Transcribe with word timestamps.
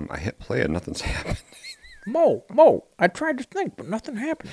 Um, 0.00 0.06
I 0.10 0.18
hit 0.18 0.38
play 0.38 0.62
and 0.62 0.72
nothing's 0.72 1.00
happened. 1.02 1.42
Mo, 2.06 2.44
Mo, 2.50 2.84
I 2.98 3.08
tried 3.08 3.36
to 3.38 3.44
think, 3.44 3.76
but 3.76 3.86
nothing 3.86 4.16
happened. 4.16 4.50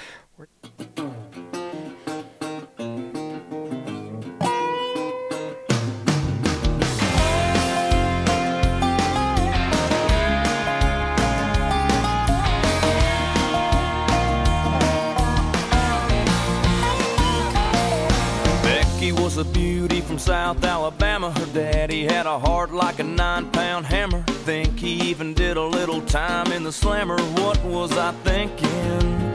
Becky 18.63 19.13
was 19.13 19.37
a 19.37 19.45
beauty 19.45 20.01
from 20.01 20.19
South 20.19 20.61
Alabama. 20.65 21.31
Her 21.31 21.45
daddy 21.53 22.03
had 22.03 22.25
a 22.25 22.37
heart 22.37 22.73
like 22.73 22.99
a 22.99 23.03
nine 23.03 23.49
pound 23.51 23.85
hammer. 23.85 24.25
Think 24.47 24.79
he 24.79 24.93
even 25.09 25.33
did 25.33 25.57
a 25.57 25.61
little 25.63 25.99
time 26.03 26.53
in 26.53 26.63
the 26.63 26.71
slammer. 26.71 27.17
What 27.41 27.61
was 27.65 27.91
I 27.97 28.13
thinking? 28.23 29.33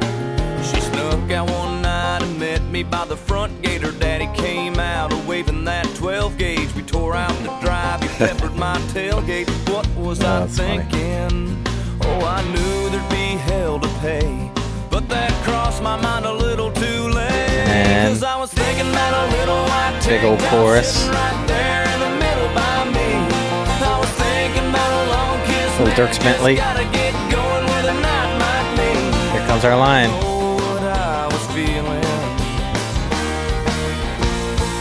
She 0.64 0.80
snuck 0.80 1.30
out 1.30 1.50
one 1.50 1.82
night 1.82 2.22
and 2.22 2.38
met 2.38 2.62
me 2.70 2.82
by 2.82 3.04
the 3.04 3.16
front 3.18 3.60
gate. 3.60 3.82
Her 3.82 3.92
daddy 3.92 4.26
came 4.34 4.78
out 4.78 5.12
waving 5.26 5.64
that 5.64 5.84
12 5.96 6.38
gauge. 6.38 6.74
We 6.74 6.80
tore 6.82 7.14
out 7.14 7.34
the 7.44 7.54
drive. 7.60 8.00
He 8.02 8.08
peppered 8.08 8.54
my 8.56 8.76
tailgate. 8.94 9.50
What 9.68 9.86
was 9.96 10.20
I 10.20 10.46
that's 10.46 10.56
funny. 10.56 10.78
thinking? 10.78 11.62
Oh, 12.00 12.24
I 12.24 12.42
knew 12.50 12.88
there'd 12.90 13.10
be 13.10 13.36
hell 13.50 13.78
to 13.80 13.88
pay. 14.00 14.50
But 14.90 15.10
that 15.10 15.30
crossed 15.44 15.82
my 15.82 16.00
mind 16.00 16.24
a 16.24 16.32
little 16.32 16.72
too 16.72 17.08
late. 17.08 17.68
And 17.68 18.14
'Cause 18.14 18.22
I 18.22 18.38
was 18.38 18.50
thinking 18.50 18.88
about 18.90 19.28
a 19.28 19.36
little 19.36 19.62
white 19.64 20.02
big 20.06 20.24
old 20.24 20.40
chorus. 20.48 21.06
Right 21.08 21.46
night 28.02 28.38
might 28.38 28.76
be. 28.76 29.38
Here 29.38 29.46
comes 29.46 29.64
our 29.64 29.76
line. 29.76 30.10
What 30.10 30.82
I 30.82 31.26
was 31.26 31.46
feeling. 31.48 32.02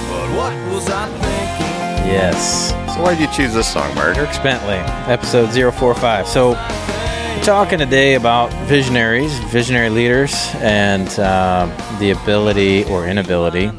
But 0.10 0.28
what 0.36 0.74
was 0.74 0.90
I 0.90 1.08
thinking? 1.08 2.12
Yes. 2.12 2.72
So 2.94 3.02
why 3.02 3.16
did 3.16 3.22
you 3.22 3.34
choose 3.34 3.54
this 3.54 3.72
song, 3.72 3.94
Mark? 3.96 4.18
Dierks 4.18 4.42
Bentley, 4.44 4.76
episode 5.12 5.52
045. 5.52 6.28
So, 6.28 6.50
we're 6.52 7.44
talking 7.44 7.80
today 7.80 8.16
about 8.16 8.52
visionaries, 8.68 9.38
visionary 9.46 9.90
leaders, 9.90 10.34
and 10.56 11.08
um 11.20 11.72
the 12.00 12.12
ability 12.12 12.84
or 12.86 13.08
inability 13.08 13.72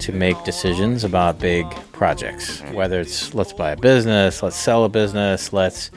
to 0.00 0.12
make 0.12 0.42
decisions 0.44 1.04
about 1.04 1.38
big 1.38 1.64
projects. 1.92 2.60
Whether 2.72 3.00
it's 3.00 3.34
let's 3.34 3.52
buy 3.52 3.70
a 3.70 3.76
business, 3.76 4.42
let's 4.42 4.56
sell 4.56 4.84
a 4.84 4.88
business, 4.88 5.52
let's 5.52 5.90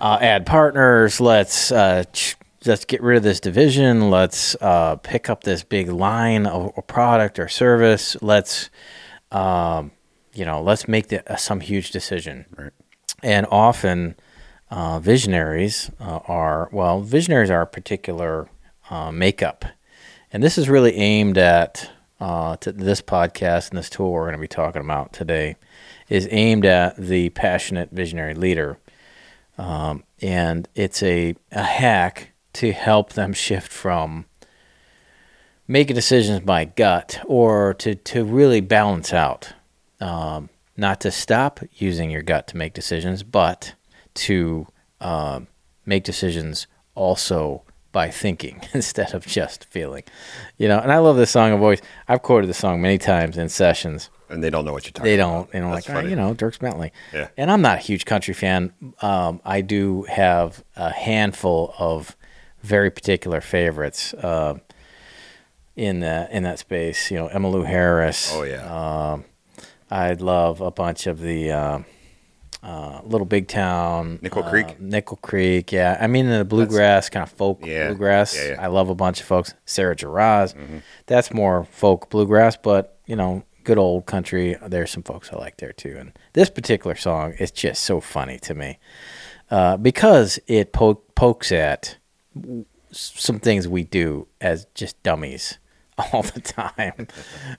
uh, 0.00 0.18
add 0.20 0.46
partners, 0.46 1.20
let's 1.20 1.72
uh, 1.72 2.04
ch- 2.12 2.36
let's 2.64 2.84
get 2.84 3.02
rid 3.02 3.16
of 3.16 3.22
this 3.22 3.40
division, 3.40 4.10
let's 4.10 4.56
uh, 4.60 4.96
pick 4.96 5.30
up 5.30 5.44
this 5.44 5.62
big 5.62 5.88
line 5.88 6.46
of 6.46 6.72
or 6.76 6.82
product 6.82 7.38
or 7.38 7.48
service, 7.48 8.16
let's 8.22 8.70
um, 9.32 9.92
you 10.34 10.44
know, 10.44 10.62
let's 10.62 10.86
make 10.86 11.08
the, 11.08 11.32
uh, 11.32 11.36
some 11.36 11.60
huge 11.60 11.90
decision. 11.90 12.44
Right. 12.56 12.72
And 13.22 13.46
often, 13.50 14.16
uh, 14.70 14.98
visionaries 14.98 15.90
uh, 16.00 16.20
are 16.26 16.68
well, 16.72 17.00
visionaries 17.00 17.50
are 17.50 17.62
a 17.62 17.66
particular 17.66 18.48
uh, 18.90 19.10
makeup, 19.12 19.64
and 20.32 20.42
this 20.42 20.58
is 20.58 20.68
really 20.68 20.94
aimed 20.96 21.38
at 21.38 21.90
uh, 22.20 22.56
to 22.56 22.72
this 22.72 23.00
podcast 23.00 23.70
and 23.70 23.78
this 23.78 23.90
tool 23.90 24.10
we're 24.10 24.22
going 24.22 24.34
to 24.34 24.40
be 24.40 24.48
talking 24.48 24.82
about 24.82 25.12
today 25.12 25.56
is 26.08 26.28
aimed 26.30 26.64
at 26.64 26.96
the 26.96 27.28
passionate 27.30 27.90
visionary 27.90 28.34
leader, 28.34 28.78
um, 29.58 30.04
and 30.20 30.68
it's 30.74 31.02
a, 31.02 31.34
a 31.52 31.62
hack 31.62 32.32
to 32.54 32.72
help 32.72 33.12
them 33.12 33.32
shift 33.32 33.70
from 33.70 34.26
making 35.68 35.94
decisions 35.96 36.40
by 36.40 36.64
gut 36.64 37.20
or 37.24 37.74
to, 37.74 37.94
to 37.94 38.24
really 38.24 38.60
balance 38.60 39.12
out 39.12 39.52
um, 40.00 40.48
not 40.76 41.00
to 41.00 41.10
stop 41.10 41.60
using 41.74 42.10
your 42.10 42.22
gut 42.22 42.46
to 42.48 42.56
make 42.56 42.74
decisions, 42.74 43.22
but 43.22 43.74
to 44.14 44.66
um, 45.00 45.46
make 45.84 46.04
decisions 46.04 46.66
also 46.94 47.62
by 47.92 48.10
thinking 48.10 48.60
instead 48.74 49.14
of 49.14 49.26
just 49.26 49.64
feeling. 49.64 50.04
You 50.58 50.68
know, 50.68 50.78
and 50.78 50.92
I 50.92 50.98
love 50.98 51.16
this 51.16 51.30
song. 51.30 51.52
I've 51.52 51.62
always 51.62 51.82
I've 52.08 52.22
quoted 52.22 52.48
the 52.48 52.54
song 52.54 52.80
many 52.80 52.98
times 52.98 53.38
in 53.38 53.48
sessions. 53.48 54.10
And 54.28 54.42
they 54.42 54.50
don't 54.50 54.64
know 54.64 54.72
what 54.72 54.84
you're 54.84 54.92
talking 54.92 55.04
They 55.04 55.20
about. 55.20 55.52
They 55.52 55.60
don't, 55.60 55.70
That's 55.70 55.88
like 55.88 55.96
"Ah, 55.96 55.98
funny. 56.00 56.10
you 56.10 56.16
know, 56.16 56.34
Dierks 56.34 56.58
Bentley. 56.58 56.92
Yeah. 57.12 57.28
And 57.36 57.50
I'm 57.50 57.62
not 57.62 57.78
a 57.78 57.80
huge 57.80 58.04
country 58.04 58.34
fan. 58.34 58.72
Um, 59.00 59.40
I 59.44 59.60
do 59.60 60.02
have 60.04 60.64
a 60.74 60.90
handful 60.92 61.74
of 61.78 62.16
very 62.62 62.90
particular 62.90 63.40
favorites 63.40 64.12
uh, 64.14 64.58
in 65.76 66.00
that 66.00 66.32
in 66.32 66.42
that 66.42 66.58
space. 66.58 67.10
You 67.10 67.18
know, 67.18 67.28
Emmylou 67.28 67.64
Harris. 67.66 68.32
Oh, 68.34 68.42
yeah. 68.42 69.12
Um, 69.12 69.24
I 69.90 70.12
love 70.14 70.60
a 70.60 70.70
bunch 70.72 71.06
of 71.06 71.20
the 71.20 71.52
uh, 71.52 71.78
uh, 72.62 73.00
Little 73.04 73.26
Big 73.26 73.46
Town, 73.46 74.18
Nickel 74.22 74.42
uh, 74.42 74.50
Creek? 74.50 74.80
Nickel 74.80 75.18
Creek. 75.18 75.70
Yeah, 75.70 75.96
I 76.00 76.08
mean 76.08 76.28
the 76.28 76.44
bluegrass 76.44 77.08
kind 77.10 77.22
of 77.22 77.30
folk 77.30 77.64
Yeah, 77.64 77.88
bluegrass. 77.88 78.36
yeah, 78.36 78.48
yeah. 78.54 78.56
I 78.62 78.66
love 78.66 78.88
a 78.88 78.94
bunch 78.96 79.20
of 79.20 79.26
folks. 79.26 79.54
Sarah 79.66 79.94
Jarosz, 79.94 80.54
Mm-hmm. 80.56 80.78
that's 81.06 81.32
more 81.32 81.64
folk 81.70 82.10
bluegrass, 82.10 82.56
but 82.56 82.98
you 83.06 83.14
know, 83.14 83.44
good 83.66 83.78
old 83.78 84.06
country. 84.06 84.56
There's 84.64 84.92
some 84.92 85.02
folks 85.02 85.30
I 85.32 85.36
like 85.36 85.56
there 85.56 85.72
too. 85.72 85.96
And 85.98 86.12
this 86.34 86.48
particular 86.48 86.94
song 86.94 87.32
is 87.32 87.50
just 87.50 87.82
so 87.82 88.00
funny 88.00 88.38
to 88.38 88.54
me 88.54 88.78
uh, 89.50 89.76
because 89.76 90.38
it 90.46 90.72
po- 90.72 91.02
pokes 91.16 91.50
at 91.50 91.98
some 92.92 93.40
things 93.40 93.66
we 93.66 93.82
do 93.82 94.28
as 94.40 94.66
just 94.74 95.02
dummies 95.02 95.58
all 95.98 96.22
the 96.22 96.40
time. 96.40 97.08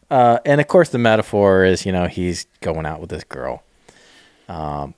Uh, 0.10 0.40
and 0.46 0.62
of 0.62 0.68
course, 0.68 0.88
the 0.90 0.98
metaphor 0.98 1.66
is, 1.66 1.86
you 1.86 1.92
know, 1.92 2.08
he's 2.08 2.46
going 2.62 2.86
out 2.86 3.02
with 3.02 3.10
this 3.10 3.26
girl. 3.26 3.62
Um, 4.48 4.94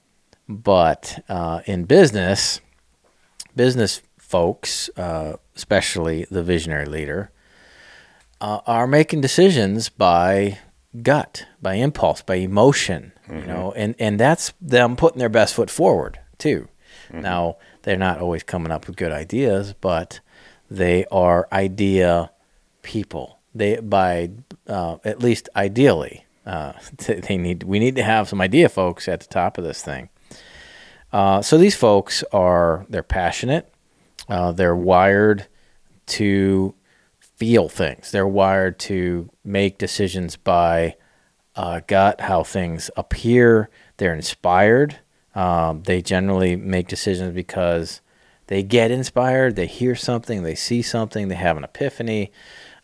but 0.47 1.23
uh, 1.27 1.61
in 1.65 1.85
business, 1.85 2.61
business 3.55 4.03
folks, 4.19 4.87
uh, 4.95 5.37
especially 5.55 6.27
the 6.29 6.43
visionary 6.43 6.85
leader, 6.85 7.31
uh, 8.39 8.59
are 8.67 8.85
making 8.85 9.21
decisions 9.21 9.89
by 9.89 10.59
gut, 11.01 11.45
by 11.61 11.75
impulse, 11.75 12.21
by 12.21 12.35
emotion, 12.35 13.13
you 13.29 13.45
know, 13.45 13.71
and, 13.75 13.95
and 13.99 14.19
that's 14.19 14.53
them 14.59 14.95
putting 14.95 15.19
their 15.19 15.29
best 15.29 15.53
foot 15.53 15.69
forward 15.69 16.19
too. 16.37 16.67
Now, 17.11 17.57
they're 17.83 17.97
not 17.97 18.19
always 18.19 18.43
coming 18.43 18.71
up 18.71 18.87
with 18.87 18.95
good 18.95 19.11
ideas, 19.11 19.73
but 19.79 20.19
they 20.69 21.05
are 21.11 21.47
idea 21.51 22.31
people. 22.81 23.39
They 23.55 23.77
by 23.77 24.31
uh, 24.67 24.97
at 25.03 25.19
least 25.19 25.49
ideally, 25.55 26.25
uh, 26.45 26.73
they 26.97 27.37
need 27.37 27.63
we 27.63 27.79
need 27.79 27.95
to 27.95 28.03
have 28.03 28.29
some 28.29 28.41
idea 28.41 28.69
folks 28.69 29.07
at 29.07 29.21
the 29.21 29.27
top 29.27 29.57
of 29.57 29.63
this 29.63 29.81
thing. 29.81 30.09
Uh, 31.11 31.41
so 31.41 31.57
these 31.57 31.75
folks 31.75 32.23
are 32.31 32.85
they're 32.89 33.01
passionate, 33.01 33.73
uh, 34.27 34.51
they're 34.51 34.75
wired 34.75 35.47
to 36.05 36.75
feel 37.39 37.69
things. 37.69 38.11
They're 38.11 38.27
wired 38.27 38.77
to 38.79 39.29
make 39.43 39.77
decisions 39.77 40.35
by 40.35 40.97
uh, 41.55 41.81
gut, 41.87 42.21
how 42.21 42.43
things 42.43 42.91
appear. 42.97 43.69
They're 43.97 44.13
inspired. 44.13 44.99
Um, 45.33 45.83
they 45.83 46.01
generally 46.01 46.57
make 46.57 46.87
decisions 46.87 47.33
because 47.33 48.01
they 48.47 48.61
get 48.61 48.91
inspired. 48.91 49.55
They 49.55 49.67
hear 49.67 49.95
something, 49.95 50.43
they 50.43 50.55
see 50.55 50.81
something, 50.81 51.29
they 51.29 51.35
have 51.35 51.55
an 51.55 51.63
epiphany. 51.63 52.31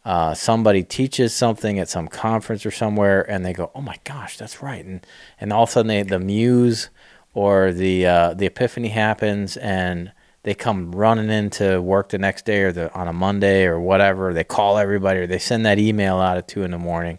Uh, 0.06 0.36
somebody 0.36 0.84
teaches 0.84 1.34
something 1.34 1.80
at 1.80 1.90
some 1.90 2.08
conference 2.08 2.66
or 2.66 2.72
somewhere, 2.72 3.30
and 3.30 3.44
they 3.44 3.54
go, 3.54 3.72
"Oh 3.74 3.82
my 3.82 3.98
gosh, 4.04 4.38
that's 4.38 4.62
right!" 4.62 4.86
And 4.86 5.06
and 5.42 5.52
all 5.52 5.64
of 5.64 5.70
a 5.70 5.72
sudden, 5.72 5.88
they, 5.88 6.04
the 6.04 6.20
muse 6.20 6.92
or 7.34 7.74
the 7.74 8.06
uh, 8.06 8.34
the 8.36 8.46
epiphany 8.46 8.90
happens, 8.90 9.58
and 9.58 10.12
they 10.46 10.54
come 10.54 10.92
running 10.92 11.32
into 11.32 11.82
work 11.82 12.10
the 12.10 12.20
next 12.20 12.46
day 12.46 12.62
or 12.62 12.72
the, 12.72 12.94
on 12.94 13.08
a 13.08 13.14
Monday 13.14 13.66
or 13.66 13.80
whatever. 13.80 14.32
They 14.32 14.44
call 14.44 14.78
everybody 14.78 15.22
or 15.22 15.28
they 15.28 15.40
send 15.40 15.66
that 15.66 15.80
email 15.80 16.18
out 16.18 16.38
at 16.38 16.48
two 16.48 16.62
in 16.62 16.70
the 16.70 16.78
morning, 16.78 17.18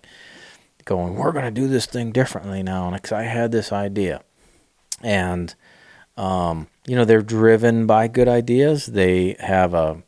going, 0.84 1.16
"We're 1.16 1.32
going 1.32 1.44
to 1.44 1.50
do 1.50 1.66
this 1.66 1.86
thing 1.86 2.12
differently 2.12 2.62
now," 2.62 2.88
because 2.92 3.10
I 3.10 3.24
had 3.24 3.50
this 3.50 3.72
idea, 3.72 4.22
and 5.02 5.52
um, 6.16 6.68
you 6.86 6.94
know 6.94 7.04
they're 7.04 7.20
driven 7.20 7.84
by 7.84 8.06
good 8.06 8.28
ideas. 8.28 8.86
They 8.86 9.34
have 9.40 9.74
a, 9.74 10.04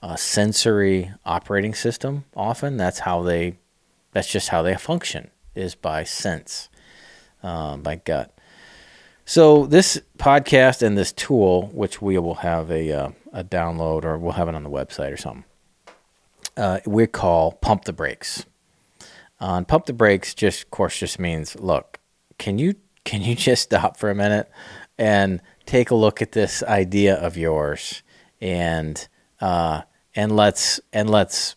a 0.00 0.16
sensory 0.16 1.12
operating 1.26 1.74
system. 1.74 2.24
Often, 2.34 2.78
that's 2.78 3.00
how 3.00 3.22
they. 3.22 3.58
That's 4.12 4.32
just 4.32 4.48
how 4.48 4.62
they 4.62 4.76
function 4.76 5.30
is 5.54 5.74
by 5.74 6.04
sense, 6.04 6.70
um, 7.42 7.82
by 7.82 7.96
gut. 7.96 8.35
So 9.28 9.66
this 9.66 10.00
podcast 10.18 10.82
and 10.82 10.96
this 10.96 11.12
tool, 11.12 11.66
which 11.74 12.00
we 12.00 12.16
will 12.16 12.36
have 12.36 12.70
a 12.70 12.92
uh, 12.92 13.10
a 13.32 13.42
download 13.42 14.04
or 14.04 14.16
we'll 14.16 14.32
have 14.32 14.48
it 14.48 14.54
on 14.54 14.62
the 14.62 14.70
website 14.70 15.12
or 15.12 15.16
something, 15.16 15.44
uh, 16.56 16.78
we 16.86 17.08
call 17.08 17.50
pump 17.52 17.86
the 17.86 17.92
brakes. 17.92 18.46
Uh, 19.40 19.62
pump 19.64 19.86
the 19.86 19.92
brakes 19.92 20.32
just, 20.32 20.62
of 20.62 20.70
course, 20.70 21.00
just 21.00 21.18
means 21.18 21.56
look, 21.56 21.98
can 22.38 22.60
you 22.60 22.76
can 23.04 23.20
you 23.20 23.34
just 23.48 23.64
stop 23.64 23.96
for 23.96 24.10
a 24.10 24.14
minute 24.14 24.48
and 24.96 25.42
take 25.66 25.90
a 25.90 25.96
look 25.96 26.22
at 26.22 26.30
this 26.30 26.62
idea 26.62 27.16
of 27.16 27.36
yours 27.36 28.04
and 28.40 29.08
uh, 29.40 29.82
and 30.14 30.36
let's 30.36 30.80
and 30.92 31.10
let's 31.10 31.56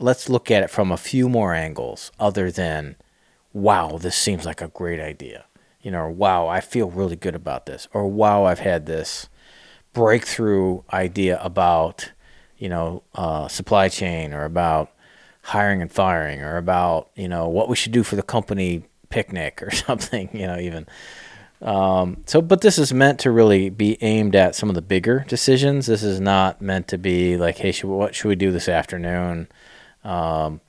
let's 0.00 0.28
look 0.28 0.50
at 0.50 0.64
it 0.64 0.68
from 0.68 0.90
a 0.90 0.96
few 0.96 1.28
more 1.28 1.54
angles 1.54 2.10
other 2.18 2.50
than 2.50 2.96
wow 3.52 3.98
this 3.98 4.16
seems 4.16 4.44
like 4.44 4.60
a 4.60 4.68
great 4.68 4.98
idea 4.98 5.44
you 5.84 5.90
know 5.92 6.08
wow 6.08 6.48
i 6.48 6.60
feel 6.60 6.90
really 6.90 7.14
good 7.14 7.36
about 7.36 7.66
this 7.66 7.86
or 7.92 8.08
wow 8.08 8.44
i've 8.44 8.58
had 8.58 8.86
this 8.86 9.28
breakthrough 9.92 10.82
idea 10.92 11.40
about 11.40 12.10
you 12.58 12.68
know 12.68 13.02
uh, 13.14 13.46
supply 13.46 13.88
chain 13.88 14.34
or 14.34 14.44
about 14.44 14.90
hiring 15.42 15.82
and 15.82 15.92
firing 15.92 16.40
or 16.42 16.56
about 16.56 17.10
you 17.14 17.28
know 17.28 17.48
what 17.48 17.68
we 17.68 17.76
should 17.76 17.92
do 17.92 18.02
for 18.02 18.16
the 18.16 18.22
company 18.22 18.84
picnic 19.08 19.62
or 19.62 19.70
something 19.86 20.28
you 20.32 20.46
know 20.46 20.58
even. 20.58 20.86
Um, 21.62 22.24
so 22.26 22.42
but 22.42 22.60
this 22.60 22.78
is 22.78 22.92
meant 22.92 23.20
to 23.20 23.30
really 23.30 23.70
be 23.70 23.96
aimed 24.02 24.34
at 24.34 24.54
some 24.54 24.68
of 24.68 24.74
the 24.74 24.82
bigger 24.82 25.24
decisions. 25.28 25.86
This 25.86 26.02
is 26.02 26.20
not 26.20 26.60
meant 26.60 26.88
to 26.88 26.98
be 26.98 27.36
like 27.36 27.58
hey 27.58 27.72
should, 27.72 27.88
what 27.88 28.14
should 28.14 28.28
we 28.28 28.36
do 28.36 28.50
this 28.50 28.68
afternoon? 28.68 29.48
Um, 30.02 30.60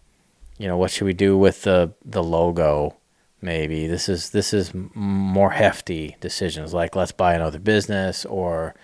you 0.57 0.67
know 0.67 0.77
what 0.77 0.91
should 0.91 1.05
we 1.05 1.13
do 1.13 1.37
with 1.37 1.63
the 1.63 1.93
the 2.03 2.23
logo 2.23 2.95
maybe. 3.41 3.87
This 3.87 4.09
is 4.09 4.31
this 4.31 4.53
is 4.53 4.71
more 4.73 5.51
hefty 5.51 6.17
decisions 6.19 6.73
like 6.73 6.95
let's 6.95 7.11
buy 7.11 7.33
another 7.33 7.59
business 7.59 8.25
or 8.25 8.75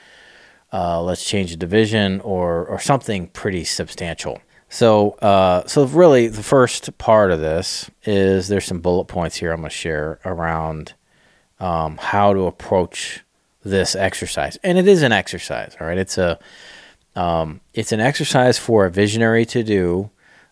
uh, 0.73 1.01
let's 1.01 1.25
change 1.25 1.51
the 1.51 1.57
division 1.57 2.21
or 2.21 2.65
or 2.65 2.79
something 2.79 3.27
pretty 3.27 3.63
substantial. 3.63 4.41
So, 4.69 5.11
uh, 5.21 5.67
so 5.67 5.83
really, 5.85 6.27
the 6.27 6.43
first 6.43 6.97
part 6.97 7.29
of 7.31 7.41
this 7.41 7.91
is 8.05 8.47
there's 8.47 8.63
some 8.63 8.79
bullet 8.79 9.05
points 9.05 9.35
here 9.35 9.51
I'm 9.51 9.59
going 9.59 9.69
to 9.69 9.75
share 9.75 10.19
around 10.23 10.93
um, 11.59 11.97
how 11.97 12.33
to 12.33 12.45
approach 12.45 13.19
this 13.65 13.97
exercise, 13.97 14.57
and 14.63 14.77
it 14.77 14.87
is 14.87 15.01
an 15.01 15.11
exercise. 15.11 15.75
All 15.79 15.87
right, 15.87 15.97
it's 15.97 16.17
a 16.17 16.39
um, 17.17 17.59
it's 17.73 17.91
an 17.91 17.99
exercise 17.99 18.57
for 18.57 18.85
a 18.85 18.89
visionary 18.89 19.45
to 19.47 19.61
do, 19.61 20.09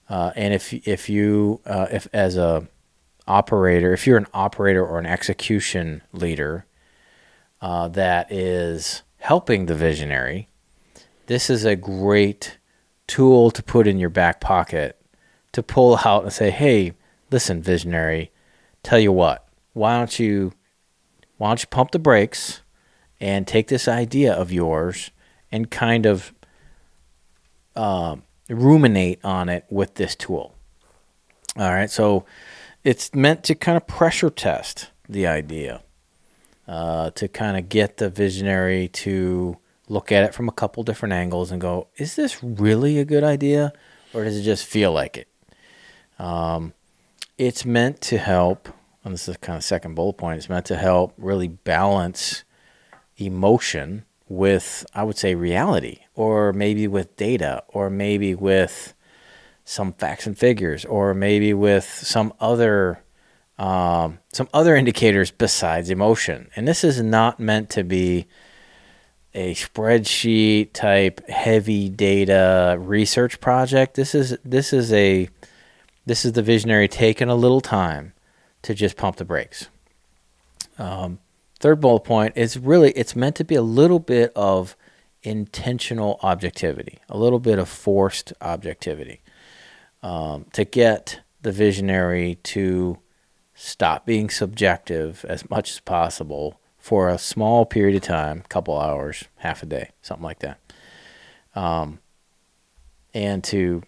uh, 0.09 0.31
and 0.35 0.53
if 0.53 0.73
if 0.85 1.09
you 1.09 1.61
uh, 1.65 1.87
if 1.89 2.09
as 2.11 2.35
a 2.35 2.67
operator, 3.29 3.93
if 3.93 4.05
you're 4.05 4.17
an 4.17 4.27
operator 4.33 4.85
or 4.85 4.99
an 4.99 5.05
execution 5.05 6.01
leader 6.11 6.65
uh, 7.61 7.87
that 7.89 8.31
is 8.31 9.03
helping 9.19 9.67
the 9.67 9.75
visionary, 9.75 10.49
this 11.27 11.49
is 11.49 11.63
a 11.63 11.75
great 11.75 12.57
tool 13.07 13.51
to 13.51 13.61
put 13.61 13.87
in 13.87 13.99
your 13.99 14.09
back 14.09 14.41
pocket 14.41 14.99
to 15.51 15.63
pull 15.63 15.99
out 16.05 16.23
and 16.23 16.33
say, 16.33 16.49
"Hey, 16.49 16.93
listen, 17.31 17.61
visionary, 17.61 18.31
tell 18.83 18.99
you 18.99 19.11
what, 19.11 19.47
why 19.73 19.97
don't 19.97 20.19
you 20.19 20.53
why 21.37 21.49
don't 21.49 21.61
you 21.61 21.67
pump 21.67 21.91
the 21.91 21.99
brakes 21.99 22.61
and 23.21 23.47
take 23.47 23.67
this 23.67 23.87
idea 23.87 24.33
of 24.33 24.51
yours 24.51 25.11
and 25.51 25.71
kind 25.71 26.05
of 26.05 26.33
uh, 27.75 28.15
ruminate 28.49 29.19
on 29.23 29.49
it 29.49 29.65
with 29.69 29.95
this 29.95 30.15
tool." 30.15 30.55
All 31.55 31.73
right, 31.73 31.89
so 31.89 32.25
it's 32.83 33.13
meant 33.13 33.43
to 33.45 33.55
kind 33.55 33.77
of 33.77 33.87
pressure 33.87 34.29
test 34.29 34.89
the 35.07 35.27
idea, 35.27 35.81
uh, 36.67 37.09
to 37.11 37.27
kind 37.27 37.57
of 37.57 37.69
get 37.69 37.97
the 37.97 38.09
visionary 38.09 38.87
to 38.89 39.57
look 39.87 40.11
at 40.11 40.23
it 40.23 40.33
from 40.33 40.47
a 40.47 40.51
couple 40.51 40.83
different 40.83 41.13
angles 41.13 41.51
and 41.51 41.59
go, 41.59 41.87
is 41.97 42.15
this 42.15 42.43
really 42.43 42.99
a 42.99 43.05
good 43.05 43.23
idea 43.23 43.73
or 44.13 44.23
does 44.23 44.37
it 44.37 44.43
just 44.43 44.65
feel 44.65 44.91
like 44.91 45.17
it? 45.17 45.27
Um, 46.19 46.73
it's 47.37 47.65
meant 47.65 48.01
to 48.01 48.17
help, 48.17 48.69
and 49.03 49.13
this 49.13 49.27
is 49.27 49.37
kind 49.37 49.57
of 49.57 49.63
second 49.63 49.95
bullet 49.95 50.13
point, 50.13 50.37
it's 50.37 50.49
meant 50.49 50.65
to 50.67 50.77
help 50.77 51.13
really 51.17 51.47
balance 51.47 52.43
emotion 53.17 54.05
with, 54.27 54.85
I 54.93 55.03
would 55.03 55.17
say, 55.17 55.33
reality, 55.33 56.01
or 56.13 56.53
maybe 56.53 56.87
with 56.87 57.15
data, 57.15 57.63
or 57.69 57.89
maybe 57.89 58.35
with 58.35 58.93
some 59.69 59.93
facts 59.93 60.25
and 60.25 60.35
figures, 60.35 60.83
or 60.83 61.13
maybe 61.13 61.53
with 61.53 61.83
some 61.83 62.33
other 62.39 63.03
um, 63.59 64.17
some 64.33 64.49
other 64.51 64.75
indicators 64.75 65.29
besides 65.29 65.91
emotion. 65.91 66.49
And 66.55 66.67
this 66.67 66.83
is 66.83 67.01
not 67.03 67.39
meant 67.39 67.69
to 67.71 67.83
be 67.83 68.25
a 69.35 69.53
spreadsheet 69.53 70.73
type 70.73 71.27
heavy 71.29 71.87
data 71.87 72.77
research 72.79 73.39
project. 73.39 73.93
This 73.93 74.15
is 74.15 74.35
this 74.43 74.73
is 74.73 74.91
a 74.91 75.29
this 76.03 76.25
is 76.25 76.31
the 76.31 76.41
visionary 76.41 76.87
taking 76.87 77.29
a 77.29 77.35
little 77.35 77.61
time 77.61 78.13
to 78.63 78.73
just 78.73 78.97
pump 78.97 79.17
the 79.17 79.25
brakes. 79.25 79.67
Um, 80.79 81.19
third 81.59 81.79
bullet 81.79 82.05
point 82.05 82.35
is 82.35 82.57
really 82.57 82.91
it's 82.93 83.15
meant 83.15 83.35
to 83.35 83.43
be 83.43 83.55
a 83.55 83.61
little 83.61 83.99
bit 83.99 84.31
of 84.35 84.75
intentional 85.21 86.19
objectivity, 86.23 86.97
a 87.07 87.17
little 87.19 87.39
bit 87.39 87.59
of 87.59 87.69
forced 87.69 88.33
objectivity, 88.41 89.21
um, 90.01 90.45
to 90.53 90.65
get 90.65 91.21
the 91.41 91.51
visionary 91.51 92.35
to 92.43 92.99
stop 93.53 94.05
being 94.05 94.29
subjective 94.29 95.25
as 95.27 95.49
much 95.49 95.71
as 95.71 95.79
possible 95.79 96.59
for 96.77 97.09
a 97.09 97.17
small 97.17 97.65
period 97.65 97.95
of 97.95 98.01
time, 98.01 98.41
a 98.45 98.47
couple 98.47 98.79
hours, 98.79 99.25
half 99.37 99.61
a 99.61 99.65
day, 99.65 99.91
something 100.01 100.23
like 100.23 100.39
that. 100.39 100.59
Um, 101.55 101.99
and 103.13 103.43
to 103.45 103.83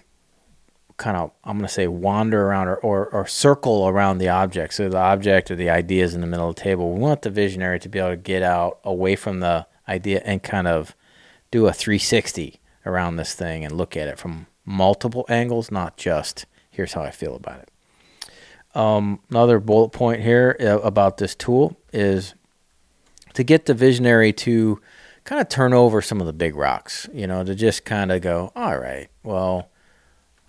kind 0.97 1.15
of, 1.15 1.31
I'm 1.43 1.57
going 1.57 1.67
to 1.67 1.73
say, 1.73 1.87
wander 1.87 2.47
around 2.47 2.67
or, 2.67 2.75
or, 2.75 3.07
or, 3.07 3.25
circle 3.27 3.87
around 3.87 4.17
the 4.17 4.29
object. 4.29 4.73
So 4.73 4.89
the 4.89 4.97
object 4.97 5.49
or 5.49 5.55
the 5.55 5.69
idea 5.69 6.03
is 6.03 6.13
in 6.13 6.21
the 6.21 6.27
middle 6.27 6.49
of 6.49 6.55
the 6.55 6.61
table. 6.61 6.93
We 6.93 6.99
want 6.99 7.21
the 7.21 7.29
visionary 7.29 7.79
to 7.79 7.89
be 7.89 7.99
able 7.99 8.09
to 8.11 8.17
get 8.17 8.43
out 8.43 8.79
away 8.83 9.15
from 9.15 9.39
the 9.39 9.67
idea 9.87 10.21
and 10.25 10.43
kind 10.43 10.67
of 10.67 10.95
do 11.49 11.65
a 11.67 11.73
360 11.73 12.59
around 12.85 13.15
this 13.15 13.33
thing 13.33 13.63
and 13.63 13.77
look 13.77 13.95
at 13.95 14.07
it 14.07 14.19
from 14.19 14.47
multiple 14.65 15.25
angles, 15.29 15.71
not 15.71 15.97
just 15.97 16.45
here's 16.69 16.93
how 16.93 17.03
I 17.03 17.11
feel 17.11 17.35
about 17.35 17.59
it. 17.59 17.69
Um, 18.73 19.19
another 19.29 19.59
bullet 19.59 19.89
point 19.89 20.21
here 20.21 20.55
uh, 20.59 20.79
about 20.79 21.17
this 21.17 21.35
tool 21.35 21.77
is 21.91 22.35
to 23.33 23.43
get 23.43 23.65
the 23.65 23.73
visionary 23.73 24.31
to 24.33 24.79
kind 25.23 25.41
of 25.41 25.49
turn 25.49 25.73
over 25.73 26.01
some 26.01 26.21
of 26.21 26.27
the 26.27 26.33
big 26.33 26.55
rocks, 26.55 27.07
you 27.13 27.27
know, 27.27 27.43
to 27.43 27.53
just 27.53 27.85
kind 27.85 28.11
of 28.11 28.21
go, 28.21 28.51
all 28.55 28.79
right, 28.79 29.09
well, 29.23 29.69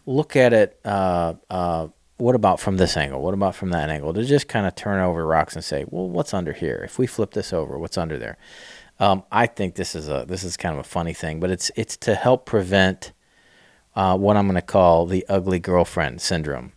look 0.06 0.36
at 0.36 0.52
it. 0.52 0.78
Uh, 0.84 1.34
uh, 1.50 1.88
what 2.16 2.36
about 2.36 2.60
from 2.60 2.76
this 2.76 2.96
angle? 2.96 3.20
What 3.20 3.34
about 3.34 3.56
from 3.56 3.70
that 3.70 3.90
angle? 3.90 4.14
To 4.14 4.24
just 4.24 4.46
kind 4.46 4.66
of 4.66 4.76
turn 4.76 5.00
over 5.00 5.26
rocks 5.26 5.56
and 5.56 5.64
say, 5.64 5.84
well, 5.88 6.08
what's 6.08 6.32
under 6.32 6.52
here? 6.52 6.82
If 6.84 6.98
we 6.98 7.06
flip 7.06 7.32
this 7.32 7.52
over, 7.52 7.76
what's 7.78 7.98
under 7.98 8.16
there? 8.18 8.36
Um, 9.00 9.24
I 9.32 9.46
think 9.46 9.74
this 9.74 9.96
is 9.96 10.08
a 10.08 10.24
this 10.28 10.44
is 10.44 10.56
kind 10.56 10.74
of 10.74 10.78
a 10.78 10.88
funny 10.88 11.12
thing, 11.14 11.40
but 11.40 11.50
it's 11.50 11.72
it's 11.74 11.96
to 11.98 12.14
help 12.14 12.46
prevent 12.46 13.12
uh, 13.94 14.17
what 14.17 14.37
I'm 14.37 14.46
going 14.46 14.56
to 14.56 14.63
call 14.63 15.06
the 15.06 15.25
ugly 15.29 15.58
girlfriend 15.58 16.20
syndrome. 16.20 16.72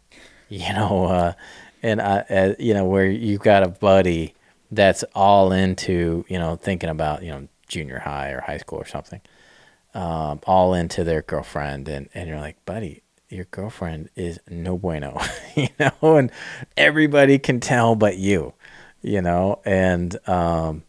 You 0.49 0.59
know, 0.73 1.05
uh, 1.05 1.33
and 1.81 2.01
I, 2.01 2.19
uh, 2.29 2.53
you 2.59 2.73
know 2.73 2.85
where 2.85 3.05
you've 3.05 3.41
got 3.41 3.63
a 3.63 3.69
buddy 3.69 4.33
that's 4.71 5.03
all 5.13 5.51
into 5.51 6.25
you 6.27 6.39
know 6.39 6.55
thinking 6.55 6.89
about 6.89 7.23
you 7.23 7.29
know 7.29 7.47
junior 7.67 7.99
high 7.99 8.31
or 8.31 8.41
high 8.41 8.57
school 8.57 8.79
or 8.79 8.85
something, 8.85 9.21
um, 9.93 10.39
all 10.45 10.73
into 10.73 11.03
their 11.03 11.21
girlfriend, 11.21 11.87
and 11.87 12.09
and 12.13 12.29
you're 12.29 12.39
like, 12.39 12.63
buddy, 12.65 13.03
your 13.29 13.45
girlfriend 13.45 14.09
is 14.15 14.39
no 14.49 14.77
bueno, 14.77 15.19
you 15.55 15.69
know, 15.79 16.17
and 16.17 16.31
everybody 16.77 17.39
can 17.39 17.59
tell 17.59 17.95
but 17.95 18.17
you, 18.17 18.53
you 19.01 19.21
know, 19.21 19.61
and 19.65 20.17
um, 20.27 20.83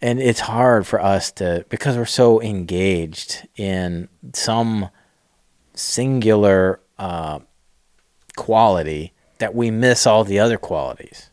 and 0.00 0.20
it's 0.20 0.40
hard 0.40 0.86
for 0.86 1.00
us 1.00 1.32
to 1.32 1.64
because 1.68 1.96
we're 1.96 2.04
so 2.04 2.40
engaged 2.42 3.46
in 3.56 4.08
some 4.34 4.90
singular 5.74 6.80
uh, 6.98 7.40
quality 8.36 9.12
that 9.38 9.54
we 9.54 9.70
miss 9.70 10.06
all 10.06 10.24
the 10.24 10.38
other 10.38 10.56
qualities 10.56 11.30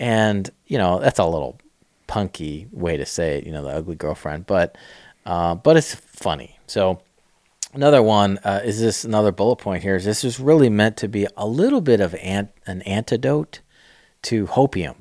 and, 0.00 0.48
you 0.66 0.78
know, 0.78 0.98
that's 0.98 1.18
a 1.18 1.24
little 1.26 1.60
punky 2.06 2.66
way 2.72 2.96
to 2.96 3.04
say 3.04 3.38
it, 3.38 3.46
you 3.46 3.52
know, 3.52 3.62
the 3.62 3.68
ugly 3.68 3.94
girlfriend, 3.94 4.46
but, 4.46 4.76
uh, 5.26 5.54
but 5.54 5.76
it's 5.76 5.94
funny. 5.94 6.58
So, 6.66 7.02
another 7.74 8.02
one 8.02 8.38
uh, 8.38 8.62
is 8.64 8.80
this 8.80 9.04
another 9.04 9.30
bullet 9.30 9.56
point 9.56 9.82
here 9.82 9.94
is 9.94 10.04
this 10.06 10.24
is 10.24 10.40
really 10.40 10.70
meant 10.70 10.96
to 10.96 11.08
be 11.08 11.26
a 11.36 11.46
little 11.46 11.82
bit 11.82 12.00
of 12.00 12.14
an, 12.16 12.48
an 12.66 12.80
antidote 12.82 13.60
to 14.22 14.46
hopium. 14.46 14.96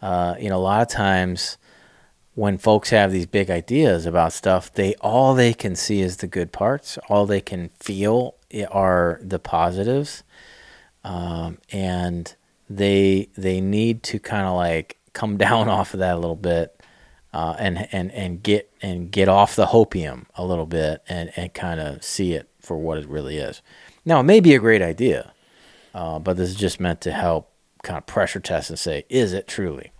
Uh, 0.00 0.36
you 0.38 0.48
know, 0.48 0.56
a 0.56 0.58
lot 0.58 0.82
of 0.82 0.88
times 0.88 1.58
when 2.34 2.56
folks 2.58 2.90
have 2.90 3.12
these 3.12 3.26
big 3.26 3.50
ideas 3.50 4.06
about 4.06 4.32
stuff, 4.32 4.72
they 4.72 4.94
all 4.96 5.34
they 5.34 5.52
can 5.52 5.76
see 5.76 6.00
is 6.00 6.18
the 6.18 6.26
good 6.26 6.52
parts. 6.52 6.98
All 7.08 7.26
they 7.26 7.40
can 7.40 7.70
feel 7.78 8.36
are 8.70 9.20
the 9.22 9.38
positives, 9.38 10.22
um, 11.04 11.58
and 11.70 12.34
they 12.70 13.28
they 13.36 13.60
need 13.60 14.02
to 14.04 14.18
kind 14.18 14.46
of 14.46 14.54
like 14.54 14.98
come 15.12 15.36
down 15.46 15.68
off 15.68 15.94
of 15.94 16.00
that 16.00 16.14
a 16.14 16.18
little 16.18 16.36
bit 16.36 16.82
uh, 17.32 17.54
and 17.58 17.88
and 17.92 18.10
and 18.12 18.42
get 18.42 18.70
and 18.80 19.10
get 19.10 19.28
off 19.28 19.56
the 19.56 19.66
hopium 19.66 20.26
a 20.34 20.44
little 20.44 20.66
bit 20.66 21.02
and 21.08 21.32
and 21.36 21.52
kind 21.54 21.80
of 21.80 22.02
see 22.02 22.32
it 22.32 22.48
for 22.60 22.76
what 22.76 22.98
it 22.98 23.08
really 23.08 23.38
is. 23.38 23.60
Now 24.04 24.20
it 24.20 24.24
may 24.24 24.40
be 24.40 24.54
a 24.54 24.58
great 24.58 24.82
idea, 24.82 25.32
uh, 25.94 26.18
but 26.18 26.36
this 26.36 26.50
is 26.50 26.56
just 26.56 26.80
meant 26.80 27.00
to 27.02 27.12
help 27.12 27.50
kind 27.82 27.98
of 27.98 28.06
pressure 28.06 28.40
test 28.40 28.70
and 28.70 28.78
say, 28.78 29.04
is 29.08 29.32
it 29.32 29.48
truly? 29.48 29.92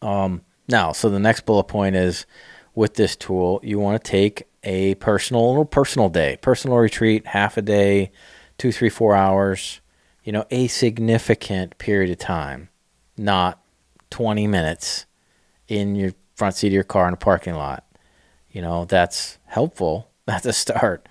Um, 0.00 0.42
now, 0.68 0.92
so 0.92 1.08
the 1.08 1.18
next 1.18 1.46
bullet 1.46 1.64
point 1.64 1.96
is 1.96 2.26
with 2.74 2.94
this 2.94 3.16
tool, 3.16 3.60
you 3.62 3.78
want 3.78 4.02
to 4.02 4.10
take 4.10 4.44
a 4.62 4.94
personal 4.96 5.48
little 5.48 5.64
personal 5.64 6.08
day, 6.08 6.38
personal 6.42 6.76
retreat, 6.76 7.26
half 7.28 7.56
a 7.56 7.62
day, 7.62 8.10
two, 8.58 8.72
three, 8.72 8.88
four 8.88 9.14
hours, 9.14 9.80
you 10.24 10.32
know, 10.32 10.44
a 10.50 10.66
significant 10.66 11.78
period 11.78 12.10
of 12.10 12.18
time, 12.18 12.68
not 13.16 13.62
20 14.10 14.46
minutes 14.46 15.06
in 15.68 15.94
your 15.94 16.12
front 16.34 16.54
seat 16.54 16.68
of 16.68 16.72
your 16.72 16.84
car 16.84 17.08
in 17.08 17.14
a 17.14 17.16
parking 17.16 17.54
lot. 17.54 17.84
You 18.50 18.62
know, 18.62 18.84
that's 18.84 19.38
helpful. 19.46 20.10
That's 20.26 20.46
a 20.46 20.52
start. 20.52 21.08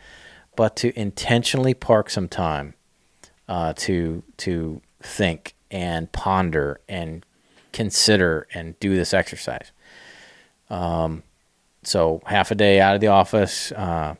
But 0.57 0.75
to 0.77 0.99
intentionally 0.99 1.73
park 1.73 2.09
some 2.09 2.27
time 2.27 2.73
uh, 3.47 3.71
to 3.77 4.23
to 4.37 4.81
think 5.01 5.55
and 5.71 6.11
ponder 6.11 6.81
and 6.89 7.25
consider 7.75 8.47
and 8.53 8.79
do 8.79 8.95
this 8.95 9.13
exercise. 9.13 9.73
Um, 10.69 11.23
so 11.83 12.21
half 12.25 12.49
a 12.49 12.55
day 12.55 12.79
out 12.79 12.95
of 12.95 13.01
the 13.01 13.07
office, 13.07 13.73
uh, 13.73 14.15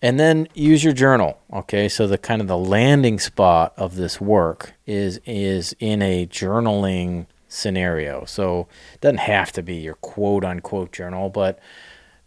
and 0.00 0.18
then 0.18 0.48
use 0.54 0.82
your 0.82 0.94
journal. 0.94 1.38
Okay, 1.52 1.88
so 1.88 2.06
the 2.06 2.18
kind 2.18 2.40
of 2.40 2.48
the 2.48 2.56
landing 2.56 3.18
spot 3.18 3.74
of 3.76 3.96
this 3.96 4.20
work 4.20 4.72
is 4.86 5.20
is 5.26 5.76
in 5.78 6.00
a 6.00 6.26
journaling 6.26 7.26
scenario. 7.48 8.24
So 8.24 8.68
it 8.94 9.00
doesn't 9.02 9.18
have 9.18 9.52
to 9.52 9.62
be 9.62 9.76
your 9.76 9.94
quote 9.94 10.44
unquote 10.44 10.92
journal, 10.92 11.28
but 11.28 11.58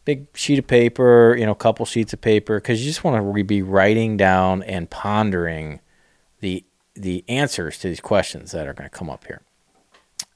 big 0.06 0.28
sheet 0.36 0.60
of 0.60 0.68
paper, 0.68 1.36
you 1.38 1.46
know, 1.46 1.52
a 1.52 1.56
couple 1.56 1.86
sheets 1.86 2.14
of 2.14 2.22
paper, 2.22 2.60
because 2.60 2.82
you 2.82 2.90
just 2.90 3.04
want 3.04 3.36
to 3.36 3.44
be 3.44 3.62
writing 3.62 4.16
down 4.16 4.62
and 4.64 4.90
pondering 4.90 5.80
the 6.40 6.64
the 6.94 7.24
answers 7.28 7.80
to 7.80 7.88
these 7.88 8.02
questions 8.02 8.52
that 8.52 8.68
are 8.68 8.74
going 8.74 8.90
to 8.90 8.96
come 8.96 9.10
up 9.10 9.26
here. 9.26 9.42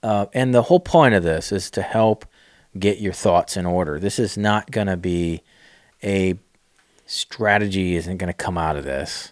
Uh, 0.03 0.25
and 0.33 0.53
the 0.53 0.63
whole 0.63 0.81
point 0.81 1.15
of 1.15 1.23
this 1.23 1.51
is 1.51 1.71
to 1.71 1.81
help 1.81 2.25
get 2.77 2.99
your 2.99 3.13
thoughts 3.13 3.55
in 3.55 3.65
order. 3.65 3.99
This 3.99 4.19
is 4.19 4.37
not 4.37 4.69
going 4.69 4.87
to 4.87 4.97
be 4.97 5.41
a 6.03 6.37
strategy, 7.05 7.95
isn't 7.95 8.17
going 8.17 8.27
to 8.27 8.33
come 8.33 8.57
out 8.57 8.75
of 8.75 8.83
this. 8.83 9.31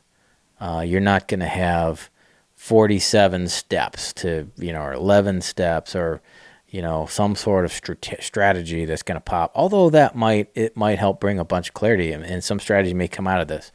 Uh, 0.59 0.83
you're 0.85 1.01
not 1.01 1.27
going 1.27 1.39
to 1.39 1.47
have 1.47 2.09
47 2.55 3.47
steps 3.47 4.13
to, 4.13 4.47
you 4.57 4.71
know, 4.71 4.81
or 4.81 4.93
11 4.93 5.41
steps 5.41 5.95
or, 5.95 6.21
you 6.69 6.81
know, 6.81 7.07
some 7.07 7.35
sort 7.35 7.65
of 7.65 7.73
strate- 7.73 8.21
strategy 8.21 8.85
that's 8.85 9.01
going 9.01 9.15
to 9.15 9.21
pop. 9.21 9.51
Although 9.55 9.89
that 9.89 10.15
might, 10.15 10.51
it 10.53 10.77
might 10.77 10.99
help 10.99 11.19
bring 11.19 11.39
a 11.39 11.43
bunch 11.43 11.69
of 11.69 11.73
clarity 11.73 12.11
and, 12.11 12.23
and 12.23 12.43
some 12.43 12.59
strategy 12.59 12.93
may 12.93 13.07
come 13.07 13.27
out 13.27 13.41
of 13.41 13.47
this. 13.47 13.71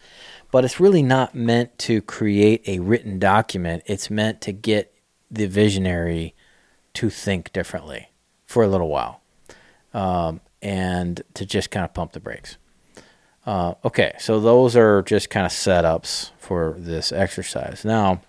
But 0.52 0.64
it's 0.64 0.78
really 0.78 1.02
not 1.02 1.34
meant 1.34 1.76
to 1.80 2.00
create 2.00 2.62
a 2.68 2.78
written 2.78 3.18
document. 3.18 3.82
It's 3.86 4.08
meant 4.08 4.40
to 4.42 4.52
get 4.52 4.94
the 5.28 5.46
visionary 5.46 6.35
to 6.96 7.10
think 7.10 7.52
differently 7.52 8.10
for 8.46 8.62
a 8.62 8.68
little 8.68 8.88
while 8.88 9.20
um, 9.92 10.40
and 10.62 11.22
to 11.34 11.44
just 11.46 11.70
kind 11.70 11.84
of 11.84 11.94
pump 11.94 12.12
the 12.12 12.20
brakes. 12.20 12.56
Uh, 13.44 13.74
okay, 13.84 14.12
so 14.18 14.40
those 14.40 14.74
are 14.74 15.02
just 15.02 15.30
kind 15.30 15.46
of 15.46 15.52
setups 15.52 16.30
for 16.38 16.74
this 16.78 17.12
exercise. 17.12 17.84
Now, 17.84 18.22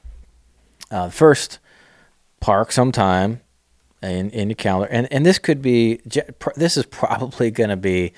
uh, 0.92 1.10
first, 1.10 1.60
park 2.40 2.72
some 2.72 2.92
time 2.92 3.42
in, 4.04 4.30
in 4.30 4.50
your 4.50 4.56
calendar, 4.56 4.92
and 4.92 5.12
and 5.12 5.26
this 5.26 5.40
could 5.40 5.62
be 5.62 6.02
this 6.56 6.78
is 6.78 6.86
probably 6.86 7.50
going 7.50 7.72
to 7.72 7.78
be 7.78 8.14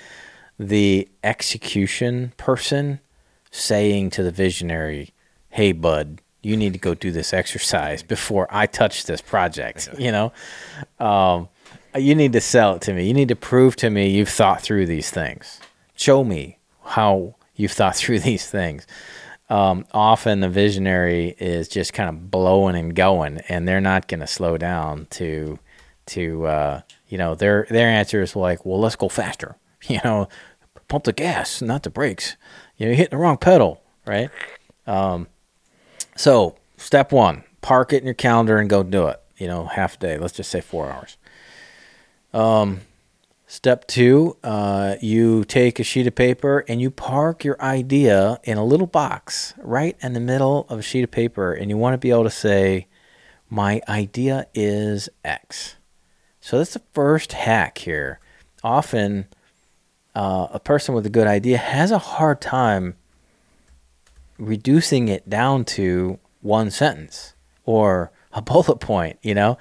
the 0.59 1.07
execution 1.23 2.33
person 2.35 2.99
saying 3.49 4.09
to 4.11 4.23
the 4.23 4.31
visionary, 4.31 5.13
"Hey, 5.49 5.71
bud, 5.71 6.21
you 6.41 6.55
need 6.55 6.73
to 6.73 6.79
go 6.79 6.93
do 6.93 7.11
this 7.11 7.33
exercise 7.33 8.03
before 8.03 8.47
I 8.49 8.65
touch 8.65 9.05
this 9.05 9.21
project." 9.21 9.89
You 9.97 10.11
know, 10.11 10.33
um, 10.99 11.49
you 11.95 12.15
need 12.15 12.33
to 12.33 12.41
sell 12.41 12.75
it 12.75 12.81
to 12.83 12.93
me. 12.93 13.07
You 13.07 13.13
need 13.13 13.29
to 13.29 13.35
prove 13.35 13.75
to 13.77 13.89
me 13.89 14.09
you've 14.09 14.29
thought 14.29 14.61
through 14.61 14.85
these 14.85 15.09
things. 15.09 15.59
Show 15.95 16.23
me 16.23 16.57
how 16.83 17.35
you've 17.55 17.71
thought 17.71 17.95
through 18.01 18.19
these 18.19 18.49
things. 18.49 18.87
Um, 19.49 19.85
often 19.93 20.41
the 20.41 20.49
visionary 20.49 21.35
is 21.39 21.67
just 21.67 21.93
kind 21.93 22.07
of 22.07 22.29
blowing 22.29 22.75
and 22.75 22.95
going, 22.95 23.39
and 23.49 23.67
they're 23.67 23.81
not 23.81 24.07
going 24.07 24.19
to 24.19 24.27
slow 24.27 24.57
down 24.57 25.07
to 25.11 25.57
to 26.07 26.45
uh, 26.45 26.81
you 27.07 27.17
know 27.17 27.35
their 27.35 27.65
their 27.69 27.87
answer 27.87 28.21
is 28.21 28.35
like, 28.35 28.65
well, 28.65 28.79
let's 28.79 28.95
go 28.95 29.09
faster. 29.09 29.55
You 29.87 30.01
know, 30.03 30.27
pump 30.89 31.05
the 31.05 31.13
gas, 31.13 31.61
not 31.61 31.83
the 31.83 31.89
brakes. 31.89 32.35
You 32.75 32.85
know, 32.85 32.89
you're 32.89 32.97
hitting 32.97 33.17
the 33.17 33.23
wrong 33.23 33.37
pedal, 33.37 33.81
right? 34.05 34.29
Um, 34.85 35.27
so 36.19 36.57
step 36.75 37.13
one, 37.13 37.45
park 37.61 37.93
it 37.93 37.99
in 37.99 38.03
your 38.03 38.13
calendar 38.13 38.57
and 38.57 38.69
go 38.69 38.83
do 38.83 39.07
it. 39.07 39.21
You 39.37 39.47
know, 39.47 39.67
half 39.67 39.97
day. 39.97 40.17
Let's 40.17 40.33
just 40.33 40.51
say 40.51 40.59
four 40.59 40.91
hours. 40.91 41.15
Um, 42.33 42.81
step 43.47 43.87
two, 43.87 44.35
uh, 44.43 44.95
you 44.99 45.45
take 45.45 45.79
a 45.79 45.83
sheet 45.83 46.07
of 46.07 46.15
paper 46.15 46.65
and 46.67 46.81
you 46.81 46.91
park 46.91 47.45
your 47.45 47.55
idea 47.61 48.37
in 48.43 48.57
a 48.57 48.65
little 48.65 48.85
box 48.85 49.53
right 49.59 49.95
in 50.01 50.11
the 50.11 50.19
middle 50.19 50.65
of 50.67 50.79
a 50.79 50.81
sheet 50.81 51.05
of 51.05 51.11
paper, 51.11 51.53
and 51.53 51.69
you 51.69 51.77
want 51.77 51.93
to 51.93 51.97
be 51.97 52.09
able 52.09 52.25
to 52.25 52.29
say, 52.29 52.87
"My 53.49 53.81
idea 53.87 54.47
is 54.53 55.07
X." 55.23 55.77
So 56.41 56.57
that's 56.57 56.73
the 56.73 56.81
first 56.91 57.31
hack 57.31 57.77
here. 57.77 58.19
Often, 58.61 59.27
uh, 60.13 60.47
a 60.51 60.59
person 60.59 60.93
with 60.93 61.05
a 61.05 61.09
good 61.09 61.27
idea 61.27 61.57
has 61.57 61.91
a 61.91 61.97
hard 61.97 62.41
time 62.41 62.95
reducing 64.39 65.07
it 65.07 65.29
down 65.29 65.65
to 65.65 66.19
one 66.41 66.71
sentence 66.71 67.35
or 67.65 68.11
a 68.33 68.41
bullet 68.41 68.77
point, 68.77 69.19
you 69.21 69.35
know? 69.35 69.57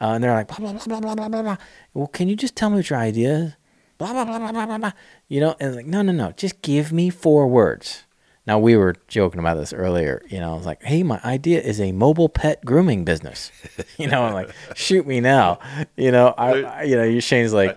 Uh, 0.00 0.12
and 0.12 0.22
they're 0.22 0.32
like, 0.34 0.46
blah, 0.46 0.58
blah, 0.58 0.72
blah, 0.72 1.00
blah, 1.00 1.14
blah, 1.14 1.28
blah, 1.28 1.42
blah. 1.42 1.56
Well, 1.94 2.06
can 2.06 2.28
you 2.28 2.36
just 2.36 2.54
tell 2.54 2.70
me 2.70 2.76
what 2.76 2.90
your 2.90 2.98
idea 2.98 3.34
is? 3.34 3.52
Blah, 3.98 4.12
blah, 4.12 4.24
blah, 4.24 4.38
blah, 4.38 4.52
blah, 4.52 4.66
blah, 4.66 4.78
blah. 4.78 4.92
You 5.26 5.40
know, 5.40 5.56
and 5.58 5.74
like, 5.74 5.86
no, 5.86 6.02
no, 6.02 6.12
no. 6.12 6.32
Just 6.36 6.62
give 6.62 6.92
me 6.92 7.10
four 7.10 7.48
words. 7.48 8.04
Now, 8.46 8.58
we 8.58 8.76
were 8.76 8.94
joking 9.08 9.40
about 9.40 9.56
this 9.56 9.72
earlier. 9.72 10.22
You 10.28 10.38
know, 10.38 10.52
I 10.52 10.56
was 10.56 10.64
like, 10.64 10.82
hey, 10.82 11.02
my 11.02 11.20
idea 11.24 11.60
is 11.60 11.80
a 11.80 11.92
mobile 11.92 12.28
pet 12.28 12.64
grooming 12.64 13.04
business. 13.04 13.50
you 13.98 14.06
know, 14.06 14.22
I'm 14.22 14.32
like, 14.32 14.50
shoot 14.74 15.06
me 15.06 15.20
now. 15.20 15.58
You 15.96 16.12
know, 16.12 16.32
I, 16.38 16.62
I 16.62 16.82
you 16.84 16.96
know, 16.96 17.20
Shane's 17.20 17.52
like, 17.52 17.76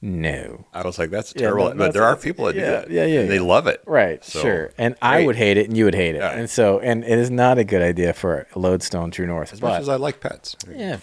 no. 0.00 0.64
I 0.72 0.82
was 0.82 0.98
like, 0.98 1.10
that's 1.10 1.32
Yeah, 1.34 1.42
terrible. 1.42 1.70
no, 1.70 1.74
but 1.74 1.92
there 1.92 2.04
are 2.04 2.16
people 2.16 2.46
that 2.46 2.54
yeah, 2.54 2.64
do 2.64 2.70
that. 2.70 2.90
yeah, 2.90 3.04
yeah, 3.04 3.20
And 3.20 3.30
they 3.30 3.38
love 3.40 3.66
it. 3.66 3.82
Right, 3.86 4.24
So, 4.24 4.40
sure. 4.40 4.70
And 4.78 4.94
I 5.02 5.24
would 5.26 5.36
hate 5.36 5.56
it 5.56 5.66
and 5.68 5.76
you 5.76 5.84
would 5.86 5.94
hate 5.94 6.14
it. 6.14 6.18
Yeah. 6.18 6.30
And 6.38 6.48
so, 6.48 6.78
and 6.80 7.02
it 7.04 7.18
is 7.18 7.30
not 7.30 7.58
a 7.58 7.64
good 7.64 7.82
idea 7.82 8.12
for 8.12 8.46
a 8.54 8.58
lodestone 8.58 9.10
true 9.10 9.26
north. 9.26 9.52
As 9.52 9.60
but, 9.60 9.68
much 9.70 9.80
as 9.82 9.88
I 9.88 9.96
like 9.96 10.20
pets, 10.20 10.56
yeah, 10.70 10.98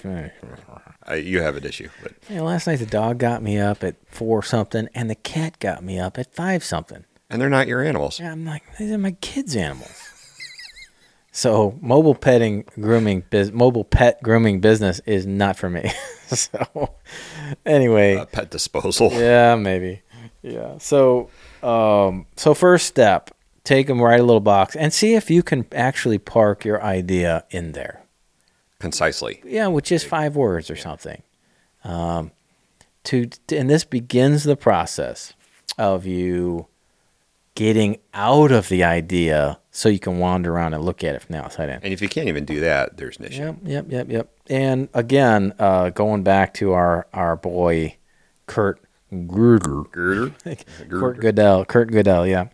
I, 1.08 1.16
you 1.16 1.42
have 1.42 1.56
an 1.58 1.66
issue. 1.66 1.90
But 2.02 2.14
Yeah, 2.30 2.42
last 2.42 2.68
night 2.68 2.80
the 2.80 2.86
dog 2.86 3.18
got 3.20 3.44
me 3.44 3.60
up 3.60 3.84
at 3.84 3.96
four 4.08 4.42
something, 4.44 4.88
and 4.96 5.10
the 5.10 5.16
cat 5.16 5.60
got 5.60 5.84
me 5.84 6.00
up 6.00 6.18
at 6.18 6.34
five 6.34 6.64
something. 6.64 7.04
and 7.30 7.42
they're 7.42 7.50
not 7.50 7.68
your 7.68 7.84
animals. 7.84 8.20
Yeah, 8.20 8.32
I'm 8.32 8.46
like, 8.46 8.64
these 8.78 8.92
are 8.92 8.98
my 8.98 9.12
kids' 9.12 9.56
animals. 9.56 9.92
so 11.32 11.78
mobile 11.82 12.16
petting 12.16 12.64
grooming, 12.80 13.24
biz, 13.30 13.52
mobile 13.52 13.84
pet 13.84 14.22
grooming 14.24 14.62
business 14.62 15.00
is 15.06 15.25
not 15.25 15.58
for 15.58 15.70
me. 15.70 15.92
so 16.36 16.96
anyway, 17.65 18.15
Uh, 18.17 18.25
pet 18.25 18.50
disposal. 18.51 19.12
yeah, 19.13 19.55
maybe, 19.55 20.01
yeah. 20.41 20.77
So, 20.79 21.29
um, 21.63 22.25
so 22.36 22.53
first 22.53 22.88
step, 22.88 23.32
take 23.63 23.88
them 23.88 24.01
write 24.01 24.20
a 24.20 24.24
little 24.24 24.39
box 24.39 24.75
and 24.75 24.94
see 24.94 25.15
if 25.15 25.29
you 25.29 25.44
can 25.44 25.65
actually 25.72 26.17
park 26.17 26.65
your 26.65 26.82
idea 26.84 27.46
in 27.50 27.72
there. 27.74 28.01
Concisely. 28.79 29.41
yeah, 29.46 29.67
which 29.67 29.91
is 29.91 30.03
five 30.03 30.36
words 30.36 30.70
or 30.70 30.75
something. 30.75 31.24
Um, 31.84 32.32
to 33.05 33.29
and 33.51 33.70
this 33.70 33.84
begins 33.84 34.44
the 34.44 34.55
process 34.55 35.34
of 35.77 36.05
you 36.05 36.67
getting 37.55 37.98
out 38.13 38.51
of 38.51 38.70
the 38.70 38.84
idea 38.84 39.60
so 39.75 39.89
you 39.89 40.00
can 40.00 40.20
wander 40.20 40.53
around 40.53 40.74
and 40.74 40.86
look 40.86 41.03
at 41.03 41.15
it 41.15 41.22
from 41.22 41.34
the 41.34 41.44
outside 41.44 41.67
in. 41.67 41.79
And 41.84 41.91
if 41.91 42.01
you 42.01 42.08
can't 42.08 42.29
even 42.29 42.46
do 42.46 42.62
that, 42.62 42.96
there's 42.96 43.17
an 43.17 43.25
issue. 43.25 43.44
Yep, 43.44 43.58
yep, 43.65 43.86
yep, 43.89 44.10
yep. 44.10 44.29
And 44.50 44.88
again, 44.94 45.53
uh, 45.60 45.89
going 45.89 46.24
back 46.24 46.53
to 46.55 46.72
our 46.72 47.08
our 47.13 47.36
boy 47.36 47.98
Kurt 48.48 48.79
Gruder, 49.27 49.84
Girder? 49.91 50.34
Kurt 50.89 51.20
Gödel, 51.20 51.67
Kurt 51.67 51.91
Gödel, 51.91 52.29
yeah, 52.29 52.48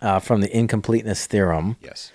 uh, 0.00 0.20
from 0.20 0.42
the 0.42 0.56
incompleteness 0.56 1.26
theorem 1.26 1.76
Yes. 1.82 2.12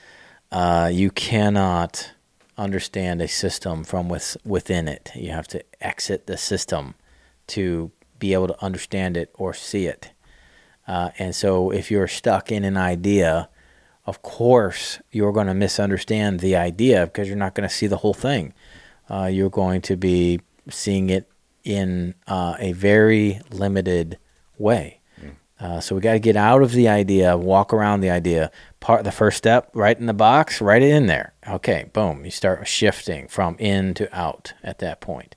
uh, 0.53 0.89
you 0.91 1.11
cannot 1.11 2.11
understand 2.57 3.21
a 3.21 3.27
system 3.27 3.83
from 3.83 4.07
with, 4.07 4.37
within 4.45 4.87
it. 4.87 5.11
You 5.15 5.31
have 5.31 5.47
to 5.49 5.63
exit 5.81 6.27
the 6.27 6.37
system 6.37 6.95
to 7.47 7.91
be 8.19 8.33
able 8.33 8.47
to 8.47 8.63
understand 8.63 9.17
it 9.17 9.31
or 9.33 9.53
see 9.53 9.85
it. 9.85 10.11
Uh, 10.87 11.09
and 11.19 11.35
so, 11.35 11.71
if 11.71 11.91
you're 11.91 12.07
stuck 12.07 12.51
in 12.51 12.63
an 12.63 12.77
idea, 12.77 13.49
of 14.09 14.23
course, 14.23 14.99
you're 15.11 15.31
going 15.31 15.45
to 15.45 15.53
misunderstand 15.53 16.39
the 16.39 16.55
idea 16.55 17.05
because 17.05 17.27
you're 17.27 17.37
not 17.37 17.53
going 17.53 17.69
to 17.69 17.73
see 17.73 17.85
the 17.85 17.97
whole 17.97 18.15
thing. 18.15 18.55
Uh, 19.07 19.29
you're 19.31 19.51
going 19.51 19.81
to 19.81 19.95
be 19.95 20.39
seeing 20.67 21.11
it 21.11 21.29
in 21.63 22.15
uh, 22.25 22.55
a 22.57 22.71
very 22.71 23.39
limited 23.51 24.17
way. 24.57 24.99
Uh, 25.59 25.79
so 25.79 25.93
we 25.93 26.01
got 26.01 26.13
to 26.13 26.19
get 26.19 26.35
out 26.35 26.63
of 26.63 26.71
the 26.71 26.87
idea, 26.87 27.37
walk 27.37 27.71
around 27.71 27.99
the 28.01 28.09
idea. 28.09 28.49
Part 28.79 29.03
the 29.03 29.11
first 29.11 29.37
step, 29.37 29.69
right 29.75 29.99
in 29.99 30.07
the 30.07 30.13
box, 30.13 30.59
write 30.59 30.81
it 30.81 30.89
in 30.89 31.05
there. 31.05 31.33
Okay, 31.47 31.89
boom. 31.93 32.25
You 32.25 32.31
start 32.31 32.65
shifting 32.67 33.27
from 33.27 33.57
in 33.59 33.93
to 33.95 34.17
out 34.17 34.53
at 34.63 34.79
that 34.79 35.01
point. 35.01 35.35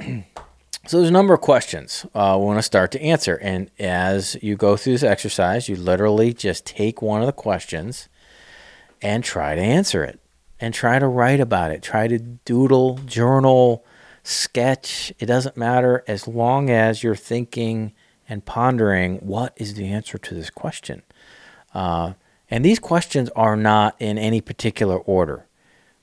So 0.86 0.98
there's 0.98 1.08
a 1.08 1.12
number 1.12 1.32
of 1.32 1.40
questions 1.40 2.04
uh, 2.14 2.36
we 2.38 2.44
want 2.44 2.58
to 2.58 2.62
start 2.62 2.90
to 2.92 3.00
answer, 3.00 3.36
and 3.36 3.70
as 3.78 4.36
you 4.42 4.54
go 4.54 4.76
through 4.76 4.92
this 4.92 5.02
exercise, 5.02 5.66
you 5.66 5.76
literally 5.76 6.34
just 6.34 6.66
take 6.66 7.00
one 7.00 7.22
of 7.22 7.26
the 7.26 7.32
questions 7.32 8.10
and 9.00 9.24
try 9.24 9.54
to 9.54 9.62
answer 9.62 10.04
it, 10.04 10.20
and 10.60 10.74
try 10.74 10.98
to 10.98 11.06
write 11.06 11.40
about 11.40 11.70
it. 11.70 11.82
Try 11.82 12.06
to 12.08 12.18
doodle, 12.18 12.98
journal, 13.06 13.82
sketch. 14.24 15.10
It 15.18 15.24
doesn't 15.24 15.56
matter 15.56 16.04
as 16.06 16.28
long 16.28 16.68
as 16.68 17.02
you're 17.02 17.16
thinking 17.16 17.94
and 18.28 18.44
pondering 18.44 19.16
what 19.20 19.54
is 19.56 19.74
the 19.74 19.88
answer 19.88 20.18
to 20.18 20.34
this 20.34 20.50
question. 20.50 21.02
Uh, 21.72 22.12
and 22.50 22.62
these 22.62 22.78
questions 22.78 23.30
are 23.34 23.56
not 23.56 23.96
in 24.00 24.18
any 24.18 24.42
particular 24.42 24.98
order. 24.98 25.46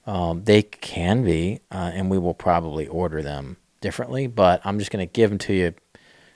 Um, 0.08 0.46
they 0.46 0.64
can 0.64 1.24
be, 1.24 1.60
uh, 1.72 1.92
and 1.94 2.10
we 2.10 2.18
will 2.18 2.34
probably 2.34 2.88
order 2.88 3.22
them 3.22 3.58
differently, 3.82 4.28
but 4.28 4.62
I'm 4.64 4.80
just 4.80 4.92
going 4.92 5.06
to 5.06 5.12
give 5.12 5.30
them 5.30 5.40
to 5.40 5.54
you 5.54 5.74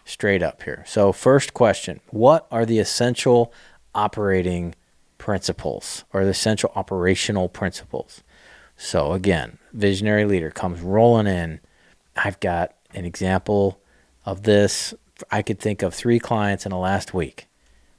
straight 0.03 0.43
up 0.43 0.63
here. 0.63 0.83
So, 0.87 1.11
first 1.11 1.53
question 1.53 2.01
What 2.09 2.47
are 2.51 2.65
the 2.65 2.79
essential 2.79 3.53
operating 3.93 4.75
principles 5.17 6.03
or 6.13 6.23
the 6.23 6.31
essential 6.31 6.71
operational 6.75 7.47
principles? 7.47 8.23
So, 8.77 9.13
again, 9.13 9.57
visionary 9.73 10.25
leader 10.25 10.51
comes 10.51 10.81
rolling 10.81 11.27
in. 11.27 11.61
I've 12.15 12.39
got 12.39 12.75
an 12.93 13.05
example 13.05 13.79
of 14.25 14.43
this. 14.43 14.93
I 15.31 15.41
could 15.41 15.59
think 15.59 15.81
of 15.81 15.93
three 15.93 16.19
clients 16.19 16.65
in 16.65 16.71
the 16.71 16.77
last 16.77 17.13
week 17.13 17.47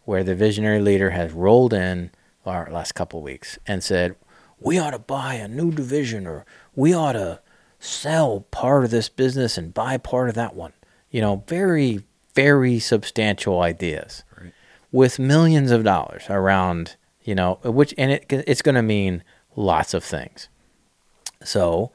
where 0.04 0.22
the 0.22 0.34
visionary 0.34 0.80
leader 0.80 1.10
has 1.10 1.32
rolled 1.32 1.72
in, 1.72 2.10
our 2.44 2.70
last 2.70 2.94
couple 2.94 3.18
of 3.18 3.24
weeks, 3.24 3.58
and 3.66 3.82
said, 3.82 4.14
We 4.60 4.78
ought 4.78 4.92
to 4.92 4.98
buy 4.98 5.34
a 5.34 5.48
new 5.48 5.72
division 5.72 6.26
or 6.26 6.46
we 6.74 6.94
ought 6.94 7.12
to 7.12 7.40
sell 7.78 8.40
part 8.50 8.84
of 8.84 8.90
this 8.90 9.08
business 9.08 9.56
and 9.58 9.74
buy 9.74 9.96
part 9.98 10.28
of 10.28 10.34
that 10.34 10.54
one. 10.54 10.72
You 11.10 11.20
know, 11.20 11.44
very, 11.46 12.00
very 12.34 12.78
substantial 12.78 13.60
ideas 13.60 14.24
Right. 14.40 14.52
with 14.92 15.18
millions 15.18 15.70
of 15.70 15.84
dollars 15.84 16.24
around, 16.28 16.96
you 17.22 17.34
know, 17.34 17.58
which, 17.64 17.94
and 17.96 18.12
it, 18.12 18.26
it's 18.30 18.62
going 18.62 18.74
to 18.74 18.82
mean 18.82 19.22
lots 19.54 19.94
of 19.94 20.04
things. 20.04 20.48
So, 21.44 21.92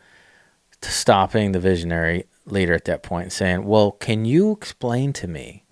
stopping 0.82 1.52
the 1.52 1.60
visionary 1.60 2.26
leader 2.46 2.74
at 2.74 2.86
that 2.86 3.04
point 3.04 3.24
and 3.26 3.34
saying, 3.34 3.66
Well, 3.66 3.92
can 3.92 4.26
you 4.26 4.52
explain 4.52 5.14
to 5.14 5.28
me 5.28 5.64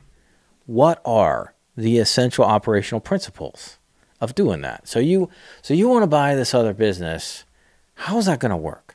what 0.66 1.01
are 1.04 1.56
the 1.75 1.98
essential 1.98 2.46
operational 2.46 3.00
principles 3.00 3.80
of 4.22 4.36
doing 4.36 4.62
that? 4.62 4.88
So 4.88 5.00
you 5.00 5.30
so 5.62 5.74
you 5.74 5.88
want 5.89 6.04
to 6.04 6.08
buy 6.08 6.36
this 6.36 6.54
other 6.54 6.74
business, 6.74 7.46
how's 7.96 8.28
that 8.28 8.39
going 8.39 8.51
to 8.51 8.58
work? 8.58 8.88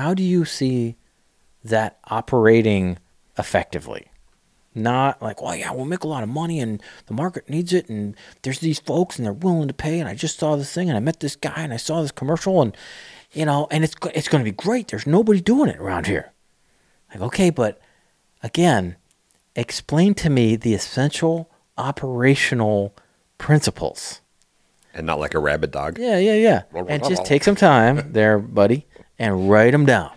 How 0.00 0.14
do 0.14 0.22
you 0.22 0.46
see 0.46 0.96
that 1.62 1.98
operating 2.04 2.98
effectively? 3.36 4.06
Not 4.74 5.20
like, 5.20 5.42
well, 5.42 5.54
yeah, 5.54 5.72
we'll 5.72 5.84
make 5.84 6.04
a 6.04 6.08
lot 6.08 6.22
of 6.22 6.28
money 6.30 6.58
and 6.58 6.82
the 7.04 7.12
market 7.12 7.50
needs 7.50 7.74
it, 7.74 7.88
and 7.90 8.16
there's 8.40 8.60
these 8.60 8.78
folks 8.78 9.18
and 9.18 9.26
they're 9.26 9.32
willing 9.32 9.68
to 9.68 9.74
pay, 9.74 10.00
and 10.00 10.08
I 10.08 10.14
just 10.14 10.38
saw 10.38 10.56
this 10.56 10.72
thing 10.72 10.88
and 10.88 10.96
I 10.96 11.00
met 11.00 11.20
this 11.20 11.36
guy 11.36 11.56
and 11.56 11.72
I 11.72 11.76
saw 11.76 12.00
this 12.00 12.12
commercial 12.12 12.62
and 12.62 12.74
you 13.32 13.44
know, 13.44 13.68
and 13.70 13.84
it's 13.84 13.94
it's 14.14 14.28
going 14.28 14.42
to 14.42 14.50
be 14.50 14.56
great. 14.56 14.88
There's 14.88 15.06
nobody 15.06 15.40
doing 15.40 15.68
it 15.68 15.76
around 15.76 16.06
here. 16.06 16.32
Like, 17.12 17.22
okay, 17.22 17.50
but 17.50 17.80
again, 18.42 18.96
explain 19.54 20.14
to 20.14 20.30
me 20.30 20.56
the 20.56 20.72
essential 20.72 21.50
operational 21.76 22.94
principles. 23.36 24.20
And 24.94 25.06
not 25.06 25.20
like 25.20 25.34
a 25.34 25.38
rabid 25.38 25.70
dog. 25.70 25.98
Yeah, 25.98 26.18
yeah, 26.18 26.34
yeah. 26.34 26.62
And 26.88 27.04
just 27.04 27.26
take 27.26 27.44
some 27.44 27.54
time 27.54 28.12
there, 28.12 28.38
buddy, 28.38 28.86
and 29.20 29.50
write 29.50 29.70
them 29.70 29.86
down. 29.86 30.10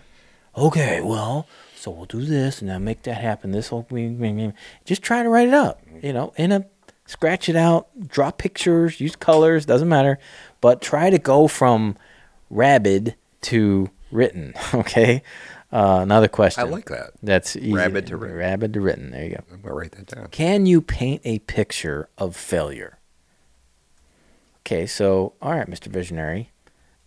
Okay, 0.56 1.00
well, 1.02 1.46
so 1.76 1.90
we'll 1.90 2.06
do 2.06 2.24
this 2.24 2.60
and 2.60 2.70
then 2.70 2.82
make 2.82 3.02
that 3.02 3.18
happen. 3.18 3.52
This 3.52 3.70
will 3.70 3.86
just 4.84 5.02
try 5.02 5.22
to 5.22 5.28
write 5.28 5.48
it 5.48 5.54
up. 5.54 5.80
You 6.02 6.12
know, 6.12 6.32
in 6.36 6.50
a 6.50 6.64
scratch 7.06 7.48
it 7.48 7.54
out, 7.54 7.88
draw 8.08 8.30
pictures, 8.30 9.00
use 9.00 9.14
colors, 9.14 9.66
doesn't 9.66 9.88
matter, 9.88 10.18
but 10.62 10.80
try 10.80 11.10
to 11.10 11.18
go 11.18 11.46
from 11.46 11.96
rabid 12.50 13.14
to 13.42 13.90
written. 14.10 14.54
Okay. 14.74 15.22
Uh, 15.72 15.98
another 16.02 16.28
question. 16.28 16.62
I 16.62 16.68
like 16.68 16.84
that. 16.84 17.10
That's 17.20 17.56
easy. 17.56 17.74
Rabid 17.74 18.06
to 18.06 18.16
written. 18.16 18.36
Rabid 18.36 18.72
to 18.74 18.80
written. 18.80 19.10
There 19.10 19.24
you 19.24 19.30
go. 19.30 19.44
I'm 19.52 19.60
gonna 19.60 19.74
write 19.74 19.90
that 19.92 20.06
down. 20.06 20.28
Can 20.28 20.66
you 20.66 20.80
paint 20.80 21.20
a 21.24 21.40
picture 21.40 22.08
of 22.16 22.36
failure? 22.36 22.98
Okay, 24.60 24.86
so 24.86 25.32
all 25.42 25.50
right, 25.50 25.68
Mr. 25.68 25.88
Visionary. 25.88 26.52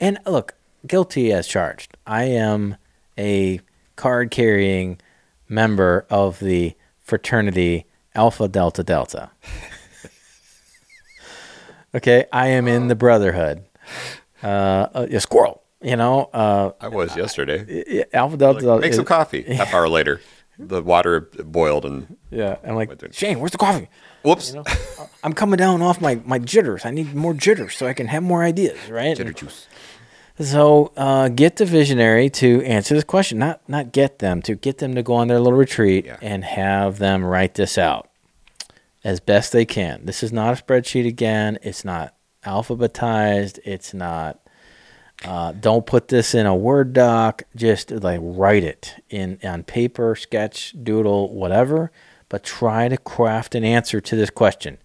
And 0.02 0.20
look, 0.26 0.57
guilty 0.88 1.32
as 1.32 1.48
charged. 1.48 1.96
I 2.06 2.24
am 2.24 2.76
a 3.18 3.62
card 3.96 4.32
carrying 4.32 5.00
member 5.50 6.06
of 6.10 6.40
the 6.40 6.76
fraternity 7.00 7.86
Alpha 8.16 8.48
Delta 8.48 8.84
Delta. 8.84 9.32
okay, 11.96 12.26
I 12.32 12.48
am 12.48 12.68
in 12.68 12.88
the 12.88 12.96
brotherhood. 12.96 13.64
Uh, 14.44 14.88
a, 14.94 15.20
squirrel, 15.20 15.64
you 15.82 15.96
know, 15.96 16.30
uh, 16.34 16.72
I 16.80 16.90
was 16.90 17.16
yesterday. 17.16 17.84
yeah, 17.88 18.04
Alpha 18.14 18.38
Delta 18.38 18.56
Like, 18.58 18.64
Delta. 18.64 18.82
make 18.82 18.94
some 18.94 19.06
coffee. 19.06 19.42
Half 19.56 19.74
hour 19.74 19.90
later, 19.90 20.22
the 20.60 20.82
water 20.84 21.22
boiled 21.44 21.86
and 21.86 22.18
Yeah, 22.30 22.58
I'm 22.64 22.76
like, 22.76 22.92
Shane, 23.14 23.40
where's 23.40 23.52
the 23.52 23.58
coffee? 23.58 23.90
whoops. 24.24 24.54
I'm 25.24 25.34
coming 25.34 25.58
down 25.58 25.82
off 25.82 26.02
my, 26.02 26.16
my 26.26 26.38
jitters. 26.40 26.86
I 26.86 26.92
need 26.92 27.16
more 27.16 27.34
jitters 27.34 27.76
so 27.78 27.88
I 27.88 27.94
can 27.94 28.08
have 28.08 28.22
more 28.24 28.44
ideas, 28.44 28.78
right? 28.90 29.16
Jitter 29.18 29.34
juice. 29.36 29.68
So 30.40 30.92
uh, 30.96 31.30
get 31.30 31.56
the 31.56 31.66
visionary 31.66 32.30
to 32.32 32.64
answer 32.64 32.94
this 32.94 33.04
question. 33.04 33.40
Not 33.40 33.68
not 33.68 33.92
get 33.92 34.20
them 34.20 34.42
to 34.44 34.56
get 34.56 34.78
them 34.78 34.94
to 34.96 35.02
go 35.04 35.14
on 35.16 35.28
their 35.28 35.40
little 35.40 35.58
retreat 35.58 36.06
Yeah. 36.06 36.18
and 36.22 36.44
have 36.44 37.00
them 37.00 37.24
write 37.26 37.56
this 37.56 37.78
out 37.78 38.10
as 39.04 39.20
best 39.20 39.52
they 39.52 39.66
can. 39.66 40.06
This 40.06 40.22
is 40.22 40.32
not 40.32 40.60
a 40.60 40.64
spreadsheet 40.64 41.08
again. 41.08 41.58
It's 41.64 41.84
not 41.84 42.14
alphabetized. 42.46 43.60
It's 43.66 43.94
not. 43.94 44.40
Uh, 45.26 45.52
don't 45.54 45.88
put 45.88 46.10
this 46.10 46.36
in 46.36 46.46
a 46.46 46.56
Word 46.56 46.94
doc. 46.94 47.42
Just 47.56 47.90
like 47.90 48.20
write 48.22 48.64
it 48.64 48.96
in 49.10 49.40
on 49.44 49.64
paper, 49.64 50.16
sketch, 50.16 50.76
doodle, 50.84 51.34
whatever. 51.34 51.92
But 52.30 52.44
try 52.44 52.90
to 52.90 52.98
craft 52.98 53.56
an 53.56 53.64
answer 53.64 54.00
to 54.02 54.16
this 54.16 54.30
question. 54.30 54.78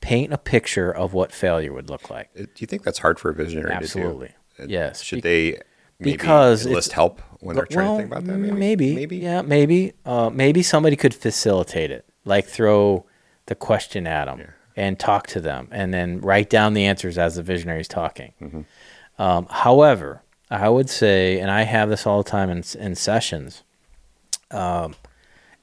Paint 0.00 0.32
a 0.32 0.38
picture 0.38 0.90
of 0.92 1.14
what 1.14 1.32
failure 1.32 1.72
would 1.72 1.88
look 1.88 2.10
like. 2.10 2.32
Do 2.34 2.46
you 2.58 2.66
think 2.66 2.82
that's 2.82 2.98
hard 2.98 3.18
for 3.18 3.30
a 3.30 3.34
visionary 3.34 3.70
Absolutely. 3.72 4.26
to 4.28 4.32
do? 4.32 4.34
Uh, 4.34 4.37
Yes. 4.66 5.02
Should 5.02 5.22
they 5.22 5.60
maybe 5.98 6.12
because 6.12 6.66
enlist 6.66 6.92
help 6.92 7.20
when 7.40 7.56
they're 7.56 7.66
trying 7.66 7.86
well, 7.86 7.96
to 7.96 8.02
think 8.02 8.12
about 8.12 8.24
that? 8.24 8.38
Maybe. 8.38 8.56
Maybe. 8.56 8.94
Maybe. 8.94 9.16
Yeah, 9.18 9.42
maybe. 9.42 9.92
Uh, 10.04 10.30
maybe 10.30 10.62
somebody 10.62 10.96
could 10.96 11.14
facilitate 11.14 11.90
it, 11.90 12.04
like 12.24 12.46
throw 12.46 13.06
the 13.46 13.54
question 13.54 14.06
at 14.06 14.26
them 14.26 14.38
Yeah. 14.40 14.46
and 14.76 14.98
talk 14.98 15.26
to 15.28 15.40
them, 15.40 15.68
and 15.70 15.92
then 15.94 16.20
write 16.20 16.50
down 16.50 16.74
the 16.74 16.84
answers 16.84 17.18
as 17.18 17.36
the 17.36 17.42
visionary's 17.42 17.88
talking. 17.88 18.32
Mm-hmm. 18.40 18.60
Um, 19.20 19.46
however, 19.50 20.22
I 20.50 20.68
would 20.68 20.88
say, 20.88 21.38
and 21.40 21.50
I 21.50 21.62
have 21.62 21.88
this 21.88 22.06
all 22.06 22.22
the 22.22 22.30
time 22.30 22.50
in, 22.50 22.62
in 22.78 22.94
sessions, 22.94 23.64
um, 24.50 24.94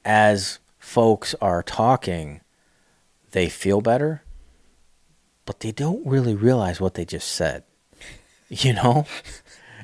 as 0.03 0.59
folks 0.77 1.33
are 1.41 1.63
talking, 1.63 2.41
they 3.31 3.49
feel 3.49 3.81
better, 3.81 4.23
but 5.45 5.61
they 5.61 5.71
don't 5.71 6.05
really 6.05 6.35
realize 6.35 6.79
what 6.79 6.93
they 6.93 7.05
just 7.05 7.27
said. 7.29 7.63
You 8.49 8.73
know? 8.73 9.05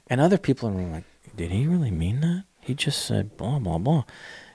And 0.07 0.19
other 0.21 0.37
people 0.37 0.69
are 0.69 0.73
like, 0.73 1.03
did 1.35 1.51
he 1.51 1.65
really 1.67 1.91
mean 1.91 2.21
that? 2.21 2.43
He 2.59 2.73
just 2.75 3.05
said 3.05 3.37
blah 3.37 3.59
blah 3.59 3.77
blah, 3.79 4.03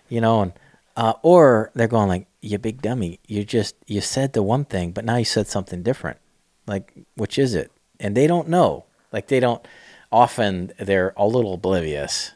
you 0.08 0.20
know, 0.20 0.42
and 0.42 0.52
uh, 0.96 1.14
or 1.22 1.70
they're 1.74 1.88
going 1.88 2.08
like, 2.08 2.26
you 2.40 2.56
big 2.58 2.80
dummy, 2.82 3.18
you 3.26 3.42
just 3.44 3.74
you 3.86 4.00
said 4.00 4.32
the 4.32 4.42
one 4.42 4.64
thing, 4.64 4.92
but 4.92 5.04
now 5.04 5.16
you 5.16 5.24
said 5.24 5.46
something 5.48 5.82
different. 5.82 6.18
Like, 6.66 6.92
which 7.16 7.38
is 7.38 7.54
it? 7.54 7.70
And 7.98 8.16
they 8.16 8.26
don't 8.26 8.48
know. 8.48 8.84
Like 9.12 9.26
they 9.28 9.40
don't. 9.40 9.66
Often 10.12 10.72
they're 10.78 11.12
a 11.16 11.26
little 11.26 11.54
oblivious 11.54 12.32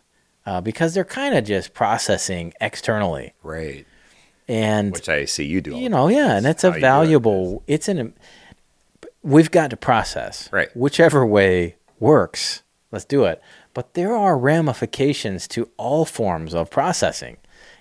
uh, 0.46 0.60
because 0.60 0.94
they're 0.94 1.04
kind 1.04 1.36
of 1.36 1.44
just 1.44 1.72
processing 1.72 2.52
externally, 2.60 3.32
Right. 3.44 3.86
and 4.48 4.92
Which 4.92 5.08
I 5.08 5.24
see 5.26 5.44
you 5.44 5.60
do. 5.60 5.76
you 5.76 5.88
know, 5.88 6.08
yeah, 6.08 6.36
and 6.36 6.44
That's 6.44 6.64
it's 6.64 6.74
a 6.74 6.76
it. 6.76 6.80
valuable. 6.80 7.62
It's 7.68 7.86
an. 7.88 8.14
We've 9.22 9.50
got 9.50 9.70
to 9.70 9.76
process. 9.76 10.48
Right. 10.52 10.74
Whichever 10.76 11.26
way 11.26 11.76
works, 11.98 12.62
let's 12.90 13.04
do 13.04 13.24
it. 13.24 13.42
But 13.74 13.94
there 13.94 14.14
are 14.14 14.38
ramifications 14.38 15.46
to 15.48 15.70
all 15.76 16.04
forms 16.04 16.54
of 16.54 16.70
processing. 16.70 17.36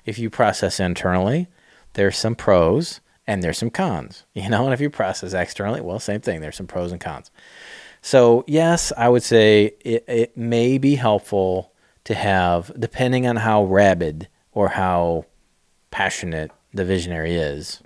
If 0.06 0.20
you 0.20 0.30
process 0.30 0.80
internally, 0.80 1.48
there's 1.94 2.18
some 2.18 2.36
pros 2.36 3.00
and 3.26 3.42
there's 3.42 3.58
some 3.58 3.70
cons. 3.70 4.26
You 4.34 4.50
know, 4.50 4.66
and 4.66 4.74
if 4.74 4.82
you 4.82 4.90
process 4.90 5.34
externally, 5.34 5.82
well, 5.82 6.00
same 6.00 6.22
thing. 6.22 6.42
There's 6.42 6.56
some 6.56 6.68
pros 6.68 6.92
and 6.92 7.02
cons. 7.02 7.32
So 8.02 8.44
yes, 8.48 8.92
I 8.98 9.10
would 9.10 9.24
say 9.24 9.74
it, 9.82 10.06
it 10.08 10.38
may 10.38 10.78
be 10.78 10.96
helpful 10.96 11.74
to 12.06 12.16
have, 12.16 12.72
depending 12.80 13.28
on 13.28 13.38
how 13.38 13.64
rabid 13.66 14.28
or 14.52 14.70
how 14.70 15.26
passionate 15.92 16.52
the 16.74 16.86
visionary 16.86 17.36
is, 17.36 17.82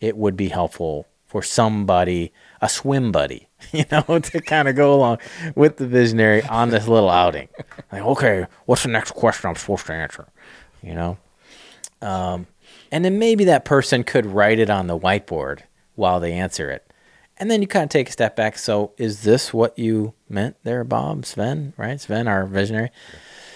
it 0.00 0.16
would 0.16 0.36
be 0.36 0.48
helpful 0.48 1.06
for 1.28 1.42
somebody, 1.42 2.32
a 2.60 2.68
swim 2.68 3.12
buddy, 3.12 3.48
you 3.72 3.84
know, 3.92 4.18
to 4.18 4.40
kind 4.40 4.66
of 4.66 4.74
go 4.74 4.94
along 4.94 5.18
with 5.54 5.76
the 5.76 5.86
visionary 5.86 6.42
on 6.44 6.70
this 6.70 6.88
little 6.88 7.10
outing. 7.10 7.48
Like, 7.92 8.02
okay, 8.02 8.46
what's 8.64 8.82
the 8.82 8.88
next 8.88 9.12
question 9.12 9.48
I'm 9.48 9.56
supposed 9.56 9.86
to 9.86 9.92
answer? 9.92 10.26
You 10.82 10.94
know, 10.94 11.18
um, 12.00 12.46
and 12.90 13.04
then 13.04 13.18
maybe 13.18 13.44
that 13.44 13.64
person 13.64 14.02
could 14.02 14.26
write 14.26 14.58
it 14.58 14.70
on 14.70 14.86
the 14.86 14.98
whiteboard 14.98 15.60
while 15.96 16.18
they 16.18 16.32
answer 16.32 16.70
it, 16.70 16.90
and 17.36 17.50
then 17.50 17.60
you 17.60 17.68
kind 17.68 17.84
of 17.84 17.90
take 17.90 18.08
a 18.08 18.12
step 18.12 18.34
back. 18.34 18.56
So, 18.56 18.92
is 18.96 19.22
this 19.22 19.52
what 19.52 19.78
you 19.78 20.14
meant 20.28 20.56
there, 20.64 20.82
Bob? 20.82 21.26
Sven, 21.26 21.74
right? 21.76 22.00
Sven, 22.00 22.26
our 22.26 22.46
visionary. 22.46 22.90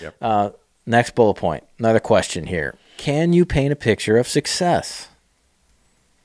Yep. 0.01 0.17
Uh, 0.21 0.51
next 0.85 1.15
bullet 1.15 1.35
point. 1.35 1.65
Another 1.79 2.01
question 2.01 2.49
here. 2.49 2.77
Can 2.99 3.33
you 3.33 3.47
paint 3.47 3.73
a 3.73 3.77
picture 3.77 4.19
of 4.19 4.29
success? 4.29 5.09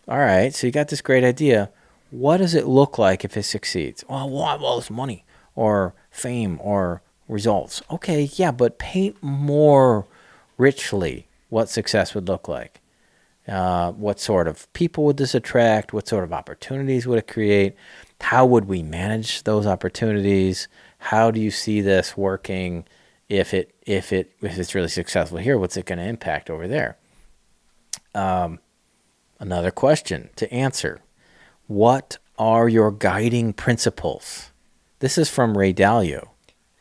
All 0.08 0.20
right, 0.20 0.54
so 0.54 0.66
you 0.66 0.72
got 0.72 0.88
this 0.88 1.02
great 1.02 1.26
idea. 1.26 1.70
What 2.12 2.38
does 2.38 2.56
it 2.56 2.66
look 2.66 2.98
like 2.98 3.26
if 3.26 3.36
it 3.36 3.44
succeeds? 3.44 4.06
Well, 4.08 4.30
we'll 4.30 4.46
have 4.46 4.64
all 4.64 4.78
this 4.78 4.90
money 4.90 5.26
or 5.54 5.96
fame 6.10 6.60
or 6.62 7.02
results. 7.28 7.82
Okay, 7.92 8.30
yeah, 8.36 8.52
but 8.52 8.80
paint 8.80 9.22
more 9.22 10.08
richly 10.58 11.28
what 11.50 11.70
success 11.70 12.16
would 12.16 12.30
look 12.30 12.48
like. 12.48 12.80
Uh, 13.50 13.92
what 13.94 14.20
sort 14.20 14.48
of 14.48 14.72
people 14.72 15.04
would 15.06 15.18
this 15.18 15.36
attract? 15.36 15.92
What 15.92 16.08
sort 16.08 16.24
of 16.24 16.32
opportunities 16.32 17.06
would 17.06 17.20
it 17.20 17.28
create? 17.28 17.76
How 18.22 18.46
would 18.46 18.66
we 18.66 18.84
manage 18.84 19.44
those 19.44 19.68
opportunities? 19.68 20.70
How 21.00 21.32
do 21.32 21.40
you 21.42 21.52
see 21.52 21.82
this 21.82 22.16
working? 22.16 22.86
If 23.28 23.54
it 23.54 23.76
if 23.86 24.14
it 24.14 24.32
if 24.42 24.58
it's 24.58 24.74
really 24.74 24.88
successful 24.88 25.38
here, 25.38 25.58
what's 25.58 25.76
it 25.76 25.86
going 25.86 26.00
to 26.00 26.06
impact 26.06 26.50
over 26.50 26.68
there? 26.68 26.98
Um, 28.16 28.60
another 29.40 29.72
question 29.72 30.30
to 30.36 30.52
answer: 30.54 31.00
What 31.68 32.18
are 32.38 32.70
your 32.70 32.92
guiding 32.92 33.54
principles? 33.54 34.52
This 35.00 35.18
is 35.18 35.30
from 35.30 35.58
Ray 35.58 35.74
Dalio, 35.74 36.30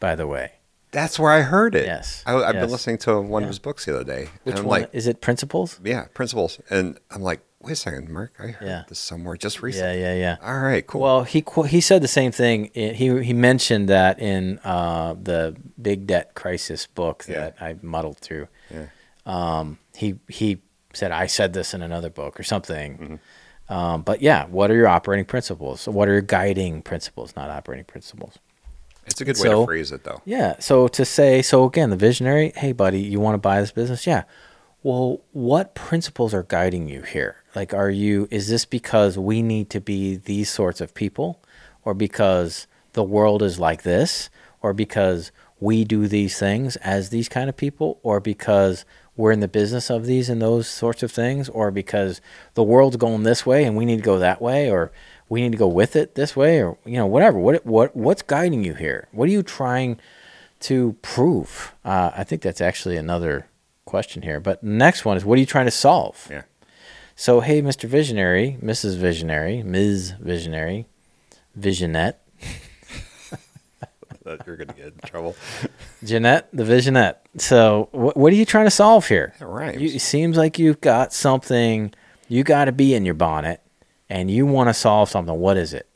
by 0.01 0.15
the 0.15 0.27
way. 0.27 0.53
That's 0.93 1.19
where 1.19 1.31
I 1.33 1.43
heard 1.43 1.75
it. 1.75 1.85
Yes, 1.87 2.23
I, 2.27 2.35
I've 2.35 2.55
yes. 2.55 2.63
been 2.65 2.71
listening 2.71 2.99
to 2.99 3.21
one 3.21 3.43
Yeah. 3.43 3.47
of 3.47 3.51
his 3.51 3.59
books 3.59 3.85
the 3.85 3.95
other 3.95 4.05
day. 4.05 4.29
Which 4.45 4.57
one 4.57 4.67
like, 4.67 4.91
is 4.95 5.07
it? 5.07 5.21
Principles? 5.21 5.79
yeah, 5.85 6.07
principles. 6.15 6.59
And 6.71 6.99
I'm 7.11 7.21
like, 7.21 7.41
wait 7.61 7.73
a 7.73 7.77
second, 7.77 8.09
Mark, 8.09 8.33
I 8.39 8.49
heard 8.49 8.67
Yeah. 8.67 8.85
this 8.89 8.99
somewhere 8.99 9.37
just 9.37 9.57
Yeah, 9.57 9.63
recently. 9.67 10.01
yeah, 10.01 10.15
yeah. 10.15 10.37
Yeah. 10.41 10.49
All 10.49 10.61
right, 10.61 10.87
cool. 10.87 11.03
Well, 11.03 11.25
he 11.25 11.45
he 11.69 11.81
said 11.83 12.01
the 12.03 12.09
same 12.09 12.33
thing. 12.33 12.71
He 12.73 13.23
he 13.23 13.33
mentioned 13.35 13.89
that 13.91 14.19
in 14.21 14.59
uh, 14.65 15.15
the 15.21 15.55
Big 15.81 16.07
Debt 16.07 16.35
Crisis 16.35 16.87
book 16.87 17.27
Yeah. 17.29 17.41
that 17.41 17.57
I 17.61 17.77
muddled 17.83 18.19
through. 18.19 18.49
yeah. 18.71 18.87
Um, 19.27 19.79
he 19.95 20.19
he 20.29 20.63
said 20.97 21.13
I 21.13 21.27
said 21.27 21.53
this 21.53 21.75
in 21.75 21.83
another 21.83 22.11
book 22.11 22.39
or 22.41 22.43
something. 22.43 22.99
Mm-hmm. 22.99 23.73
Um, 23.73 24.03
but 24.03 24.23
yeah, 24.23 24.47
what 24.47 24.71
are 24.71 24.75
your 24.75 24.89
operating 24.89 25.25
principles? 25.25 25.89
What 25.89 26.09
are 26.09 26.13
your 26.13 26.21
guiding 26.21 26.83
principles, 26.83 27.35
not 27.35 27.51
operating 27.51 27.85
principles? 27.85 28.39
It's 29.07 29.21
a 29.21 29.25
good 29.25 29.37
way 29.37 29.49
so- 29.49 29.61
to 29.61 29.67
phrase 29.67 29.93
it, 29.93 30.05
though. 30.05 30.21
Yeah. 30.25 30.57
So 30.59 30.89
to 30.89 31.05
say, 31.05 31.43
so 31.43 31.65
again, 31.65 31.91
the 31.91 31.97
visionary, 31.97 32.53
hey, 32.57 32.73
buddy, 32.73 33.01
you 33.01 33.21
want 33.21 33.35
to 33.35 33.39
buy 33.39 33.61
this 33.61 33.73
business? 33.73 34.07
Yeah. 34.07 34.25
Well, 34.83 35.21
what 35.33 35.75
principles 35.75 36.33
are 36.33 36.45
guiding 36.45 36.89
you 36.89 37.03
here? 37.03 37.43
Like, 37.57 37.75
are 37.75 37.91
you, 37.91 38.29
is 38.31 38.49
this 38.49 38.65
because 38.65 39.19
we 39.19 39.43
need 39.43 39.69
to 39.71 39.81
be 39.81 40.17
these 40.17 40.49
sorts 40.51 40.81
of 40.81 40.95
people, 40.95 41.43
or 41.85 41.95
because 41.95 42.67
the 42.93 43.03
world 43.03 43.43
is 43.43 43.59
like 43.59 43.83
this, 43.83 44.31
or 44.63 44.73
because 44.73 45.33
we 45.59 45.85
do 45.85 46.07
these 46.07 46.39
things 46.39 46.77
as 46.77 47.09
these 47.09 47.29
kind 47.29 47.49
of 47.49 47.57
people, 47.57 47.99
or 48.03 48.21
because 48.21 48.85
we're 49.17 49.33
in 49.33 49.41
the 49.41 49.49
business 49.49 49.91
of 49.91 50.07
these 50.07 50.29
and 50.29 50.43
those 50.43 50.69
sorts 50.69 51.03
of 51.03 51.11
things, 51.11 51.49
or 51.49 51.71
because 51.71 52.21
the 52.55 52.63
world's 52.63 52.97
going 52.97 53.23
this 53.23 53.47
way 53.47 53.65
and 53.65 53.77
we 53.77 53.85
need 53.85 53.97
to 53.97 54.03
go 54.03 54.19
that 54.19 54.43
way, 54.43 54.71
or 54.71 54.93
we 55.29 55.41
need 55.41 55.53
to 55.53 55.59
go 55.59 55.67
with 55.69 55.97
it 55.97 56.15
this 56.15 56.37
way, 56.37 56.63
or 56.63 56.77
you 56.85 56.97
know, 56.97 57.07
whatever. 57.07 57.39
What 57.39 57.65
what 57.65 57.97
what's 57.97 58.23
guiding 58.23 58.65
you 58.65 58.75
here? 58.75 59.09
What 59.13 59.29
are 59.29 59.33
you 59.33 59.43
trying 59.43 59.99
to 60.61 60.97
prove? 61.03 61.75
Uh, 61.85 62.11
I 62.17 62.25
think 62.25 62.43
that's 62.43 62.61
actually 62.61 62.97
another 62.97 63.47
question 63.87 64.23
here. 64.23 64.41
But 64.41 64.63
next 64.63 65.05
one 65.05 65.17
is, 65.17 65.25
what 65.25 65.37
are 65.37 65.41
you 65.41 65.47
trying 65.47 65.67
to 65.67 65.71
solve? 65.71 66.29
Yeah. 66.31 66.43
So, 67.15 67.41
hey, 67.41 67.63
Mr. 67.63 67.89
Visionary, 67.89 68.59
Mrs. 68.63 68.99
Visionary, 68.99 69.63
Ms. 69.63 70.13
Visionary, 70.21 70.87
Visionette, 71.59 72.17
you're 74.47 74.57
going 74.57 74.69
to 74.69 74.75
get 74.75 74.87
in 74.87 74.99
trouble. 75.05 75.37
Jeanette, 76.05 76.49
the 76.53 76.65
Visionette. 76.65 77.17
So, 77.39 77.89
wh- 77.93 78.17
what 78.17 78.33
are 78.33 78.37
you 78.37 78.45
trying 78.45 78.67
to 78.67 78.71
solve 78.71 79.09
here? 79.09 79.35
Rhymes. 79.41 79.81
You, 79.81 79.89
it 79.89 80.01
seems 80.01 80.37
like 80.37 80.59
you've 80.59 80.81
got 80.81 81.13
something, 81.13 81.93
you 82.29 82.45
got 82.45 82.67
to 82.67 82.73
be 82.73 82.95
in 82.95 83.05
your 83.05 83.15
bonnet 83.15 83.63
and 84.09 84.31
you 84.31 84.47
want 84.47 84.69
to 84.69 84.75
solve 84.75 85.09
something. 85.09 85.39
What 85.39 85.57
is 85.57 85.73
it? 85.73 85.89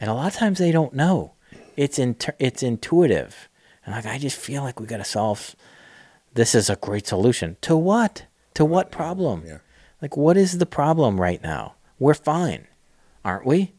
And 0.00 0.10
a 0.10 0.14
lot 0.14 0.32
of 0.32 0.34
times 0.34 0.58
they 0.58 0.72
don't 0.72 0.94
know. 0.94 1.34
It's 1.76 1.98
inter- 1.98 2.36
it's 2.38 2.62
intuitive. 2.62 3.48
And 3.84 3.94
like, 3.94 4.06
I 4.06 4.18
just 4.18 4.36
feel 4.36 4.62
like 4.62 4.80
we 4.80 4.86
got 4.86 4.98
to 4.98 5.04
solve 5.04 5.54
this 6.34 6.54
is 6.54 6.70
a 6.70 6.76
great 6.76 7.06
solution. 7.06 7.56
To 7.62 7.76
what? 7.76 8.26
To 8.54 8.64
what 8.64 8.90
problem? 8.90 9.44
Yeah. 9.46 9.58
Like, 10.00 10.16
what 10.16 10.36
is 10.36 10.58
the 10.58 10.66
problem 10.66 11.20
right 11.20 11.42
now? 11.42 11.74
We're 11.98 12.14
fine, 12.14 12.66
aren't 13.24 13.46
we? 13.46 13.72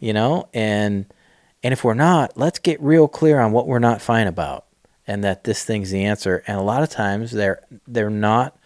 You 0.00 0.12
know, 0.12 0.48
and 0.52 1.06
and 1.68 1.74
if 1.74 1.84
we're 1.84 1.92
not, 1.92 2.34
let's 2.34 2.58
get 2.58 2.80
real 2.80 3.06
clear 3.08 3.38
on 3.38 3.52
what 3.52 3.66
we're 3.66 3.78
not 3.78 4.00
fine 4.00 4.26
about, 4.26 4.64
and 5.06 5.22
that 5.22 5.44
this 5.44 5.66
thing's 5.66 5.90
the 5.90 6.02
answer. 6.02 6.42
And 6.46 6.56
a 6.56 6.62
lot 6.62 6.82
of 6.82 6.88
times 6.88 7.30
they're 7.30 7.60
they're 7.86 8.08
not 8.08 8.56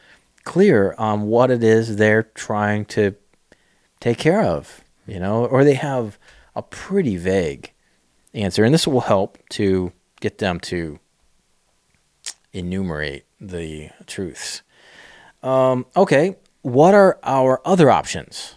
clear 0.44 0.94
on 0.98 1.22
what 1.22 1.50
it 1.50 1.64
is 1.64 1.96
they're 1.96 2.22
trying 2.22 2.84
to 2.84 3.16
take 3.98 4.18
care 4.18 4.40
of, 4.40 4.84
you 5.04 5.18
know, 5.18 5.46
or 5.46 5.64
they 5.64 5.74
have 5.74 6.16
a 6.54 6.62
pretty 6.62 7.16
vague 7.16 7.72
answer. 8.34 8.62
And 8.62 8.72
this 8.72 8.86
will 8.86 9.00
help 9.00 9.36
to 9.48 9.90
get 10.20 10.38
them 10.38 10.60
to 10.60 11.00
enumerate 12.52 13.24
the 13.40 13.90
truths. 14.06 14.62
Um, 15.42 15.86
okay, 15.96 16.36
what 16.60 16.94
are 16.94 17.18
our 17.24 17.60
other 17.64 17.90
options? 17.90 18.54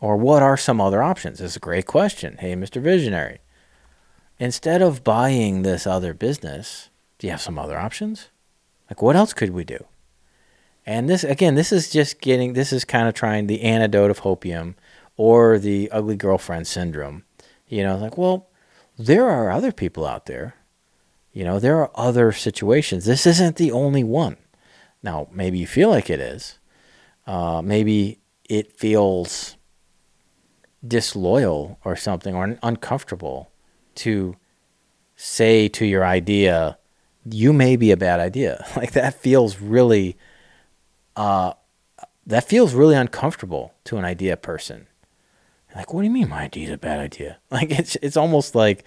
Or 0.00 0.16
what 0.16 0.42
are 0.42 0.56
some 0.56 0.80
other 0.80 1.02
options? 1.02 1.40
It's 1.40 1.56
a 1.56 1.60
great 1.60 1.86
question. 1.86 2.38
Hey, 2.38 2.54
Mr. 2.54 2.80
Visionary, 2.80 3.40
instead 4.38 4.80
of 4.80 5.04
buying 5.04 5.62
this 5.62 5.86
other 5.86 6.14
business, 6.14 6.88
do 7.18 7.26
you 7.26 7.30
have 7.32 7.42
some 7.42 7.58
other 7.58 7.78
options? 7.78 8.30
Like, 8.88 9.02
what 9.02 9.14
else 9.14 9.34
could 9.34 9.50
we 9.50 9.64
do? 9.64 9.84
And 10.86 11.08
this, 11.08 11.22
again, 11.22 11.54
this 11.54 11.70
is 11.70 11.90
just 11.90 12.20
getting, 12.20 12.54
this 12.54 12.72
is 12.72 12.84
kind 12.84 13.06
of 13.06 13.14
trying 13.14 13.46
the 13.46 13.60
antidote 13.60 14.10
of 14.10 14.20
hopium 14.20 14.74
or 15.16 15.58
the 15.58 15.90
ugly 15.90 16.16
girlfriend 16.16 16.66
syndrome. 16.66 17.24
You 17.68 17.84
know, 17.84 17.96
like, 17.98 18.16
well, 18.16 18.48
there 18.98 19.28
are 19.28 19.50
other 19.50 19.70
people 19.70 20.06
out 20.06 20.26
there. 20.26 20.54
You 21.32 21.44
know, 21.44 21.58
there 21.58 21.76
are 21.76 21.90
other 21.94 22.32
situations. 22.32 23.04
This 23.04 23.26
isn't 23.26 23.56
the 23.56 23.70
only 23.70 24.02
one. 24.02 24.38
Now, 25.02 25.28
maybe 25.30 25.58
you 25.58 25.66
feel 25.66 25.90
like 25.90 26.10
it 26.10 26.20
is. 26.20 26.58
Uh, 27.26 27.62
maybe 27.62 28.18
it 28.48 28.72
feels 28.72 29.56
disloyal 30.86 31.78
or 31.84 31.96
something 31.96 32.34
or 32.34 32.58
uncomfortable 32.62 33.50
to 33.96 34.36
say 35.16 35.68
to 35.68 35.84
your 35.84 36.04
idea, 36.04 36.78
you 37.24 37.52
may 37.52 37.76
be 37.76 37.90
a 37.90 37.96
bad 37.96 38.20
idea. 38.20 38.64
Like 38.76 38.92
that 38.92 39.14
feels 39.14 39.60
really, 39.60 40.16
uh, 41.16 41.52
that 42.26 42.44
feels 42.44 42.74
really 42.74 42.94
uncomfortable 42.94 43.74
to 43.84 43.96
an 43.98 44.04
idea 44.04 44.36
person. 44.36 44.86
Like, 45.74 45.92
what 45.92 46.00
do 46.00 46.06
you 46.06 46.12
mean 46.12 46.28
my 46.28 46.42
idea 46.42 46.68
is 46.68 46.74
a 46.74 46.78
bad 46.78 46.98
idea? 46.98 47.38
Like 47.50 47.70
it's 47.70 47.96
it's 47.96 48.16
almost 48.16 48.54
like 48.54 48.84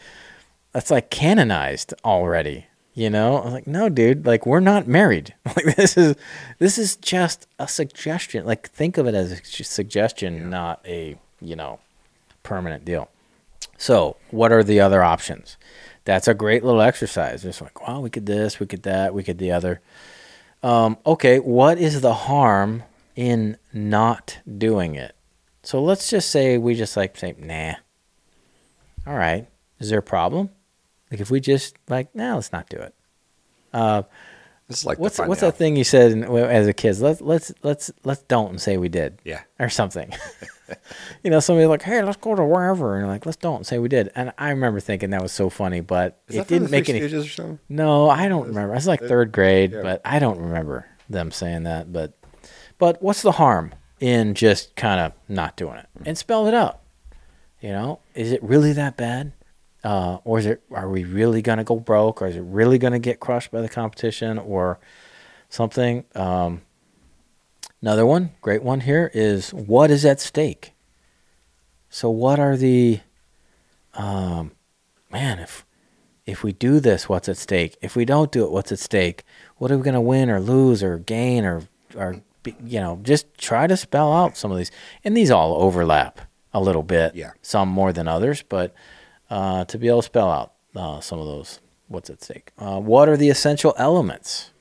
that's 0.71 0.91
like 0.91 1.09
canonized 1.09 1.93
already. 2.03 2.67
You 2.95 3.09
know, 3.09 3.41
I'm 3.41 3.51
like, 3.51 3.65
no, 3.65 3.89
dude. 3.89 4.23
Like, 4.25 4.45
we're 4.45 4.59
not 4.59 4.87
married. 4.87 5.33
Like, 5.55 5.75
this 5.75 5.97
is 5.97 6.15
this 6.59 6.77
is 6.77 6.95
just 6.95 7.47
a 7.59 7.67
suggestion. 7.67 8.45
Like, 8.45 8.69
think 8.69 8.97
of 8.97 9.07
it 9.07 9.15
as 9.15 9.31
a 9.31 9.43
su- 9.43 9.63
suggestion, 9.63 10.49
not 10.49 10.81
a 10.85 11.17
you 11.43 11.55
know 11.55 11.79
permanent 12.43 12.85
deal. 12.85 13.09
So, 13.77 14.17
what 14.31 14.51
are 14.51 14.63
the 14.63 14.79
other 14.79 15.03
options? 15.03 15.57
That's 16.05 16.27
a 16.27 16.33
great 16.33 16.63
little 16.63 16.81
exercise. 16.81 17.43
Just 17.43 17.61
like, 17.61 17.85
well, 17.87 18.01
we 18.01 18.09
could 18.09 18.25
this, 18.25 18.59
we 18.59 18.65
could 18.65 18.83
that, 18.83 19.13
we 19.13 19.23
could 19.23 19.37
the 19.37 19.51
other. 19.51 19.81
Um, 20.61 20.97
okay, 21.05 21.39
what 21.39 21.77
is 21.77 22.01
the 22.01 22.13
harm 22.13 22.83
in 23.15 23.57
not 23.73 24.39
doing 24.57 24.95
it? 24.95 25.15
So 25.63 25.81
let's 25.81 26.09
just 26.09 26.29
say 26.29 26.57
we 26.57 26.75
just 26.75 26.95
like 26.97 27.17
say, 27.17 27.35
nah. 27.37 27.75
All 29.07 29.15
right. 29.15 29.47
Is 29.79 29.89
there 29.89 29.99
a 29.99 30.03
problem? 30.03 30.49
Like 31.11 31.19
if 31.19 31.29
we 31.31 31.39
just 31.39 31.75
like, 31.89 32.13
nah, 32.15 32.35
let's 32.35 32.51
not 32.51 32.69
do 32.69 32.77
it. 32.77 32.93
Uh, 33.73 34.03
This 34.67 34.79
is 34.79 34.85
like 34.85 34.99
what's 34.99 35.17
the 35.17 35.23
what's 35.23 35.41
that 35.41 35.57
thing 35.57 35.75
you 35.75 35.83
said 35.83 36.11
in, 36.11 36.23
as 36.23 36.67
a 36.67 36.73
kid? 36.73 36.99
Let's 36.99 37.21
let's 37.21 37.53
let's 37.63 37.91
let's 38.03 38.21
don't 38.23 38.49
and 38.51 38.61
say 38.61 38.77
we 38.77 38.89
did 38.89 39.19
Yeah. 39.23 39.41
or 39.59 39.69
something. 39.69 40.13
you 41.23 41.29
know, 41.29 41.39
somebody 41.39 41.65
like, 41.67 41.81
hey, 41.81 42.01
let's 42.03 42.17
go 42.17 42.35
to 42.35 42.43
wherever, 42.43 42.95
and 42.95 43.01
you're 43.01 43.11
like, 43.11 43.25
let's 43.25 43.37
don't 43.37 43.65
say 43.65 43.79
we 43.79 43.89
did. 43.89 44.11
And 44.15 44.33
I 44.37 44.49
remember 44.49 44.79
thinking 44.79 45.11
that 45.11 45.21
was 45.21 45.31
so 45.31 45.49
funny, 45.49 45.81
but 45.81 46.21
Is 46.27 46.35
it 46.35 46.47
didn't 46.47 46.71
make 46.71 46.89
any. 46.89 47.01
Or 47.01 47.23
something? 47.25 47.59
No, 47.69 48.09
I 48.09 48.27
don't 48.27 48.47
remember. 48.47 48.71
I 48.71 48.75
was 48.75 48.87
like 48.87 49.01
third 49.01 49.31
grade, 49.31 49.71
yeah. 49.71 49.81
but 49.81 50.01
I 50.05 50.19
don't 50.19 50.39
remember 50.39 50.87
them 51.09 51.31
saying 51.31 51.63
that. 51.63 51.91
But 51.91 52.13
but 52.77 53.01
what's 53.01 53.21
the 53.21 53.33
harm 53.33 53.73
in 53.99 54.33
just 54.35 54.75
kind 54.75 54.99
of 54.99 55.13
not 55.27 55.55
doing 55.55 55.77
it 55.77 55.87
and 56.05 56.17
spell 56.17 56.47
it 56.47 56.53
out? 56.53 56.79
You 57.61 57.69
know, 57.69 57.99
is 58.13 58.31
it 58.31 58.43
really 58.43 58.73
that 58.73 58.97
bad? 58.97 59.33
Uh, 59.83 60.19
or 60.23 60.39
is 60.39 60.45
it? 60.45 60.63
Are 60.71 60.89
we 60.89 61.03
really 61.03 61.41
gonna 61.41 61.63
go 61.63 61.79
broke? 61.79 62.21
Or 62.21 62.27
is 62.27 62.35
it 62.35 62.43
really 62.43 62.77
gonna 62.77 62.99
get 62.99 63.19
crushed 63.19 63.51
by 63.51 63.61
the 63.61 63.69
competition? 63.69 64.37
Or 64.37 64.79
something. 65.53 66.03
Um, 66.15 66.61
another 67.83 68.05
one, 68.05 68.31
great 68.41 68.63
one 68.63 68.79
here 68.79 69.11
is 69.13 69.53
what 69.53 69.91
is 69.91 70.05
at 70.05 70.19
stake. 70.19 70.73
So 71.89 72.09
what 72.09 72.39
are 72.39 72.57
the, 72.57 73.01
um, 73.93 74.53
man, 75.11 75.37
if 75.37 75.65
if 76.25 76.41
we 76.41 76.53
do 76.53 76.79
this, 76.79 77.09
what's 77.09 77.27
at 77.27 77.35
stake? 77.35 77.75
If 77.81 77.97
we 77.97 78.05
don't 78.05 78.31
do 78.31 78.45
it, 78.45 78.51
what's 78.51 78.71
at 78.71 78.79
stake? 78.79 79.25
What 79.57 79.71
are 79.71 79.77
we 79.77 79.83
going 79.83 79.93
to 79.93 79.99
win 80.01 80.29
or 80.29 80.39
lose 80.39 80.81
or 80.81 80.97
gain 80.97 81.43
or 81.43 81.63
or 81.95 82.21
be- 82.43 82.55
you 82.65 82.79
know, 82.79 82.99
just 83.03 83.37
try 83.37 83.67
to 83.67 83.75
spell 83.75 84.13
out 84.13 84.37
some 84.37 84.51
of 84.51 84.57
these. 84.57 84.71
And 85.03 85.17
these 85.17 85.31
all 85.31 85.61
overlap 85.61 86.21
a 86.53 86.61
little 86.61 86.83
bit. 86.83 87.15
Yeah. 87.15 87.31
Some 87.41 87.69
more 87.69 87.91
than 87.91 88.07
others, 88.07 88.43
but 88.43 88.73
uh, 89.29 89.65
to 89.65 89.77
be 89.77 89.87
able 89.89 90.01
to 90.01 90.05
spell 90.05 90.31
out 90.31 90.53
uh, 90.75 90.99
some 91.01 91.19
of 91.19 91.25
those, 91.25 91.59
what's 91.87 92.09
at 92.09 92.23
stake? 92.23 92.51
Uh, 92.57 92.79
what 92.79 93.09
are 93.09 93.17
the 93.17 93.29
essential 93.29 93.73
elements? 93.77 94.51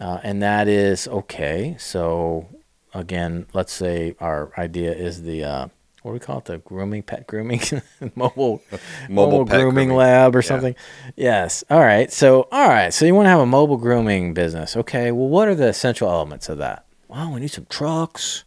Uh, 0.00 0.20
and 0.22 0.42
that 0.42 0.68
is 0.68 1.08
okay. 1.08 1.76
So 1.78 2.48
again, 2.94 3.46
let's 3.52 3.72
say 3.72 4.14
our 4.20 4.52
idea 4.58 4.92
is 4.92 5.22
the 5.22 5.44
uh, 5.44 5.68
what 6.02 6.10
do 6.10 6.14
we 6.14 6.18
call 6.20 6.38
it? 6.38 6.44
The 6.44 6.58
grooming, 6.58 7.02
pet 7.02 7.26
grooming, 7.26 7.60
mobile, 8.14 8.62
Mobile 9.08 9.44
pet 9.46 9.56
grooming, 9.60 9.88
grooming. 9.88 9.96
lab 9.96 10.36
or 10.36 10.40
Yeah. 10.40 10.42
something. 10.48 10.74
Yes. 11.16 11.64
All 11.70 11.80
right. 11.80 12.12
So 12.12 12.46
all 12.52 12.68
right. 12.68 12.92
So 12.92 13.04
you 13.06 13.14
want 13.14 13.26
to 13.26 13.30
have 13.30 13.40
a 13.40 13.46
mobile 13.46 13.76
grooming 13.78 14.34
business? 14.34 14.76
Okay. 14.76 15.10
Well, 15.12 15.28
what 15.28 15.48
are 15.48 15.54
the 15.54 15.68
essential 15.68 16.08
elements 16.10 16.48
of 16.48 16.58
that? 16.58 16.84
Well, 17.08 17.32
we 17.32 17.40
need 17.40 17.50
some 17.50 17.66
trucks. 17.66 18.44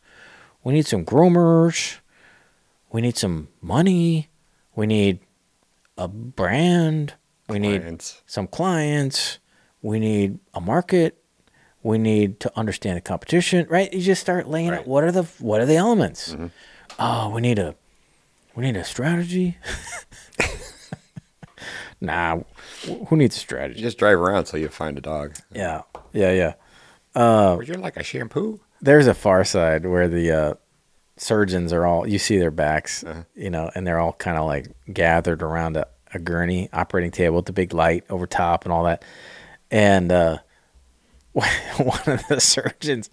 We 0.63 0.73
need 0.73 0.85
some 0.85 1.03
groomers. 1.05 1.97
We 2.91 3.01
need 3.01 3.17
some 3.17 3.47
money. 3.61 4.29
We 4.75 4.85
need 4.87 5.19
a 5.97 6.07
brand. 6.07 7.13
We 7.49 7.59
need 7.59 7.81
Clients. 7.81 8.21
some 8.25 8.47
clients. 8.47 9.39
We 9.81 9.99
need 9.99 10.39
a 10.53 10.61
market. 10.61 11.18
We 11.81 11.97
need 11.97 12.39
to 12.41 12.51
understand 12.59 12.97
the 12.97 13.01
competition, 13.01 13.65
right? 13.69 13.91
You 13.93 14.01
just 14.01 14.21
start 14.21 14.47
laying 14.49 14.69
out 14.69 14.85
what 14.87 15.03
are 15.03 15.11
the 15.11 15.23
what 15.39 15.61
are 15.61 15.65
the 15.65 15.77
elements. 15.77 16.35
Oh, 16.99 17.29
we 17.29 17.41
need 17.41 17.59
a 17.59 17.75
we 18.55 18.63
need 18.65 18.75
a 18.75 18.83
strategy. 18.83 19.57
nah, 22.01 22.39
who 23.07 23.17
needs 23.17 23.35
a 23.35 23.39
You 23.39 23.41
strategy? 23.41 23.81
just 23.81 23.97
drive 23.97 24.19
around 24.19 24.45
till 24.45 24.59
you 24.59 24.69
find 24.69 24.97
a 24.97 25.01
dog. 25.01 25.35
Yeah, 25.53 25.81
yeah, 26.13 26.31
yeah. 26.31 26.53
Uh, 27.15 27.55
Would 27.57 27.67
you 27.67 27.73
like 27.75 27.97
a 27.97 28.03
shampoo? 28.03 28.59
There's 28.81 29.07
a 29.07 29.13
far 29.13 29.43
side 29.43 29.85
where 29.85 30.07
the 30.07 30.31
uh, 30.31 30.53
surgeons 31.17 31.73
are 31.73 31.85
all 31.85 32.07
you 32.07 32.19
see 32.19 32.37
their 32.37 32.51
backs, 32.51 33.03
Uh-huh. 33.03 33.23
you 33.35 33.49
know, 33.49 33.69
and 33.75 33.85
they're 33.85 33.99
all 33.99 34.13
kind 34.13 34.37
of 34.37 34.45
like 34.45 34.67
gathered 34.93 35.41
around 35.41 35.75
a, 35.77 35.87
a 36.13 36.19
gurney 36.19 36.69
operating 36.71 37.11
table 37.11 37.37
with 37.37 37.45
the 37.45 37.53
big 37.53 37.73
light 37.73 38.05
over 38.09 38.25
top 38.27 38.63
and 38.65 38.71
all 38.73 38.83
that. 38.85 39.03
And 39.71 40.11
uh, 40.11 40.37
one 41.33 42.01
of 42.07 42.27
the 42.27 42.39
surgeons 42.39 43.09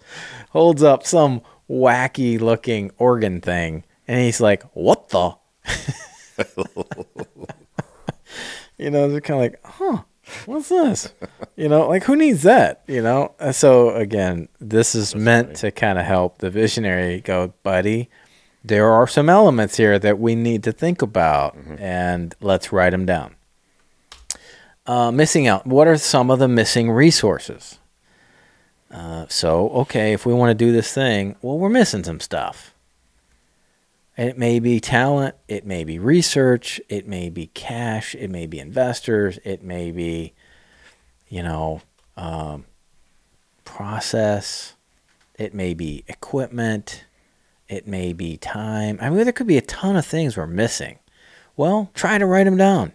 holds 0.49 0.83
up 0.83 1.05
some 1.05 1.41
wacky 1.69 2.39
looking 2.39 2.91
organ 2.97 3.41
thing, 3.41 3.83
and 4.07 4.19
he's 4.19 4.41
like, 4.41 4.63
"What 4.73 5.09
the?" 5.09 5.35
you 8.77 8.89
know, 8.89 9.09
they're 9.09 9.21
kind 9.21 9.37
of 9.37 9.51
like, 9.51 9.59
"Huh." 9.63 10.03
What's 10.45 10.67
this? 10.67 11.13
You 11.55 11.69
know, 11.69 11.87
like 11.87 12.03
who 12.03 12.15
needs 12.15 12.43
that? 12.43 12.83
You 12.87 13.01
know. 13.01 13.33
So 13.51 13.91
again, 13.91 14.49
this 14.59 14.93
is 14.93 15.15
meant 15.15 15.55
to 15.57 15.71
kind 15.71 15.97
of 15.97 16.05
help 16.05 16.39
the 16.39 16.49
visionary 16.49 17.21
go, 17.21 17.53
buddy. 17.63 18.09
There 18.63 18.89
are 18.89 19.07
some 19.07 19.29
elements 19.29 19.77
here 19.77 19.97
that 19.99 20.19
we 20.19 20.35
need 20.35 20.63
to 20.63 20.73
think 20.73 21.01
about, 21.01 21.55
and 21.79 22.35
let's 22.41 22.73
write 22.73 22.89
them 22.89 23.05
down. 23.05 23.35
Uh, 24.85 25.11
missing 25.11 25.47
out. 25.47 25.65
What 25.65 25.87
are 25.87 25.97
some 25.97 26.29
of 26.29 26.39
the 26.39 26.47
missing 26.49 26.91
resources? 26.91 27.79
Uh, 28.89 29.25
so, 29.27 29.69
okay, 29.69 30.13
if 30.13 30.25
we 30.25 30.33
want 30.33 30.49
to 30.49 30.65
do 30.65 30.71
this 30.71 30.93
thing, 30.93 31.35
well, 31.41 31.57
we're 31.57 31.69
missing 31.69 32.03
some 32.03 32.19
stuff. 32.19 32.73
It 34.17 34.37
may 34.37 34.59
be 34.59 34.79
talent, 34.79 35.35
it 35.47 35.65
may 35.65 35.83
be 35.83 35.99
research, 35.99 36.81
it 36.89 37.07
may 37.07 37.29
be 37.29 37.47
cash, 37.47 38.15
it 38.15 38.31
may 38.31 38.47
be 38.47 38.59
investors, 38.59 39.37
it 39.43 39.61
may 39.61 39.91
be, 39.91 40.33
you 41.29 41.43
know, 41.43 41.81
um, 42.15 42.65
process, 43.63 44.73
it 45.37 45.53
may 45.53 45.75
be 45.75 46.03
equipment, 46.07 47.05
it 47.69 47.85
may 47.85 48.11
be 48.11 48.37
time. 48.37 48.97
I 49.01 49.09
mean, 49.09 49.23
there 49.23 49.33
could 49.33 49.45
be 49.45 49.57
a 49.57 49.61
ton 49.61 49.95
of 49.95 50.05
things 50.05 50.35
we're 50.35 50.47
missing. 50.47 50.97
Well, 51.55 51.91
try 51.93 52.17
to 52.17 52.25
write 52.25 52.45
them 52.45 52.57
down. 52.57 52.93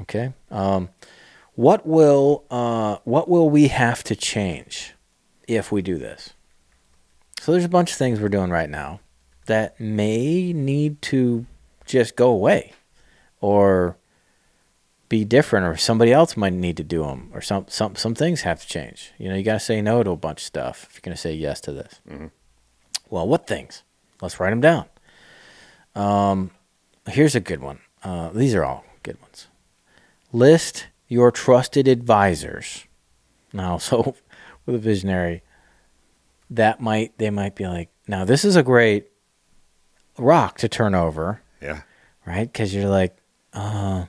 Okay. 0.00 0.32
Um, 0.50 0.90
what 1.54 1.86
will 1.86 2.44
uh, 2.50 2.96
what 3.04 3.28
will 3.28 3.48
we 3.48 3.68
have 3.68 4.02
to 4.04 4.16
change 4.16 4.94
if 5.46 5.70
we 5.70 5.82
do 5.82 5.98
this? 5.98 6.34
So 7.40 7.52
there's 7.52 7.64
a 7.64 7.68
bunch 7.68 7.92
of 7.92 7.98
things 7.98 8.20
we're 8.20 8.28
doing 8.28 8.50
right 8.50 8.70
now 8.70 9.00
that 9.46 9.78
may 9.78 10.52
need 10.52 11.02
to 11.02 11.46
just 11.84 12.16
go 12.16 12.30
away, 12.30 12.72
or 13.40 13.96
be 15.08 15.24
different, 15.24 15.66
or 15.66 15.76
somebody 15.76 16.12
else 16.12 16.36
might 16.36 16.54
need 16.54 16.76
to 16.78 16.84
do 16.84 17.02
them, 17.04 17.30
or 17.32 17.40
some 17.40 17.66
some 17.68 17.94
some 17.94 18.14
things 18.14 18.42
have 18.42 18.60
to 18.62 18.66
change. 18.66 19.12
You 19.18 19.28
know, 19.28 19.36
you 19.36 19.42
got 19.42 19.54
to 19.54 19.60
say 19.60 19.82
no 19.82 20.02
to 20.02 20.10
a 20.10 20.16
bunch 20.16 20.40
of 20.40 20.46
stuff 20.46 20.86
if 20.88 20.94
you're 20.94 21.02
going 21.02 21.14
to 21.14 21.20
say 21.20 21.34
yes 21.34 21.60
to 21.62 21.72
this. 21.72 22.00
Well, 23.10 23.28
what 23.28 23.46
things? 23.46 23.82
Let's 24.20 24.40
write 24.40 24.50
them 24.50 24.60
down. 24.60 24.86
Um, 25.94 26.50
here's 27.06 27.34
a 27.34 27.40
good 27.40 27.60
one. 27.60 27.80
Uh, 28.02 28.30
these 28.30 28.54
are 28.54 28.64
all 28.64 28.84
good 29.02 29.20
ones. 29.20 29.46
List 30.32 30.86
your 31.08 31.30
trusted 31.30 31.86
advisors. 31.88 32.84
Now, 33.52 33.78
so 33.78 34.14
with 34.66 34.74
a 34.76 34.78
visionary, 34.78 35.42
that 36.50 36.80
might 36.80 37.16
they 37.18 37.30
might 37.30 37.54
be 37.54 37.66
like, 37.66 37.90
now 38.06 38.24
this 38.24 38.44
is 38.44 38.56
a 38.56 38.62
great 38.62 39.06
rock 40.18 40.58
to 40.58 40.68
turn 40.68 40.94
over, 40.94 41.42
Yeah. 41.60 41.82
right? 42.26 42.50
Because 42.50 42.74
you're 42.74 42.88
like, 42.88 43.16
uh, 43.52 44.04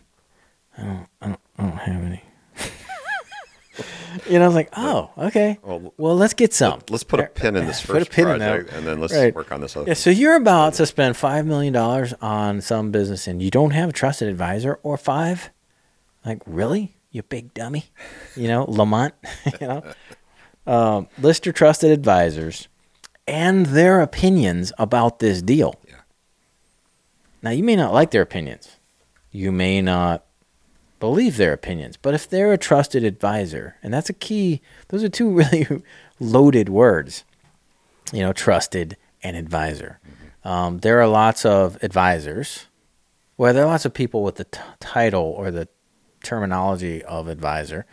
I 0.78 0.82
don't, 0.84 1.08
I 1.22 1.28
don't, 1.28 1.40
I 1.58 1.64
don't 1.64 1.78
have 1.78 2.04
any. 2.04 2.24
you 4.30 4.40
know, 4.40 4.46
I 4.46 4.48
was 4.48 4.56
like, 4.56 4.70
oh, 4.78 5.12
okay. 5.18 5.58
Well, 5.64 5.94
Well, 5.98 6.16
let's 6.16 6.34
get 6.34 6.54
some. 6.54 6.82
Let's 6.90 7.04
put 7.04 7.20
a 7.20 7.28
pin 7.28 7.56
in 7.56 7.66
this 7.66 7.86
Put 7.86 7.96
a 7.98 8.00
first 8.00 8.12
pin 8.12 8.28
in 8.28 8.38
project, 8.40 8.72
and 8.74 8.86
then 8.86 9.00
let's 9.00 9.14
Right. 9.14 9.34
work 9.36 9.52
on 9.52 9.62
this 9.62 9.76
other. 9.76 9.88
Yeah, 9.88 9.94
so 9.94 10.10
you're 10.10 10.36
about 10.36 10.74
to 10.76 10.86
spend 10.86 11.16
five 11.18 11.46
million 11.46 11.74
dollars 11.74 12.14
on 12.22 12.62
some 12.62 12.92
business, 12.92 13.28
and 13.28 13.42
you 13.42 13.50
don't 13.52 13.72
have 13.72 13.90
a 13.90 13.94
trusted 13.94 14.28
advisor 14.30 14.80
or 14.84 14.98
five. 14.98 15.50
Like, 16.26 16.42
really, 16.46 16.96
you 17.12 17.24
big 17.24 17.54
dummy? 17.54 17.86
You 18.36 18.48
know, 18.48 18.66
Lamont. 18.68 19.14
you 19.62 19.68
know, 19.68 19.84
um, 20.66 21.08
list 21.20 21.46
your 21.46 21.54
trusted 21.54 21.92
advisors 21.92 22.68
and 23.28 23.68
their 23.68 24.02
opinions 24.02 24.74
about 24.78 25.20
this 25.20 25.42
deal. 25.42 25.80
Yeah. 25.88 25.96
Now, 27.42 27.52
you 27.52 27.64
may 27.64 27.76
not 27.76 27.94
like 27.94 28.12
their 28.12 28.22
opinions. 28.22 28.78
You 29.32 29.52
may 29.52 29.82
not 29.82 30.26
believe 31.00 31.38
their 31.38 31.54
opinions, 31.54 31.98
but 31.98 32.14
if 32.14 32.30
they're 32.30 32.54
a 32.54 32.58
trusted 32.58 33.04
advisor, 33.04 33.76
and 33.84 33.94
that's 33.94 34.10
a 34.10 34.14
key, 34.14 34.62
those 34.88 35.04
are 35.04 35.10
two 35.10 35.30
really 35.36 35.68
loaded 36.20 36.70
words 36.70 37.24
you 38.12 38.20
know, 38.20 38.34
trusted 38.34 38.98
and 39.24 39.36
advisor. 39.36 40.00
Um, 40.44 40.80
there 40.80 41.02
are 41.02 41.08
lots 41.08 41.46
of 41.46 41.82
advisors. 41.84 42.68
Well, 43.38 43.54
there 43.54 43.64
are 43.64 43.68
lots 43.68 43.86
of 43.86 43.94
people 43.94 44.24
with 44.24 44.36
the 44.36 44.46
t- 44.46 44.60
title 44.80 45.24
or 45.24 45.52
the 45.52 45.68
terminology 46.26 47.04
of 47.04 47.28
advisor 47.28 47.86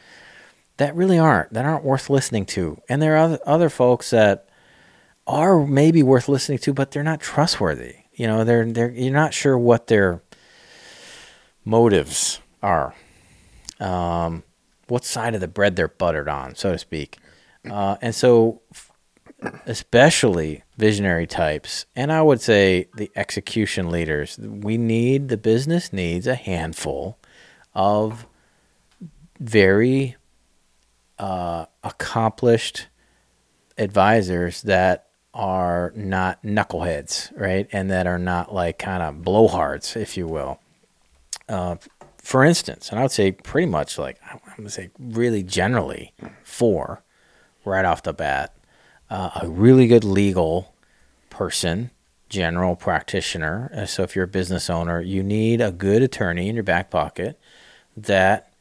that 0.79 0.97
really 0.97 1.19
aren't 1.19 1.53
that 1.53 1.65
aren't 1.65 1.85
worth 1.85 2.11
listening 2.11 2.47
to, 2.47 2.81
and 2.89 3.01
there 3.01 3.17
are 3.17 3.39
other, 3.47 3.69
folks 3.69 4.11
that 4.11 4.49
are 5.27 5.65
maybe 5.67 6.03
worth 6.03 6.29
listening 6.29 6.59
to, 6.59 6.73
but 6.73 6.91
they're 6.91 7.03
not 7.03 7.21
trustworthy. 7.21 7.97
You 8.15 8.27
know, 8.27 8.45
they're 8.45 8.65
they're 8.71 8.91
you're 8.91 9.13
not 9.13 9.35
sure 9.35 9.57
what 9.57 9.87
their 9.87 10.23
motives 11.65 12.41
are, 12.63 12.95
um, 13.79 14.43
what 14.89 15.05
side 15.05 15.35
of 15.35 15.41
the 15.41 15.49
bread 15.49 15.77
they're 15.77 15.89
buttered 15.89 16.29
on, 16.29 16.55
so 16.57 16.73
to 16.73 16.79
speak, 16.79 17.19
uh, 17.71 17.97
and 18.01 18.15
so 18.15 18.63
especially 19.67 20.63
visionary 20.77 21.27
types, 21.27 21.87
and 21.95 22.13
I 22.13 22.23
would 22.23 22.41
say 22.41 22.89
the 22.97 23.11
execution 23.15 23.91
leaders, 23.91 24.39
we 24.39 24.77
need 24.79 25.29
the 25.29 25.37
business 25.37 25.93
needs 25.93 26.27
a 26.27 26.35
handful 26.35 27.19
of 27.75 28.27
very 29.41 30.17
uh, 31.19 31.67
accomplished 31.83 32.87
advisors 33.79 34.63
that 34.63 35.09
are 35.35 35.93
not 35.97 36.43
knuckleheads, 36.43 37.33
right? 37.39 37.67
And 37.73 37.91
that 37.91 38.07
are 38.07 38.19
not 38.19 38.55
like 38.55 38.79
kind 38.79 39.03
of 39.03 39.25
blowhards, 39.25 39.97
if 39.97 40.17
you 40.17 40.27
will. 40.27 40.61
Uh, 41.49 41.77
for 42.19 42.45
instance, 42.45 42.91
and 42.91 42.99
I 42.99 43.03
would 43.03 43.11
say 43.11 43.33
pretty 43.33 43.67
much 43.67 43.99
like, 43.99 44.19
I'm 44.31 44.39
going 44.57 44.65
to 44.65 44.71
say 44.71 44.91
really 44.99 45.43
generally 45.43 46.13
four 46.45 47.03
right 47.65 47.85
off 47.85 48.03
the 48.03 48.13
bat 48.13 48.55
uh, 49.13 49.41
a 49.43 49.49
really 49.49 49.87
good 49.87 50.05
legal 50.05 50.75
person, 51.29 51.91
general 52.31 52.75
practitioner. 52.75 53.71
Uh, 53.77 53.85
So 53.85 54.03
if 54.03 54.17
you're 54.17 54.25
a 54.25 54.29
business 54.29 54.71
owner, 54.71 55.03
you 55.03 55.23
need 55.23 55.61
a 55.61 55.71
good 55.71 56.03
attorney 56.03 56.49
in 56.49 56.55
your 56.55 56.65
back 56.65 56.91
pocket 56.91 57.39
that 57.97 58.53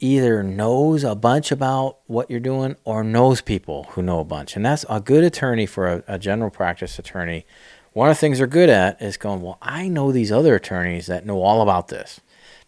either 0.00 0.42
knows 0.42 1.02
a 1.02 1.14
bunch 1.14 1.50
about 1.50 1.98
what 2.06 2.30
you're 2.30 2.38
doing 2.38 2.76
or 2.84 3.02
knows 3.02 3.40
people 3.40 3.84
who 3.90 4.02
know 4.02 4.20
a 4.20 4.24
bunch. 4.24 4.54
And 4.54 4.64
that's 4.64 4.84
a 4.88 5.00
good 5.00 5.24
attorney 5.24 5.66
for 5.66 5.88
a, 5.88 6.04
a 6.06 6.18
general 6.18 6.50
practice 6.50 6.98
attorney. 6.98 7.44
One 7.92 8.08
of 8.08 8.16
the 8.16 8.20
things 8.20 8.38
they're 8.38 8.46
good 8.46 8.68
at 8.68 9.00
is 9.02 9.16
going, 9.16 9.42
well, 9.42 9.58
I 9.60 9.88
know 9.88 10.12
these 10.12 10.30
other 10.30 10.54
attorneys 10.54 11.06
that 11.06 11.26
know 11.26 11.42
all 11.42 11.62
about 11.62 11.88
this. 11.88 12.20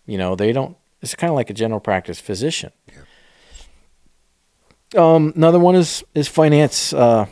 You 0.07 0.19
know, 0.19 0.35
they 0.35 0.53
don't, 0.53 0.77
it's 1.03 1.15
kind 1.15 1.31
of 1.31 1.37
like 1.37 1.51
a 1.51 1.55
general 1.55 1.81
practice 1.81 2.19
physician. 2.19 2.73
Um, 4.97 5.33
another 5.37 5.61
one 5.61 5.77
is, 5.77 6.03
is 6.15 6.27
finance, 6.27 6.93
uh, 6.93 7.27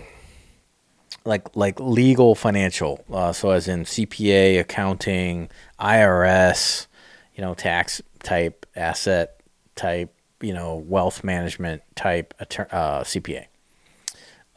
like 1.24 1.54
like 1.54 1.78
legal 1.78 2.34
financial 2.34 3.04
uh, 3.12 3.32
so 3.32 3.50
as 3.50 3.68
in 3.68 3.84
cpa 3.84 4.58
accounting 4.58 5.48
irs 5.78 6.86
you 7.34 7.42
know 7.42 7.54
tax 7.54 8.00
type 8.22 8.66
asset 8.76 9.40
type 9.76 10.14
you 10.40 10.52
know 10.52 10.76
wealth 10.76 11.24
management 11.24 11.82
type 11.94 12.34
uh, 12.40 13.02
cpa 13.02 13.46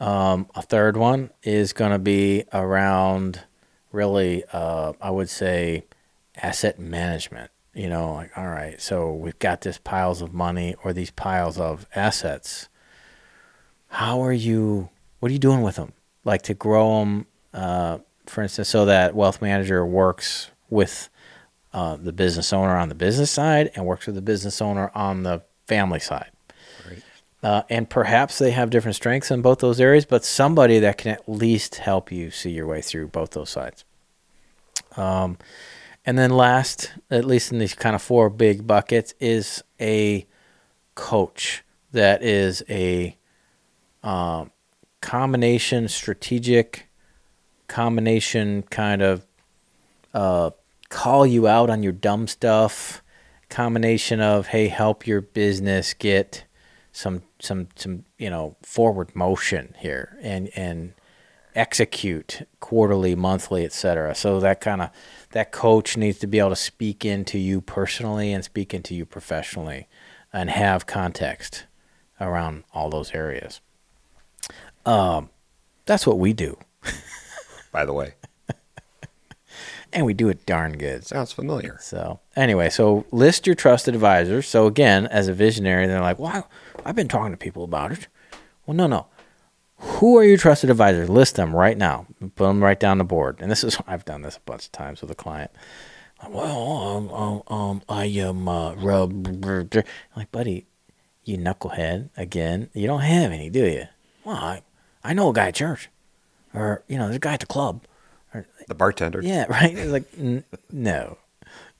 um, 0.00 0.48
a 0.54 0.62
third 0.62 0.96
one 0.96 1.30
is 1.42 1.72
going 1.72 1.92
to 1.92 1.98
be 1.98 2.44
around 2.52 3.42
really 3.92 4.44
uh, 4.52 4.92
i 5.00 5.10
would 5.10 5.28
say 5.28 5.84
asset 6.36 6.78
management 6.78 7.50
you 7.74 7.88
know 7.88 8.14
like 8.14 8.36
all 8.36 8.48
right 8.48 8.80
so 8.80 9.12
we've 9.12 9.38
got 9.38 9.62
this 9.62 9.78
piles 9.78 10.20
of 10.22 10.32
money 10.32 10.74
or 10.82 10.92
these 10.92 11.10
piles 11.10 11.58
of 11.58 11.86
assets. 11.94 12.68
How 13.88 14.22
are 14.22 14.32
you 14.32 14.88
what 15.20 15.30
are 15.30 15.32
you 15.32 15.38
doing 15.38 15.62
with 15.62 15.76
them 15.76 15.92
like 16.24 16.42
to 16.42 16.54
grow 16.54 17.00
them, 17.00 17.26
uh, 17.52 17.98
for 18.26 18.42
instance, 18.42 18.68
so 18.68 18.84
that 18.86 19.14
wealth 19.14 19.42
manager 19.42 19.84
works 19.84 20.50
with 20.70 21.08
uh, 21.72 21.96
the 21.96 22.12
business 22.12 22.52
owner 22.52 22.76
on 22.76 22.88
the 22.88 22.94
business 22.94 23.30
side 23.30 23.70
and 23.74 23.86
works 23.86 24.06
with 24.06 24.14
the 24.14 24.22
business 24.22 24.60
owner 24.60 24.90
on 24.94 25.22
the 25.22 25.42
family 25.66 26.00
side. 26.00 26.30
Right. 26.88 27.02
Uh, 27.42 27.62
and 27.70 27.88
perhaps 27.88 28.38
they 28.38 28.50
have 28.50 28.70
different 28.70 28.96
strengths 28.96 29.30
in 29.30 29.42
both 29.42 29.60
those 29.60 29.80
areas, 29.80 30.04
but 30.04 30.24
somebody 30.24 30.78
that 30.80 30.98
can 30.98 31.12
at 31.12 31.28
least 31.28 31.76
help 31.76 32.12
you 32.12 32.30
see 32.30 32.50
your 32.50 32.66
way 32.66 32.82
through 32.82 33.08
both 33.08 33.30
those 33.30 33.50
sides. 33.50 33.84
Um, 34.96 35.38
and 36.04 36.18
then 36.18 36.30
last, 36.30 36.92
at 37.10 37.24
least 37.24 37.52
in 37.52 37.58
these 37.58 37.74
kind 37.74 37.94
of 37.94 38.02
four 38.02 38.28
big 38.28 38.66
buckets, 38.66 39.14
is 39.20 39.62
a 39.80 40.26
coach 40.94 41.64
that 41.92 42.22
is 42.22 42.62
a 42.68 43.16
um, 44.02 44.50
combination 45.00 45.88
strategic 45.88 46.88
combination 47.68 48.62
kind 48.64 49.00
of 49.00 49.26
uh, 50.12 50.50
call 50.92 51.26
you 51.26 51.48
out 51.48 51.70
on 51.70 51.82
your 51.82 51.92
dumb 51.92 52.26
stuff 52.26 53.02
combination 53.48 54.20
of 54.20 54.48
hey 54.48 54.68
help 54.68 55.06
your 55.06 55.20
business 55.20 55.94
get 55.94 56.44
some 56.92 57.22
some 57.38 57.68
some 57.76 58.04
you 58.18 58.30
know 58.30 58.56
forward 58.62 59.14
motion 59.14 59.74
here 59.78 60.16
and 60.22 60.50
and 60.54 60.92
execute 61.54 62.46
quarterly 62.60 63.14
monthly 63.14 63.64
etc 63.64 64.14
so 64.14 64.40
that 64.40 64.60
kind 64.60 64.80
of 64.80 64.90
that 65.32 65.52
coach 65.52 65.96
needs 65.96 66.18
to 66.18 66.26
be 66.26 66.38
able 66.38 66.48
to 66.50 66.56
speak 66.56 67.04
into 67.04 67.38
you 67.38 67.60
personally 67.60 68.32
and 68.32 68.44
speak 68.44 68.72
into 68.72 68.94
you 68.94 69.04
professionally 69.04 69.86
and 70.32 70.48
have 70.48 70.86
context 70.86 71.64
around 72.20 72.64
all 72.72 72.88
those 72.88 73.12
areas 73.12 73.60
um, 74.84 75.30
that's 75.86 76.06
what 76.06 76.18
we 76.18 76.32
do. 76.32 76.58
By 77.72 77.84
the 77.84 77.92
way. 77.92 78.14
And 79.92 80.06
we 80.06 80.14
do 80.14 80.28
it 80.28 80.46
darn 80.46 80.76
good. 80.78 81.04
Sounds 81.06 81.32
familiar. 81.32 81.78
So 81.80 82.20
anyway, 82.36 82.70
so 82.70 83.04
list 83.10 83.46
your 83.46 83.54
trusted 83.54 83.94
advisors. 83.94 84.48
So 84.48 84.66
again, 84.66 85.06
as 85.06 85.28
a 85.28 85.34
visionary, 85.34 85.86
they're 85.86 86.00
like, 86.00 86.18
"Well, 86.18 86.48
I've 86.84 86.96
been 86.96 87.08
talking 87.08 87.32
to 87.32 87.36
people 87.36 87.64
about 87.64 87.92
it." 87.92 88.08
Well, 88.66 88.76
no, 88.76 88.86
no. 88.86 89.06
Who 89.76 90.16
are 90.16 90.24
your 90.24 90.36
trusted 90.36 90.70
advisors? 90.70 91.08
List 91.08 91.34
them 91.34 91.54
right 91.54 91.76
now. 91.76 92.06
Put 92.20 92.46
them 92.46 92.62
right 92.62 92.78
down 92.78 92.98
the 92.98 93.04
board. 93.04 93.38
And 93.40 93.50
this 93.50 93.64
is 93.64 93.76
I've 93.86 94.04
done 94.04 94.22
this 94.22 94.36
a 94.36 94.40
bunch 94.40 94.66
of 94.66 94.72
times 94.72 95.00
with 95.00 95.10
a 95.10 95.16
client. 95.16 95.50
Well, 96.28 96.72
um, 96.78 97.10
um, 97.10 97.42
um 97.48 97.82
I 97.88 98.04
am 98.04 98.48
uh, 98.48 98.74
rub. 98.74 99.26
Like, 100.16 100.30
buddy, 100.30 100.66
you 101.24 101.36
knucklehead. 101.36 102.10
Again, 102.16 102.70
you 102.74 102.86
don't 102.86 103.00
have 103.00 103.32
any, 103.32 103.50
do 103.50 103.66
you? 103.66 103.86
Well, 104.24 104.36
I, 104.36 104.62
I 105.02 105.14
know 105.14 105.30
a 105.30 105.32
guy 105.32 105.48
at 105.48 105.56
church, 105.56 105.88
or 106.54 106.84
you 106.86 106.96
know, 106.96 107.04
there's 107.06 107.16
a 107.16 107.20
guy 107.20 107.34
at 107.34 107.40
the 107.40 107.46
club, 107.46 107.82
the 108.68 108.74
bartender. 108.74 109.20
Yeah, 109.22 109.46
right. 109.48 109.76
It's 109.76 109.90
like 109.92 110.04
n- 110.18 110.44
no, 110.70 111.18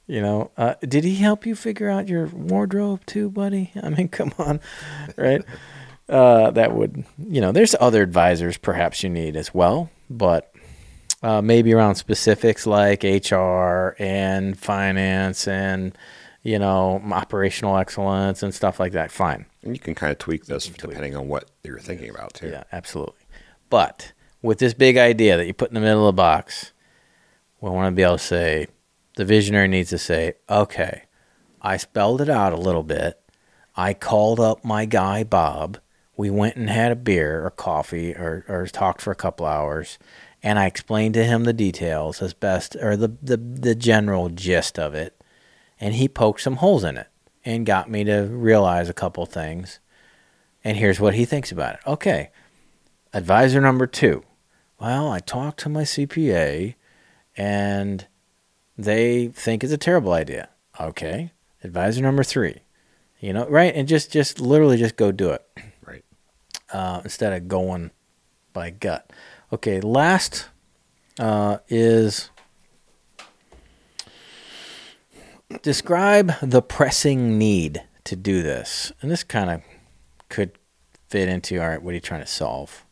you 0.07 0.21
know. 0.21 0.51
Uh, 0.57 0.75
did 0.81 1.05
he 1.05 1.17
help 1.17 1.47
you 1.47 1.55
figure 1.55 1.89
out 1.89 2.09
your 2.09 2.27
wardrobe 2.27 3.05
too, 3.07 3.31
buddy? 3.31 3.71
I 3.83 3.89
mean, 3.91 4.09
come 4.09 4.33
on, 4.39 4.61
right? 5.17 5.43
uh, 6.09 6.51
that 6.51 6.75
would, 6.75 7.05
you 7.19 7.41
know, 7.41 7.53
there's 7.53 7.75
other 7.81 8.03
advisors 8.03 8.59
perhaps 8.59 9.03
you 9.03 9.09
need 9.09 9.37
as 9.37 9.55
well, 9.55 9.91
but 10.11 10.53
uh, 11.23 11.41
maybe 11.41 11.73
around 11.73 11.95
specifics 11.95 12.67
like 12.67 13.03
HR 13.05 13.95
and 13.99 14.59
finance 14.59 15.47
and 15.47 15.97
you 16.43 16.59
know 16.59 17.01
operational 17.13 17.77
excellence 17.79 18.43
and 18.43 18.53
stuff 18.55 18.81
like 18.81 18.93
that. 18.93 19.11
Fine. 19.13 19.47
And 19.63 19.75
you 19.75 19.81
can 19.81 19.95
kind 19.95 20.11
of 20.11 20.19
tweak 20.19 20.47
this 20.47 20.67
depending 20.67 21.17
on 21.17 21.29
what 21.29 21.49
you're 21.63 21.79
thinking 21.79 22.11
about 22.11 22.35
too. 22.35 22.49
Yeah, 22.49 22.65
absolutely. 22.73 23.15
But 23.71 24.13
with 24.43 24.59
this 24.59 24.75
big 24.75 24.97
idea 24.97 25.37
that 25.37 25.47
you 25.47 25.55
put 25.55 25.69
in 25.71 25.75
the 25.75 25.81
middle 25.81 26.09
of 26.09 26.15
the 26.15 26.21
box, 26.21 26.72
we 27.63 27.71
want 27.71 27.93
to 27.93 27.97
be 27.97 28.03
able 28.03 28.19
to 28.19 28.23
say, 28.25 28.67
the 29.17 29.25
visionary 29.25 29.69
needs 29.69 29.91
to 29.91 29.99
say, 29.99 30.35
okay, 30.51 31.05
I 31.63 31.77
spelled 31.77 32.21
it 32.21 32.29
out 32.29 32.53
a 32.53 32.57
little 32.57 32.83
bit. 32.83 33.21
I 33.77 33.95
called 33.95 34.41
up 34.41 34.65
my 34.65 34.85
guy, 34.85 35.23
Bob. 35.23 35.79
We 36.17 36.29
went 36.29 36.57
and 36.57 36.69
had 36.69 36.91
a 36.91 36.97
beer 36.97 37.47
or 37.47 37.51
coffee 37.51 38.15
or, 38.15 38.45
or 38.49 38.67
talked 38.67 39.01
for 39.01 39.13
a 39.13 39.17
couple 39.17 39.47
hours. 39.47 39.99
And 40.43 40.59
I 40.59 40.67
explained 40.67 41.15
to 41.15 41.25
him 41.25 41.45
the 41.45 41.53
details 41.53 42.21
as 42.21 42.35
best, 42.35 42.75
or 42.77 42.97
the, 42.97 43.17
the, 43.23 43.37
the 43.37 43.75
general 43.77 44.29
gist 44.29 44.77
of 44.77 44.95
it. 44.95 45.23
And 45.79 45.95
he 45.95 46.09
poked 46.09 46.41
some 46.41 46.57
holes 46.57 46.83
in 46.83 46.97
it 46.97 47.09
and 47.45 47.65
got 47.65 47.89
me 47.89 48.03
to 48.05 48.23
realize 48.23 48.89
a 48.89 48.95
couple 48.95 49.25
things. 49.25 49.79
And 50.65 50.77
here's 50.77 51.01
what 51.01 51.15
he 51.15 51.25
thinks 51.25 51.53
about 51.53 51.75
it. 51.75 51.81
Okay, 51.87 52.31
advisor 53.15 53.61
number 53.61 53.87
two. 53.87 54.25
Well, 54.81 55.13
I 55.13 55.21
talked 55.21 55.61
to 55.61 55.69
my 55.69 55.83
CPA 55.83 56.75
and 57.37 58.07
they 58.77 59.29
think 59.29 59.65
it's 59.65 59.73
a 59.73 59.79
terrible 59.79 60.13
idea. 60.13 60.49
Okay, 60.81 61.33
advisor 61.63 62.03
number 62.03 62.25
three. 62.25 62.61
You 63.21 63.33
know, 63.33 63.47
right? 63.49 63.75
And 63.75 63.87
just, 63.87 64.11
just 64.11 64.41
literally 64.41 64.77
just 64.77 64.97
go 64.97 65.13
do 65.13 65.31
it. 65.31 65.47
Right. 65.87 66.05
Uh, 66.73 67.03
instead 67.05 67.33
of 67.33 67.47
going 67.47 67.93
by 68.53 68.71
gut. 68.71 69.13
Okay, 69.53 69.81
last 69.81 70.49
uh, 71.21 71.59
is 71.69 72.31
Describe 75.61 76.33
the 76.41 76.63
pressing 76.63 77.37
need 77.39 77.83
to 78.05 78.17
do 78.17 78.43
this. 78.43 78.93
And 79.01 79.11
this 79.11 79.23
kind 79.23 79.51
of 79.51 79.63
could 80.29 80.53
fit 81.09 81.29
into 81.29 81.61
all 81.61 81.69
right, 81.69 81.83
what 81.83 81.91
are 81.91 81.95
you 81.95 82.01
trying 82.01 82.23
to 82.23 82.27
solve? 82.27 82.87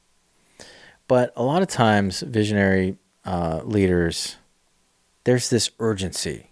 But 1.09 1.33
a 1.37 1.43
lot 1.43 1.63
of 1.63 1.69
times, 1.69 2.21
visionary 2.21 2.97
uh, 3.25 3.61
leaders, 3.65 4.37
there's 5.25 5.51
this 5.51 5.71
urgency. 5.79 6.51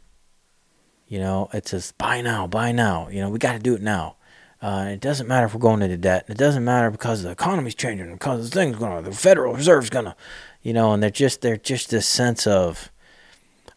You 1.06 1.18
know, 1.18 1.48
it 1.52 1.66
says, 1.66 1.92
buy 1.96 2.20
now, 2.20 2.46
buy 2.46 2.72
now. 2.72 3.08
You 3.08 3.20
know, 3.20 3.30
we 3.30 3.38
got 3.38 3.52
to 3.52 3.58
do 3.58 3.74
it 3.74 3.82
now. 3.82 4.16
Uh, 4.60 4.88
it 4.90 5.00
doesn't 5.00 5.28
matter 5.28 5.46
if 5.46 5.54
we're 5.54 5.60
going 5.60 5.82
into 5.82 5.96
debt. 5.96 6.26
It 6.28 6.36
doesn't 6.36 6.64
matter 6.64 6.90
because 6.90 7.22
the 7.22 7.30
economy's 7.30 7.74
changing, 7.74 8.12
because 8.12 8.50
the 8.50 8.54
thing's 8.54 8.76
going 8.76 9.02
to, 9.02 9.08
the 9.08 9.16
Federal 9.16 9.54
Reserve's 9.54 9.88
going 9.88 10.06
to, 10.06 10.16
you 10.62 10.72
know, 10.72 10.92
and 10.92 11.02
they're 11.02 11.10
just, 11.10 11.40
they're 11.40 11.56
just 11.56 11.90
this 11.90 12.06
sense 12.06 12.46
of 12.46 12.90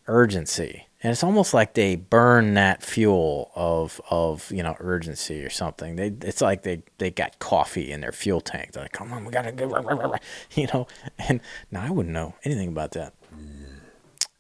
urgency 0.08 0.88
and 1.04 1.12
it's 1.12 1.24
almost 1.24 1.54
like 1.54 1.74
they 1.74 1.96
burn 1.96 2.54
that 2.54 2.84
fuel 2.84 3.52
of 3.56 4.00
of 4.10 4.52
you 4.52 4.62
know 4.64 4.76
urgency 4.80 5.44
or 5.44 5.50
something. 5.50 5.96
They 5.96 6.14
it's 6.22 6.42
like 6.42 6.64
they 6.64 6.84
they 7.00 7.10
got 7.10 7.40
coffee 7.40 7.92
in 7.92 8.02
their 8.02 8.12
fuel 8.12 8.42
tank. 8.42 8.74
They're 8.74 8.84
like, 8.84 8.92
come 8.92 9.12
on, 9.12 9.26
we 9.26 9.32
gotta 9.32 9.52
go, 9.52 9.68
you 10.54 10.68
know. 10.74 10.88
And 11.18 11.42
now 11.72 11.84
I 11.84 11.90
wouldn't 11.90 12.14
know 12.14 12.36
anything 12.44 12.70
about 12.70 12.92
that. 12.92 13.14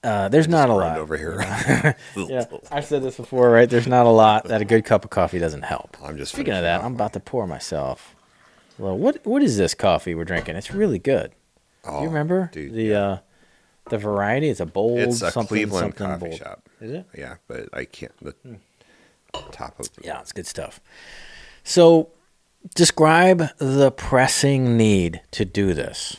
Uh, 0.03 0.27
there's 0.29 0.47
not 0.47 0.69
a 0.69 0.73
lot 0.73 0.97
over 0.97 1.15
here. 1.15 1.39
yeah, 2.15 2.45
I've 2.71 2.85
said 2.85 3.03
this 3.03 3.17
before, 3.17 3.51
right? 3.51 3.69
There's 3.69 3.87
not 3.87 4.07
a 4.07 4.09
lot 4.09 4.45
that 4.45 4.59
a 4.59 4.65
good 4.65 4.83
cup 4.83 5.03
of 5.03 5.11
coffee 5.11 5.37
doesn't 5.37 5.61
help. 5.61 5.95
I'm 6.03 6.17
just 6.17 6.33
speaking 6.33 6.53
of 6.53 6.63
that. 6.63 6.83
I'm 6.83 6.95
about 6.95 7.13
to 7.13 7.19
pour 7.19 7.45
myself. 7.45 8.15
Well, 8.77 8.97
what 8.97 9.25
what 9.25 9.43
is 9.43 9.57
this 9.57 9.73
coffee 9.73 10.15
we're 10.15 10.25
drinking? 10.25 10.55
It's 10.55 10.71
really 10.71 10.97
good. 10.99 11.33
Oh, 11.85 11.97
Do 11.97 12.03
you 12.03 12.09
remember 12.09 12.49
dude, 12.51 12.73
the? 12.73 12.83
Yeah. 12.83 12.99
Uh, 12.99 13.19
the 13.89 13.97
variety 13.97 14.47
is 14.47 14.59
a 14.59 14.65
bold 14.65 14.99
it's 14.99 15.21
a 15.21 15.31
something 15.31 15.47
Cleveland 15.47 15.95
something 15.97 16.07
coffee 16.07 16.29
bold. 16.29 16.39
shop. 16.39 16.69
Is 16.79 16.91
it? 16.91 17.05
Yeah, 17.17 17.35
but 17.47 17.69
I 17.73 17.85
can't. 17.85 18.15
The 18.21 18.31
hmm. 18.31 18.55
top 19.51 19.79
of 19.79 19.89
yeah, 20.03 20.19
it's 20.21 20.31
good 20.31 20.47
stuff. 20.47 20.79
So, 21.63 22.09
describe 22.75 23.49
the 23.57 23.91
pressing 23.91 24.77
need 24.77 25.21
to 25.31 25.45
do 25.45 25.73
this. 25.73 26.17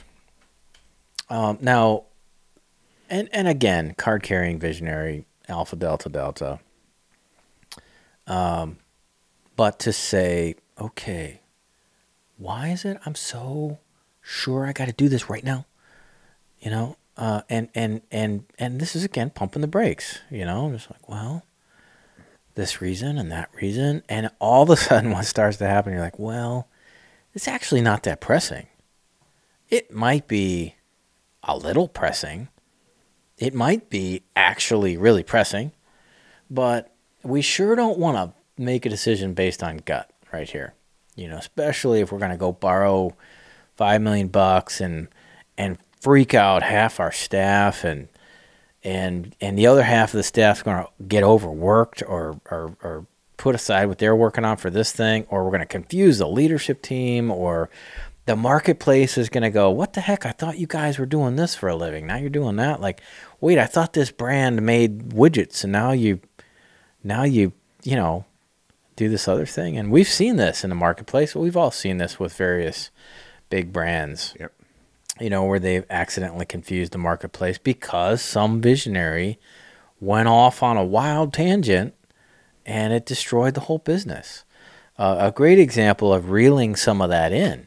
Um, 1.28 1.58
now, 1.60 2.04
and 3.08 3.28
and 3.32 3.48
again, 3.48 3.94
card 3.96 4.22
carrying 4.22 4.58
visionary 4.58 5.26
Alpha 5.48 5.76
Delta 5.76 6.08
Delta. 6.08 6.60
Um, 8.26 8.78
but 9.56 9.78
to 9.80 9.92
say, 9.92 10.54
okay, 10.80 11.40
why 12.36 12.68
is 12.68 12.84
it 12.84 12.98
I'm 13.04 13.14
so 13.14 13.78
sure 14.20 14.66
I 14.66 14.72
got 14.72 14.86
to 14.86 14.92
do 14.92 15.08
this 15.08 15.28
right 15.28 15.44
now? 15.44 15.66
You 16.60 16.70
know, 16.70 16.96
uh, 17.16 17.42
and 17.48 17.68
and 17.74 18.02
and 18.10 18.44
and 18.58 18.80
this 18.80 18.96
is 18.96 19.04
again 19.04 19.30
pumping 19.30 19.62
the 19.62 19.68
brakes. 19.68 20.20
You 20.30 20.44
know, 20.44 20.66
I'm 20.66 20.72
just 20.72 20.90
like 20.90 21.08
well, 21.08 21.44
this 22.54 22.80
reason 22.80 23.18
and 23.18 23.30
that 23.30 23.50
reason, 23.54 24.02
and 24.08 24.30
all 24.38 24.62
of 24.62 24.70
a 24.70 24.76
sudden, 24.76 25.10
what 25.10 25.26
starts 25.26 25.58
to 25.58 25.66
happen, 25.66 25.92
you're 25.92 26.02
like, 26.02 26.18
well, 26.18 26.68
it's 27.34 27.48
actually 27.48 27.80
not 27.80 28.02
that 28.04 28.20
pressing. 28.20 28.66
It 29.68 29.92
might 29.92 30.28
be 30.28 30.76
a 31.42 31.56
little 31.56 31.88
pressing. 31.88 32.48
It 33.38 33.54
might 33.54 33.90
be 33.90 34.22
actually 34.36 34.96
really 34.96 35.22
pressing, 35.22 35.72
but 36.50 36.94
we 37.22 37.42
sure 37.42 37.74
don't 37.74 37.98
want 37.98 38.16
to 38.16 38.62
make 38.62 38.86
a 38.86 38.90
decision 38.90 39.34
based 39.34 39.62
on 39.62 39.78
gut 39.78 40.10
right 40.32 40.48
here. 40.48 40.74
You 41.16 41.28
know, 41.28 41.36
especially 41.36 42.00
if 42.00 42.12
we're 42.12 42.18
going 42.18 42.30
to 42.30 42.36
go 42.36 42.52
borrow 42.52 43.14
5 43.76 44.00
million 44.00 44.28
bucks 44.28 44.80
and 44.80 45.08
and 45.58 45.78
freak 46.02 46.34
out 46.34 46.64
half 46.64 46.98
our 46.98 47.12
staff 47.12 47.84
and 47.84 48.08
and 48.82 49.36
and 49.40 49.56
the 49.56 49.68
other 49.68 49.84
half 49.84 50.12
of 50.12 50.18
the 50.18 50.22
staff's 50.24 50.60
going 50.60 50.84
to 50.84 50.90
get 51.06 51.22
overworked 51.22 52.02
or, 52.02 52.40
or 52.50 52.76
or 52.82 53.06
put 53.36 53.54
aside 53.54 53.86
what 53.86 53.98
they're 53.98 54.16
working 54.16 54.44
on 54.44 54.56
for 54.56 54.68
this 54.68 54.90
thing 54.90 55.24
or 55.28 55.44
we're 55.44 55.50
going 55.50 55.60
to 55.60 55.66
confuse 55.66 56.18
the 56.18 56.26
leadership 56.26 56.82
team 56.82 57.30
or 57.30 57.70
the 58.26 58.34
marketplace 58.34 59.16
is 59.16 59.28
going 59.28 59.44
to 59.44 59.50
go 59.50 59.70
what 59.70 59.92
the 59.92 60.00
heck? 60.00 60.26
I 60.26 60.32
thought 60.32 60.58
you 60.58 60.66
guys 60.66 60.98
were 60.98 61.06
doing 61.06 61.36
this 61.36 61.54
for 61.54 61.68
a 61.68 61.76
living. 61.76 62.08
Now 62.08 62.16
you're 62.16 62.30
doing 62.30 62.56
that. 62.56 62.80
Like 62.80 63.00
wait 63.40 63.58
i 63.58 63.66
thought 63.66 63.92
this 63.92 64.10
brand 64.10 64.60
made 64.60 65.10
widgets 65.10 65.62
and 65.62 65.72
now 65.72 65.92
you 65.92 66.18
now 67.04 67.22
you 67.22 67.52
you 67.84 67.94
know 67.94 68.24
do 68.96 69.08
this 69.08 69.28
other 69.28 69.46
thing. 69.46 69.78
And 69.78 69.92
we've 69.92 70.08
seen 70.08 70.34
this 70.34 70.64
in 70.64 70.70
the 70.70 70.76
marketplace 70.76 71.36
we've 71.36 71.56
all 71.56 71.70
seen 71.70 71.98
this 71.98 72.18
with 72.18 72.34
various 72.34 72.90
big 73.50 73.72
brands. 73.72 74.34
Yep. 74.40 74.52
You 75.22 75.30
know, 75.30 75.44
where 75.44 75.58
they've 75.58 75.86
accidentally 75.88 76.44
confused 76.44 76.92
the 76.92 76.98
marketplace 76.98 77.58
because 77.58 78.20
some 78.20 78.60
visionary 78.60 79.38
went 80.00 80.28
off 80.28 80.62
on 80.62 80.76
a 80.76 80.84
wild 80.84 81.32
tangent 81.32 81.94
and 82.66 82.92
it 82.92 83.06
destroyed 83.06 83.54
the 83.54 83.60
whole 83.60 83.78
business. 83.78 84.44
Uh, 84.98 85.16
a 85.18 85.30
great 85.30 85.58
example 85.58 86.12
of 86.12 86.30
reeling 86.30 86.76
some 86.76 87.00
of 87.00 87.08
that 87.08 87.32
in 87.32 87.66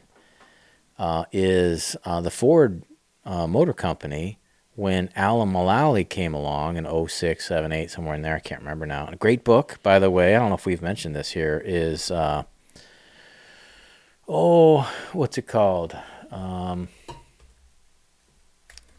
uh, 0.98 1.24
is 1.32 1.96
uh, 2.04 2.20
the 2.20 2.30
Ford 2.30 2.82
uh, 3.24 3.46
Motor 3.46 3.72
Company 3.72 4.38
when 4.74 5.10
Alan 5.16 5.48
Mullally 5.48 6.04
came 6.04 6.34
along 6.34 6.76
in 6.76 7.08
06, 7.08 7.44
7, 7.44 7.72
8, 7.72 7.90
somewhere 7.90 8.14
in 8.14 8.22
there. 8.22 8.36
I 8.36 8.40
can't 8.40 8.60
remember 8.60 8.84
now. 8.86 9.08
A 9.08 9.16
great 9.16 9.42
book, 9.42 9.78
by 9.82 9.98
the 9.98 10.10
way. 10.10 10.36
I 10.36 10.38
don't 10.38 10.50
know 10.50 10.54
if 10.54 10.66
we've 10.66 10.82
mentioned 10.82 11.16
this 11.16 11.30
here. 11.30 11.62
Is 11.64 12.10
uh, 12.10 12.44
oh, 14.28 14.92
what's 15.12 15.38
it 15.38 15.46
called? 15.46 15.96
Um, 16.30 16.88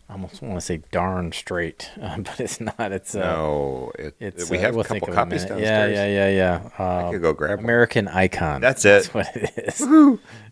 I 0.09 0.13
almost 0.13 0.41
want 0.41 0.55
to 0.55 0.61
say 0.61 0.81
darn 0.91 1.33
straight, 1.33 1.91
uh, 2.01 2.17
but 2.19 2.39
it's 2.39 2.61
not. 2.61 2.91
It's 2.93 3.13
uh, 3.13 3.19
No, 3.19 3.91
it, 3.99 4.15
it's 4.19 4.49
we 4.49 4.57
uh, 4.57 4.61
have 4.61 4.73
a 4.73 4.77
we'll 4.77 4.83
think 4.85 5.03
couple 5.05 5.13
of 5.13 5.17
it 5.19 5.21
in 5.21 5.29
copies 5.29 5.43
minute. 5.49 5.59
Yeah, 5.63 5.85
yeah, 5.87 6.07
yeah, 6.07 6.29
yeah. 6.29 6.69
I 6.79 6.83
Uh, 6.83 7.11
could 7.11 7.21
go 7.21 7.33
grab 7.33 7.57
one. 7.57 7.65
American 7.65 8.07
Icon. 8.07 8.61
That's 8.61 8.85
it. 8.85 9.09
That's 9.11 9.13
what 9.13 9.35
it 9.35 9.51
is. 9.57 9.81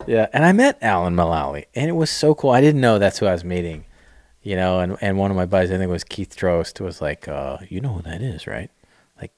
yeah, 0.07 0.27
and 0.33 0.43
I 0.45 0.51
met 0.51 0.77
Alan 0.81 1.15
Mullally, 1.15 1.65
and 1.73 1.87
it 1.89 1.93
was 1.93 2.09
so 2.09 2.35
cool. 2.35 2.49
I 2.51 2.59
didn't 2.61 2.81
know 2.81 2.99
that's 2.99 3.19
who 3.19 3.27
I 3.27 3.31
was 3.31 3.45
meeting, 3.45 3.85
you 4.43 4.55
know. 4.57 4.79
And 4.81 4.97
and 4.99 5.17
one 5.17 5.31
of 5.31 5.37
my 5.37 5.45
buddies, 5.45 5.71
I 5.71 5.77
think 5.77 5.87
it 5.89 5.91
was 5.93 6.03
Keith 6.03 6.35
Trost, 6.35 6.81
was 6.81 7.01
like, 7.01 7.27
uh, 7.29 7.59
"You 7.69 7.79
know 7.79 7.93
who 7.93 8.01
that 8.01 8.21
is, 8.21 8.47
right? 8.47 8.69
Like, 9.21 9.31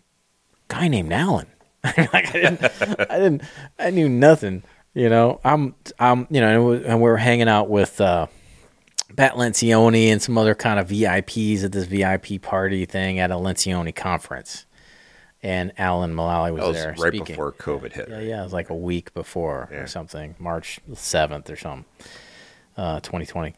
guy 0.68 0.88
named 0.88 1.14
Alan." 1.14 1.48
like 1.84 2.14
I 2.14 2.40
didn't, 2.42 2.64
I 3.12 3.20
didn't, 3.20 3.42
I 3.78 3.92
knew 3.92 4.10
nothing. 4.10 4.64
You 4.96 5.10
know, 5.10 5.40
I'm, 5.46 5.76
I'm, 6.00 6.26
you 6.32 6.42
know, 6.42 6.48
and, 6.48 6.58
it 6.58 6.66
was, 6.66 6.82
and 6.86 6.98
we 6.98 7.04
were 7.08 7.18
hanging 7.18 7.48
out 7.48 7.70
with. 7.70 8.02
uh 8.02 8.26
Pat 9.16 9.34
Lencioni 9.34 10.08
and 10.08 10.22
some 10.22 10.38
other 10.38 10.54
kind 10.56 10.80
of 10.80 10.90
VIPs 10.90 11.64
at 11.64 11.72
this 11.72 11.86
VIP 11.86 12.42
party 12.42 12.86
thing 12.86 13.20
at 13.20 13.32
a 13.32 13.36
Lencioni 13.36 13.96
conference. 13.96 14.66
And 15.44 15.72
Alan 15.78 16.14
Mullally 16.14 16.52
was, 16.52 16.62
That 16.62 16.68
was 16.68 16.78
there 16.78 16.96
right 17.00 17.14
speaking. 17.14 17.36
before 17.36 17.52
COVID 17.54 17.94
hit. 17.94 18.10
Yeah, 18.10 18.20
yeah, 18.20 18.42
it 18.42 18.44
was 18.44 18.54
like 18.54 18.70
a 18.70 18.76
week 18.76 19.14
before 19.14 19.70
Yeah. 19.72 19.78
or 19.80 19.88
something, 19.88 20.36
March 20.40 20.80
seventh 20.94 21.50
or 21.50 21.56
something, 21.56 21.86
uh, 22.76 23.00
2020. 23.02 23.54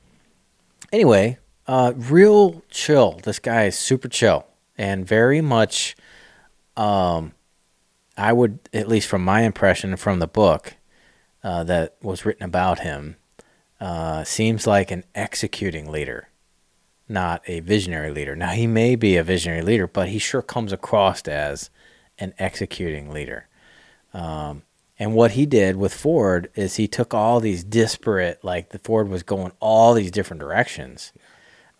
Anyway, 0.91 1.37
uh, 1.67 1.93
real 1.95 2.61
chill. 2.69 3.19
This 3.23 3.39
guy 3.39 3.65
is 3.65 3.77
super 3.77 4.07
chill 4.07 4.45
and 4.77 5.05
very 5.07 5.41
much. 5.41 5.95
Um, 6.77 7.33
I 8.17 8.33
would, 8.33 8.59
at 8.73 8.87
least 8.87 9.07
from 9.07 9.23
my 9.23 9.41
impression 9.41 9.95
from 9.95 10.19
the 10.19 10.27
book 10.27 10.75
uh, 11.43 11.63
that 11.63 11.95
was 12.01 12.25
written 12.25 12.43
about 12.43 12.79
him, 12.79 13.15
uh, 13.79 14.23
seems 14.23 14.67
like 14.67 14.91
an 14.91 15.03
executing 15.15 15.91
leader, 15.91 16.29
not 17.07 17.41
a 17.47 17.61
visionary 17.61 18.11
leader. 18.11 18.35
Now 18.35 18.49
he 18.49 18.67
may 18.67 18.95
be 18.95 19.15
a 19.15 19.23
visionary 19.23 19.61
leader, 19.61 19.87
but 19.87 20.09
he 20.09 20.19
sure 20.19 20.41
comes 20.41 20.73
across 20.73 21.21
as 21.27 21.69
an 22.17 22.33
executing 22.37 23.11
leader. 23.11 23.47
Um, 24.13 24.63
and 24.97 25.13
what 25.13 25.31
he 25.31 25.45
did 25.45 25.77
with 25.77 25.93
Ford 25.93 26.49
is 26.55 26.75
he 26.75 26.87
took 26.87 27.13
all 27.13 27.39
these 27.39 27.63
disparate, 27.63 28.43
like 28.43 28.69
the 28.69 28.79
Ford 28.79 29.07
was 29.07 29.23
going 29.23 29.53
all 29.61 29.93
these 29.93 30.11
different 30.11 30.41
directions 30.41 31.13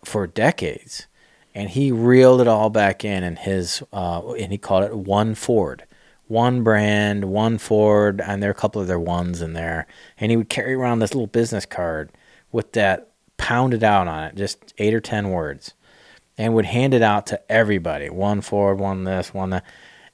for 0.02 0.26
decades, 0.26 1.06
and 1.54 1.68
he 1.68 1.92
reeled 1.92 2.40
it 2.40 2.48
all 2.48 2.70
back 2.70 3.04
in 3.04 3.22
in 3.22 3.36
his, 3.36 3.82
uh, 3.92 4.32
and 4.32 4.52
he 4.52 4.56
called 4.56 4.84
it 4.84 4.96
One 4.96 5.34
Ford, 5.34 5.84
one 6.30 6.62
brand, 6.62 7.24
one 7.24 7.58
Ford, 7.58 8.20
and 8.24 8.40
there 8.40 8.50
are 8.50 8.52
a 8.52 8.54
couple 8.54 8.80
of 8.80 8.86
their 8.86 9.00
ones 9.00 9.42
in 9.42 9.52
there, 9.52 9.88
and 10.16 10.30
he 10.30 10.36
would 10.36 10.48
carry 10.48 10.74
around 10.74 11.00
this 11.00 11.12
little 11.12 11.26
business 11.26 11.66
card 11.66 12.12
with 12.52 12.70
that 12.72 13.08
pounded 13.36 13.82
out 13.82 14.06
on 14.06 14.24
it, 14.24 14.36
just 14.36 14.72
eight 14.78 14.94
or 14.94 15.00
ten 15.00 15.30
words, 15.30 15.74
and 16.38 16.54
would 16.54 16.66
hand 16.66 16.94
it 16.94 17.02
out 17.02 17.26
to 17.26 17.52
everybody, 17.52 18.08
one 18.08 18.42
Ford, 18.42 18.78
one 18.78 19.02
this, 19.02 19.34
one 19.34 19.50
that. 19.50 19.64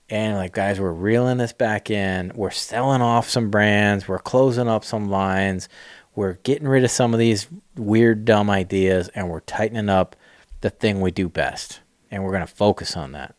And 0.09 0.37
like 0.37 0.55
guys 0.55 0.81
we're 0.81 0.93
reeling 0.93 1.37
this 1.37 1.53
back 1.53 1.91
in. 1.91 2.33
We're 2.35 2.51
selling 2.51 3.03
off 3.03 3.29
some 3.29 3.51
brands. 3.51 4.09
We're 4.09 4.19
closing 4.19 4.69
up 4.69 4.85
some 4.85 5.11
lines. 5.11 5.69
We're 6.15 6.35
getting 6.45 6.69
rid 6.69 6.85
of 6.85 6.93
some 6.93 7.13
of 7.13 7.19
these 7.19 7.49
weird 7.75 8.25
dumb 8.25 8.49
ideas 8.49 9.09
and 9.09 9.29
we're 9.29 9.41
tightening 9.41 9.89
up 9.89 10.15
the 10.61 10.71
thing 10.71 11.01
we 11.01 11.11
do 11.11 11.29
best. 11.29 11.81
And 12.09 12.23
we're 12.23 12.31
going 12.31 12.47
to 12.47 12.55
focus 12.55 12.97
on 12.97 13.13
that. 13.13 13.35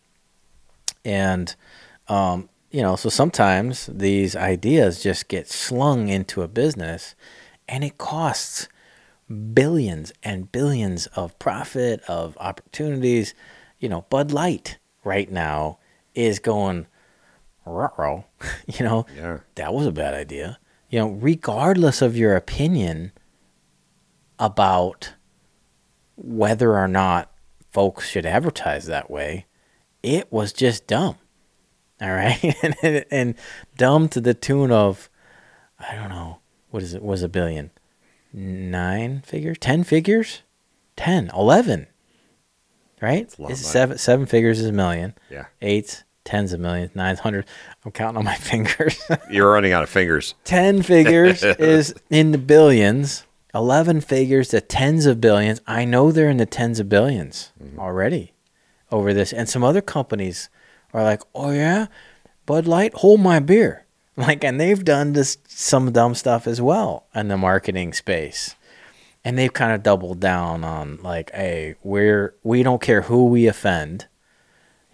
And 1.06 1.56
um, 2.10 2.50
you 2.72 2.82
know 2.82 2.96
so 2.96 3.10
sometimes 3.10 3.88
these 3.88 4.36
ideas 4.36 5.02
just 5.02 5.28
get 5.28 5.48
slung 5.50 6.08
into 6.10 6.42
a 6.42 6.48
business 6.48 7.16
and 7.68 7.84
it 7.84 7.98
costs 7.98 8.68
billions 9.54 10.12
and 10.24 10.52
billions 10.52 11.08
of 11.08 11.38
profit 11.40 12.02
of 12.08 12.38
opportunities. 12.40 13.34
You 13.80 13.90
know 13.90 14.02
bud 14.10 14.32
light 14.32 14.78
right 15.04 15.30
now 15.32 15.80
is 16.16 16.40
going 16.40 16.88
ruh 17.66 18.24
you 18.68 18.86
know 18.86 19.06
Yeah. 19.16 19.40
that 19.56 19.74
was 19.74 19.86
a 19.88 19.92
bad 19.92 20.14
idea. 20.14 20.60
You 20.90 21.00
know 21.00 21.10
regardless 21.10 22.02
of 22.02 22.16
your 22.18 22.36
opinion 22.36 23.12
about 24.40 25.14
whether 26.16 26.78
or 26.78 26.88
not 26.88 27.32
folks 27.72 28.08
should 28.10 28.26
advertise 28.26 28.86
that 28.86 29.10
way 29.12 29.46
it 30.04 30.32
was 30.32 30.54
just 30.54 30.88
dumb 30.88 31.16
all 32.02 32.14
right 32.14 32.56
and, 32.84 33.06
and 33.12 33.36
dumb 33.78 34.08
to 34.10 34.22
the 34.22 34.34
tune 34.34 34.72
of 34.72 35.10
i 35.80 35.96
don't 35.96 36.10
know 36.10 36.40
what 36.70 36.84
is 36.84 36.94
it 36.94 37.04
was 37.04 37.24
a 37.24 37.30
billion 37.30 37.72
nine 38.34 39.22
figures, 39.26 39.58
ten 39.60 39.84
figures, 39.84 40.42
10, 40.96 41.32
11, 41.36 41.88
right? 43.02 43.38
a 43.38 43.42
lot 43.42 43.52
Is 43.52 43.60
of 43.60 43.66
money. 43.66 43.72
seven 43.72 43.98
seven 43.98 44.26
figures 44.26 44.60
is 44.60 44.68
a 44.68 44.72
million. 44.72 45.16
Yeah. 45.30 45.46
Eights, 45.62 46.04
tens 46.24 46.54
of 46.54 46.60
millions, 46.60 46.96
nines, 46.96 47.20
hundred. 47.20 47.46
I'm 47.86 47.92
counting 47.92 48.18
on 48.18 48.26
my 48.26 48.36
fingers. 48.36 49.00
You're 49.30 49.52
running 49.52 49.74
out 49.74 49.84
of 49.84 49.90
fingers. 49.90 50.36
ten 50.44 50.82
figures 50.82 51.44
is 51.44 51.94
in 52.10 52.32
the 52.32 52.38
billions. 52.38 53.26
Eleven 53.56 54.02
figures 54.02 54.50
to 54.50 54.62
tens 54.62 55.06
of 55.06 55.20
billions. 55.20 55.62
I 55.66 55.86
know 55.86 56.12
they're 56.12 56.30
in 56.30 56.38
the 56.38 56.46
tens 56.46 56.80
of 56.80 56.88
1000000000s 56.88 57.52
mm-hmm. 57.64 57.80
already 57.80 58.34
over 58.92 59.14
this, 59.14 59.34
and 59.34 59.50
some 59.50 59.64
other 59.64 59.82
companies 59.82 60.50
are 60.94 61.04
like, 61.04 61.22
"Oh 61.36 61.52
yeah, 61.52 61.88
Bud 62.46 62.68
Light, 62.68 62.94
hold 62.96 63.22
my 63.22 63.40
beer." 63.40 63.84
Like, 64.20 64.44
and 64.44 64.60
they've 64.60 64.84
done 64.84 65.14
this 65.14 65.38
some 65.48 65.92
dumb 65.92 66.16
stuff 66.16 66.48
as 66.48 66.60
well 66.60 67.06
in 67.14 67.28
the 67.28 67.38
marketing 67.38 67.94
space, 67.94 68.56
and 69.24 69.38
they've 69.38 69.54
kind 69.54 69.74
of 69.74 69.84
doubled 69.84 70.20
down 70.20 70.64
on 70.64 70.98
like, 71.04 71.30
"Hey, 71.32 71.76
we're 71.84 72.34
we 72.42 72.64
don't 72.64 72.82
care 72.82 73.04
who 73.04 73.26
we 73.28 73.46
offend." 73.46 74.08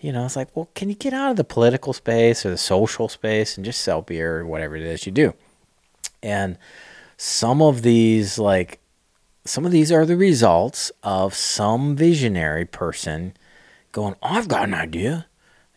You 0.02 0.12
know, 0.12 0.26
it's 0.26 0.36
like, 0.36 0.54
well, 0.54 0.70
can 0.76 0.90
you 0.90 0.96
get 0.96 1.14
out 1.14 1.32
of 1.32 1.38
the 1.38 1.46
political 1.46 1.94
space 1.94 2.46
or 2.46 2.50
the 2.50 2.58
social 2.58 3.08
space 3.08 3.56
and 3.56 3.64
just 3.64 3.80
sell 3.80 4.02
beer 4.02 4.42
or 4.42 4.46
whatever 4.46 4.76
it 4.76 4.84
is 4.84 5.06
you 5.06 5.14
do? 5.14 5.34
And 6.22 6.58
some 7.16 7.62
of 7.62 7.84
these, 7.84 8.38
like, 8.38 8.82
some 9.46 9.66
of 9.66 9.72
these 9.72 9.94
are 9.94 10.06
the 10.06 10.18
results 10.18 10.92
of 11.04 11.34
some 11.34 11.96
visionary 11.96 12.66
person 12.66 13.34
going, 13.94 14.16
oh, 14.22 14.28
I've 14.28 14.50
got 14.50 14.68
an 14.68 14.74
idea, 14.74 15.28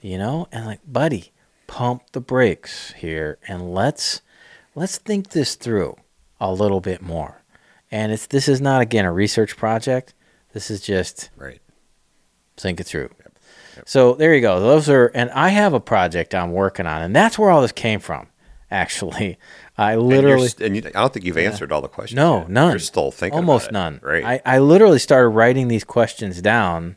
you 0.06 0.18
know? 0.18 0.46
And 0.52 0.66
like, 0.66 0.80
buddy, 0.86 1.32
pump 1.66 2.02
the 2.12 2.20
brakes 2.20 2.92
here 2.92 3.38
and 3.48 3.72
let's 3.74 4.20
let's 4.74 4.98
think 4.98 5.30
this 5.30 5.54
through 5.56 5.96
a 6.40 6.52
little 6.52 6.80
bit 6.80 7.02
more. 7.02 7.42
And 7.90 8.12
it's 8.12 8.26
this 8.26 8.48
is 8.48 8.60
not 8.60 8.80
again 8.82 9.04
a 9.04 9.12
research 9.12 9.56
project. 9.56 10.14
This 10.52 10.70
is 10.70 10.80
just 10.80 11.30
Right. 11.36 11.60
think 12.56 12.80
it 12.80 12.84
through. 12.84 13.10
So 13.84 14.14
there 14.14 14.34
you 14.34 14.40
go. 14.40 14.58
Those 14.58 14.88
are, 14.88 15.08
and 15.14 15.30
I 15.32 15.50
have 15.50 15.74
a 15.74 15.80
project 15.80 16.34
I'm 16.34 16.52
working 16.52 16.86
on, 16.86 17.02
and 17.02 17.14
that's 17.14 17.38
where 17.38 17.50
all 17.50 17.60
this 17.60 17.72
came 17.72 18.00
from. 18.00 18.28
Actually, 18.70 19.38
I 19.78 19.92
And, 19.92 20.02
literally 20.02 20.48
st- 20.48 20.66
and 20.66 20.76
you, 20.76 20.82
I 20.86 20.90
don't 21.02 21.12
think 21.12 21.26
you've 21.26 21.36
answered 21.36 21.70
all 21.72 21.82
the 21.82 21.88
questions. 21.88 22.16
no 22.16 22.38
yet. 22.38 22.48
none. 22.48 22.70
You're 22.70 22.78
still 22.78 23.10
thinking. 23.10 23.36
almost 23.36 23.68
about 23.68 23.70
it. 23.70 23.72
none. 23.82 24.00
Right. 24.02 24.40
I, 24.46 24.56
I 24.56 24.58
literally 24.60 24.98
started 24.98 25.28
writing 25.28 25.68
these 25.68 25.84
questions 25.84 26.40
down 26.40 26.96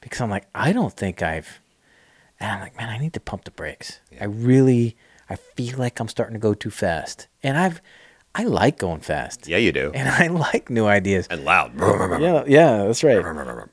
because 0.00 0.20
I'm 0.20 0.30
like, 0.30 0.46
I 0.54 0.72
don't 0.72 0.94
think 0.94 1.22
I've. 1.22 1.60
And 2.40 2.52
I'm 2.52 2.60
like, 2.60 2.76
man, 2.76 2.88
I 2.88 2.98
need 2.98 3.12
to 3.14 3.20
pump 3.20 3.44
the 3.44 3.50
brakes. 3.50 4.00
I 4.20 4.24
really, 4.24 4.96
I 5.30 5.36
feel 5.36 5.78
like 5.78 6.00
I'm 6.00 6.08
starting 6.08 6.34
to 6.34 6.40
go 6.40 6.54
too 6.54 6.70
fast, 6.70 7.28
and 7.42 7.56
I've, 7.56 7.80
I 8.34 8.44
like 8.44 8.78
going 8.78 9.00
fast, 9.00 9.48
yeah, 9.48 9.56
you 9.56 9.72
do. 9.72 9.90
and 9.94 10.08
I 10.08 10.26
like 10.52 10.68
new 10.68 10.86
ideas. 10.86 11.26
And 11.30 11.44
loud. 11.46 11.72
Yeah, 12.20 12.44
yeah, 12.46 12.84
that's 12.84 13.02
right. 13.02 13.24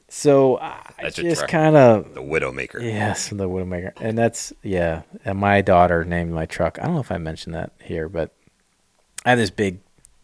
So 0.08 0.56
uh, 0.56 0.78
I 0.98 1.04
That's 1.04 1.18
just 1.18 1.48
kind 1.50 1.76
of 1.76 2.14
The 2.14 2.22
Widowmaker. 2.22 2.82
Yes, 2.82 3.30
the 3.30 3.50
Widowmaker, 3.50 3.92
and 4.00 4.18
that's 4.18 4.54
yeah. 4.64 5.02
And 5.26 5.40
my 5.40 5.60
daughter 5.62 6.06
named 6.06 6.32
my 6.32 6.46
truck. 6.46 6.80
I 6.80 6.86
don't 6.86 6.94
know 6.94 7.02
if 7.02 7.12
I 7.12 7.18
mentioned 7.18 7.56
that 7.56 7.74
here, 7.82 8.08
but 8.08 8.34
I 9.26 9.32
have 9.32 9.40
this 9.40 9.50
big, 9.50 9.80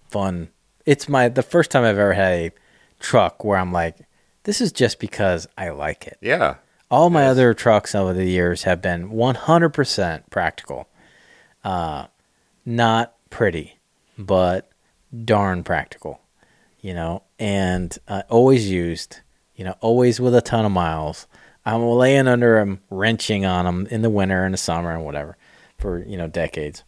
fun. 0.09 0.49
It's 0.85 1.09
my 1.09 1.27
the 1.27 1.43
first 1.43 1.71
time 1.71 1.83
I've 1.83 1.97
ever 1.97 2.13
had 2.13 2.33
a 2.33 2.51
truck 2.99 3.43
where 3.43 3.57
I'm 3.57 3.73
like, 3.73 3.97
this 4.43 4.61
is 4.61 4.71
just 4.71 4.99
because 4.99 5.47
I 5.57 5.69
like 5.69 6.07
it. 6.07 6.17
Yeah. 6.21 6.55
All 6.91 7.09
my 7.09 7.21
Yes. 7.21 7.31
other 7.31 7.53
trucks 7.53 7.93
over 7.93 8.13
the 8.13 8.25
years 8.25 8.63
have 8.63 8.81
been 8.81 9.11
100% 9.11 10.29
practical, 10.31 10.87
uh, 11.63 12.07
not 12.65 13.15
pretty, 13.29 13.77
but 14.17 14.69
darn 15.25 15.63
practical, 15.63 16.21
you 16.81 16.93
know, 16.93 17.23
and 17.37 17.97
uh, 18.07 18.23
always 18.29 18.69
used, 18.69 19.19
you 19.55 19.63
know, 19.63 19.75
always 19.81 20.19
with 20.19 20.33
a 20.33 20.41
ton 20.41 20.65
of 20.65 20.71
miles. 20.71 21.27
I'm 21.65 21.83
laying 21.83 22.27
under 22.27 22.55
them, 22.59 22.81
wrenching 22.89 23.45
on 23.45 23.65
them 23.65 23.87
in 23.91 24.01
the 24.01 24.09
winter 24.09 24.43
and 24.43 24.53
the 24.53 24.57
summer 24.57 24.91
and 24.91 25.05
whatever 25.05 25.37
for, 25.77 25.99
you 26.03 26.17
know, 26.17 26.27
decades. 26.27 26.83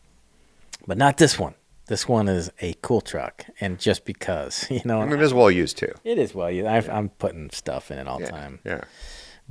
But 0.87 0.97
not 0.97 1.17
this 1.17 1.37
one. 1.37 1.53
This 1.87 2.07
one 2.07 2.27
is 2.27 2.49
a 2.61 2.73
cool 2.81 3.01
truck, 3.01 3.45
and 3.59 3.77
just 3.77 4.05
because, 4.05 4.65
you 4.71 4.81
know, 4.85 5.01
I 5.01 5.05
mean, 5.05 5.19
it 5.19 5.21
is 5.21 5.33
well 5.33 5.51
used 5.51 5.77
too. 5.77 5.93
it 6.03 6.17
is 6.17 6.33
well. 6.33 6.49
used. 6.49 6.67
I've, 6.67 6.89
I'm 6.89 7.09
putting 7.09 7.49
stuff 7.51 7.91
in 7.91 7.99
it 7.99 8.07
all 8.07 8.17
the 8.17 8.25
Yeah. 8.25 8.31
time. 8.31 8.59
Yeah. 8.65 8.81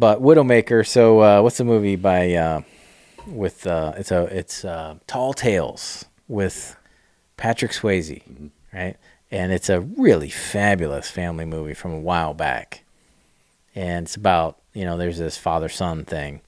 But 0.01 0.22
Widowmaker. 0.22 0.86
So 0.86 1.20
uh, 1.20 1.42
what's 1.42 1.59
the 1.59 1.64
movie 1.64 1.96
by 1.96 2.32
uh, 2.32 2.62
with 3.26 3.66
uh, 3.66 3.92
it's 3.98 4.11
a 4.11 4.22
it's 4.34 4.64
uh, 4.64 4.94
Tall 5.07 5.34
Tales 5.34 6.07
with 6.26 6.74
Patrick 7.36 7.72
Swayze, 7.72 8.22
right? 8.72 8.96
And 9.30 9.53
it's 9.53 9.68
a 9.68 9.82
really 9.82 10.30
fabulous 10.30 11.11
family 11.11 11.44
movie 11.44 11.74
from 11.74 11.92
a 11.92 12.01
while 12.01 12.32
back. 12.32 12.82
And 13.74 14.07
it's 14.07 14.16
about 14.16 14.57
you 14.72 14.86
know 14.86 14.96
there's 14.96 15.18
this 15.18 15.36
father 15.36 15.68
son 15.68 16.07
thing, 16.07 16.40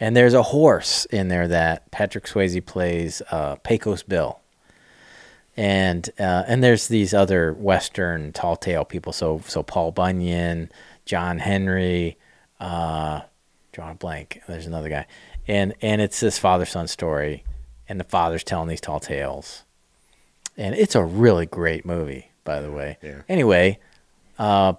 and 0.00 0.16
there's 0.16 0.34
a 0.34 0.42
horse 0.42 1.04
in 1.04 1.28
there 1.28 1.46
that 1.46 1.92
Patrick 1.92 2.24
Swayze 2.24 2.66
plays 2.66 3.22
uh, 3.30 3.54
Pecos 3.62 4.02
Bill. 4.02 4.40
And 5.56 6.10
uh, 6.18 6.42
and 6.48 6.64
there's 6.64 6.88
these 6.88 7.14
other 7.14 7.52
Western 7.52 8.32
tall 8.32 8.56
tale 8.56 8.84
people. 8.84 9.12
So 9.12 9.40
so 9.46 9.62
Paul 9.62 9.92
Bunyan, 9.92 10.68
John 11.04 11.38
Henry, 11.38 12.18
uh, 12.60 13.22
drawing 13.72 13.92
a 13.92 13.94
blank. 13.94 14.42
There's 14.46 14.66
another 14.66 14.88
guy, 14.88 15.06
and 15.46 15.74
and 15.80 16.00
it's 16.00 16.20
this 16.20 16.38
father 16.38 16.66
son 16.66 16.88
story, 16.88 17.44
and 17.88 18.00
the 18.00 18.04
father's 18.04 18.44
telling 18.44 18.68
these 18.68 18.80
tall 18.80 19.00
tales, 19.00 19.64
and 20.56 20.74
it's 20.74 20.94
a 20.94 21.04
really 21.04 21.46
great 21.46 21.84
movie, 21.84 22.30
by 22.44 22.60
the 22.60 22.70
way. 22.70 22.98
Yeah. 23.02 23.22
Anyway, 23.28 23.78
uh, 24.38 24.74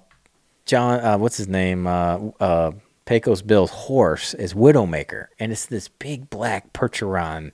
John, 0.65 0.99
uh, 0.99 1.17
what's 1.17 1.37
his 1.37 1.47
name? 1.47 1.87
Uh, 1.87 2.29
uh, 2.39 2.71
Pecos 3.05 3.41
Bill's 3.41 3.71
horse 3.71 4.33
is 4.33 4.53
Widowmaker, 4.53 5.27
and 5.39 5.51
it's 5.51 5.65
this 5.65 5.87
big 5.87 6.29
black 6.29 6.73
Percheron 6.73 7.53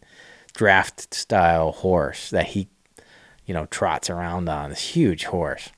draft 0.55 1.13
style 1.13 1.71
horse 1.71 2.29
that 2.31 2.47
he, 2.47 2.67
you 3.45 3.53
know, 3.53 3.67
trots 3.67 4.09
around 4.09 4.49
on. 4.49 4.71
This 4.71 4.95
huge 4.95 5.25
horse. 5.25 5.69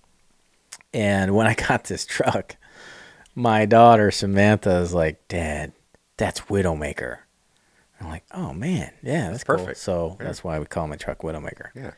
And 0.93 1.35
when 1.35 1.45
I 1.45 1.55
got 1.55 1.83
this 1.85 2.05
truck, 2.05 2.55
my 3.36 3.65
daughter 3.65 4.11
Samantha 4.11 4.77
is 4.77 4.93
like, 4.93 5.27
"Dad, 5.27 5.73
that's 6.17 6.41
Widowmaker." 6.41 7.19
I'm 7.99 8.07
like, 8.07 8.23
"Oh 8.31 8.53
man, 8.53 8.91
yeah, 9.03 9.31
that's, 9.31 9.43
cool." 9.43 9.57
perfect. 9.57 9.77
So 9.77 10.17
Yeah. 10.19 10.25
that's 10.27 10.43
why 10.43 10.59
we 10.59 10.65
call 10.65 10.88
my 10.88 10.95
truck 10.95 11.19
Widowmaker. 11.19 11.69
Yeah. 11.75 11.91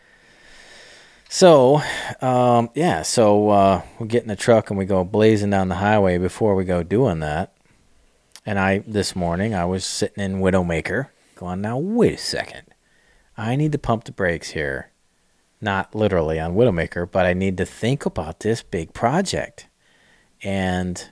So, 1.29 1.81
um, 2.21 2.69
yeah, 2.73 3.01
so 3.01 3.49
uh, 3.49 3.81
we 3.99 4.07
get 4.07 4.21
in 4.21 4.29
the 4.29 4.35
truck 4.37 4.69
and 4.69 4.77
we 4.79 4.85
go 4.85 5.03
blazing 5.03 5.49
down 5.49 5.67
the 5.67 5.75
highway 5.75 6.17
before 6.17 6.55
we 6.55 6.63
go 6.63 6.83
doing 6.83 7.19
that. 7.19 7.53
And 8.45 8.57
I, 8.57 8.79
this 8.87 9.13
morning, 9.13 9.53
I 9.53 9.65
was 9.65 9.83
sitting 9.83 10.23
in 10.23 10.39
Widowmaker 10.39 11.09
going, 11.35 11.59
now, 11.59 11.77
wait 11.77 12.13
a 12.13 12.17
second. 12.17 12.63
I 13.37 13.57
need 13.57 13.73
to 13.73 13.77
pump 13.77 14.05
the 14.05 14.13
brakes 14.13 14.51
here. 14.51 14.91
Not 15.59 15.93
literally 15.93 16.39
on 16.39 16.55
Widowmaker, 16.55 17.11
but 17.11 17.25
I 17.25 17.33
need 17.33 17.57
to 17.57 17.65
think 17.65 18.05
about 18.05 18.39
this 18.39 18.63
big 18.63 18.93
project. 18.93 19.67
And 20.41 21.09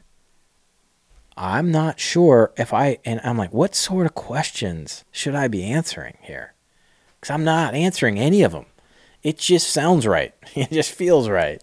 I'm 1.38 1.72
not 1.72 2.00
sure 2.00 2.54
if 2.58 2.74
I, 2.74 3.00
and 3.04 3.20
I'm 3.24 3.38
like, 3.38 3.54
what 3.54 3.76
sort 3.76 4.06
of 4.06 4.16
questions 4.16 5.04
should 5.12 5.36
I 5.36 5.48
be 5.48 5.64
answering 5.64 6.18
here? 6.22 6.54
Because 7.20 7.34
I'm 7.34 7.44
not 7.44 7.74
answering 7.74 8.18
any 8.18 8.42
of 8.42 8.54
them 8.54 8.66
it 9.26 9.40
just 9.40 9.72
sounds 9.72 10.06
right. 10.06 10.34
It 10.56 10.70
just 10.70 10.92
feels 10.92 11.28
right. 11.28 11.62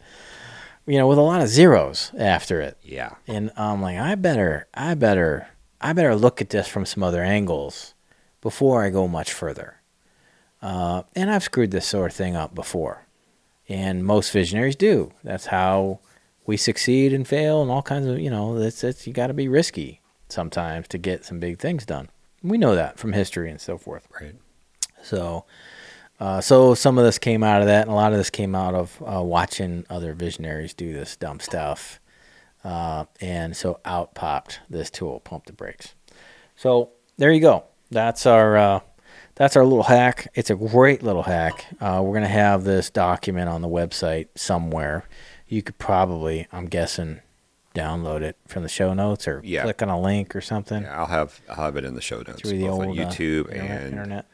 You 0.84 0.98
know, 0.98 1.06
with 1.06 1.16
a 1.16 1.22
lot 1.22 1.40
of 1.40 1.48
zeros 1.48 2.10
after 2.18 2.60
it. 2.60 2.76
Yeah. 2.82 3.14
And 3.28 3.52
I'm 3.56 3.80
like, 3.80 3.96
I 3.96 4.16
better, 4.16 4.66
I 4.74 4.94
better, 4.94 5.46
I 5.80 5.92
better 5.92 6.16
look 6.16 6.40
at 6.40 6.50
this 6.50 6.66
from 6.66 6.84
some 6.84 7.04
other 7.04 7.22
angles 7.22 7.94
before 8.40 8.82
I 8.82 8.90
go 8.90 9.06
much 9.06 9.32
further. 9.32 9.76
Uh, 10.60 11.04
and 11.14 11.30
I've 11.30 11.44
screwed 11.44 11.70
this 11.70 11.86
sort 11.86 12.10
of 12.10 12.16
thing 12.16 12.34
up 12.34 12.52
before, 12.52 13.06
and 13.68 14.04
most 14.04 14.32
visionaries 14.32 14.76
do. 14.76 15.12
That's 15.22 15.46
how 15.46 16.00
we 16.46 16.56
succeed 16.56 17.12
and 17.12 17.26
fail, 17.26 17.62
and 17.62 17.70
all 17.70 17.82
kinds 17.82 18.06
of, 18.06 18.18
you 18.18 18.30
know, 18.30 18.58
that's 18.58 18.82
it's 18.84 19.06
you 19.06 19.12
got 19.12 19.28
to 19.28 19.34
be 19.34 19.48
risky 19.48 20.00
sometimes 20.28 20.88
to 20.88 20.98
get 20.98 21.24
some 21.24 21.38
big 21.38 21.58
things 21.58 21.86
done. 21.86 22.10
We 22.42 22.58
know 22.58 22.74
that 22.74 22.98
from 22.98 23.12
history 23.12 23.50
and 23.50 23.60
so 23.60 23.78
forth. 23.78 24.08
Right. 24.20 24.34
So, 25.02 25.44
uh, 26.18 26.40
so 26.40 26.74
some 26.74 26.98
of 26.98 27.04
this 27.04 27.18
came 27.18 27.42
out 27.42 27.60
of 27.60 27.66
that, 27.68 27.82
and 27.82 27.90
a 27.90 27.94
lot 27.94 28.12
of 28.12 28.18
this 28.18 28.30
came 28.30 28.54
out 28.54 28.74
of 28.74 29.02
uh, 29.04 29.22
watching 29.22 29.84
other 29.88 30.14
visionaries 30.14 30.74
do 30.74 30.92
this 30.92 31.16
dumb 31.16 31.40
stuff. 31.40 32.00
Uh, 32.64 33.06
and 33.20 33.56
so 33.56 33.80
out 33.84 34.14
popped 34.14 34.60
this 34.70 34.90
tool, 34.90 35.20
pump 35.20 35.46
the 35.46 35.52
brakes. 35.52 35.94
So 36.56 36.90
there 37.16 37.32
you 37.32 37.40
go. 37.40 37.64
That's 37.90 38.24
our 38.24 38.56
uh, 38.56 38.80
that's 39.34 39.56
our 39.56 39.64
little 39.64 39.82
hack. 39.82 40.28
It's 40.34 40.50
a 40.50 40.54
great 40.54 41.02
little 41.02 41.24
hack. 41.24 41.66
Uh, 41.80 42.00
we're 42.04 42.14
gonna 42.14 42.28
have 42.28 42.64
this 42.64 42.90
document 42.90 43.48
on 43.48 43.62
the 43.62 43.68
website 43.68 44.28
somewhere. 44.36 45.04
You 45.52 45.62
could 45.62 45.76
probably, 45.76 46.46
I'm 46.50 46.64
guessing, 46.64 47.20
download 47.74 48.22
it 48.22 48.36
from 48.48 48.62
the 48.62 48.70
show 48.70 48.94
notes 48.94 49.28
or 49.28 49.42
Yeah. 49.44 49.64
click 49.64 49.82
on 49.82 49.90
a 49.90 50.00
link 50.00 50.34
or 50.34 50.40
something 50.40 50.82
Yeah, 50.82 50.98
I'll 50.98 51.06
have 51.06 51.40
I'll 51.46 51.56
have 51.64 51.76
it 51.76 51.84
in 51.84 51.94
the 51.94 52.00
show 52.00 52.18
notes, 52.18 52.40
through 52.40 52.56
the 52.56 52.68
old 52.68 52.82
on 52.82 52.88
uh, 52.90 52.92
YouTube 52.94 53.50
internet- 53.50 53.80
and 53.82 53.86
internet. 53.92 54.26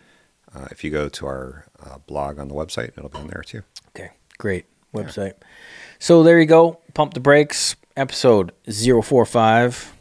Uh, 0.55 0.67
if 0.71 0.85
you 0.85 0.91
go 0.93 1.09
to 1.09 1.27
our 1.27 1.67
uh, 1.85 1.99
blog 2.07 2.39
on 2.39 2.47
the 2.47 2.55
website, 2.55 2.91
it'll 2.97 3.09
be 3.09 3.19
in 3.19 3.27
there 3.27 3.43
too. 3.43 3.63
Okay, 3.89 4.11
great 4.39 4.67
website. 4.95 5.33
So 5.99 6.23
there 6.23 6.39
you 6.39 6.47
go. 6.47 6.79
Pump 6.95 7.15
the 7.15 7.21
brakes, 7.21 7.75
episode 7.97 8.53
045. 8.71 9.93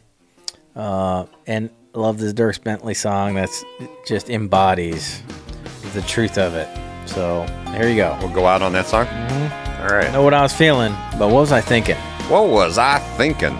Uh, 0.76 1.26
and 1.48 1.70
love 1.94 2.18
this 2.18 2.32
Dierks 2.32 2.62
Bentley 2.62 2.94
song 2.94 3.34
that's 3.34 3.64
just 4.06 4.30
embodies 4.30 5.20
the 5.94 6.02
truth 6.02 6.38
of 6.38 6.54
it. 6.54 6.68
So 7.06 7.44
there 7.72 7.88
you 7.88 7.96
go. 7.96 8.16
We'll 8.20 8.32
go 8.32 8.46
out 8.46 8.62
on 8.62 8.72
that 8.74 8.86
song. 8.86 9.06
Mm-hmm. 9.06 9.67
All 9.78 9.86
right. 9.86 10.08
I 10.08 10.12
know 10.12 10.22
what 10.22 10.34
I 10.34 10.42
was 10.42 10.52
feeling, 10.52 10.92
but 11.18 11.28
what 11.28 11.40
was 11.40 11.52
I 11.52 11.60
thinking? 11.60 11.96
What 12.28 12.48
was 12.48 12.78
I 12.78 12.98
thinking? 13.16 13.54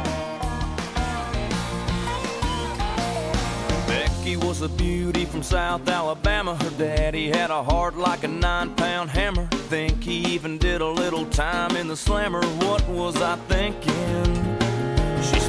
Becky 3.87 4.37
was 4.37 4.63
a 4.63 4.69
beauty 4.69 5.25
from 5.25 5.45
South 5.45 5.89
Alabama. 5.89 6.57
Her 6.57 6.71
daddy 6.71 7.29
had 7.29 7.51
a 7.51 7.63
heart 7.63 7.97
like 7.97 8.25
a 8.25 8.29
nine 8.29 8.75
pound 8.75 9.11
hammer. 9.11 9.47
Think 9.69 10.03
he 10.03 10.25
even 10.35 10.59
did 10.59 10.81
a 10.81 10.89
little 10.89 11.25
time 11.27 11.77
in 11.77 11.87
the 11.87 11.97
slammer. 11.97 12.45
What 12.45 12.87
was 12.89 13.23
I 13.23 13.37
thinking? 13.47 14.68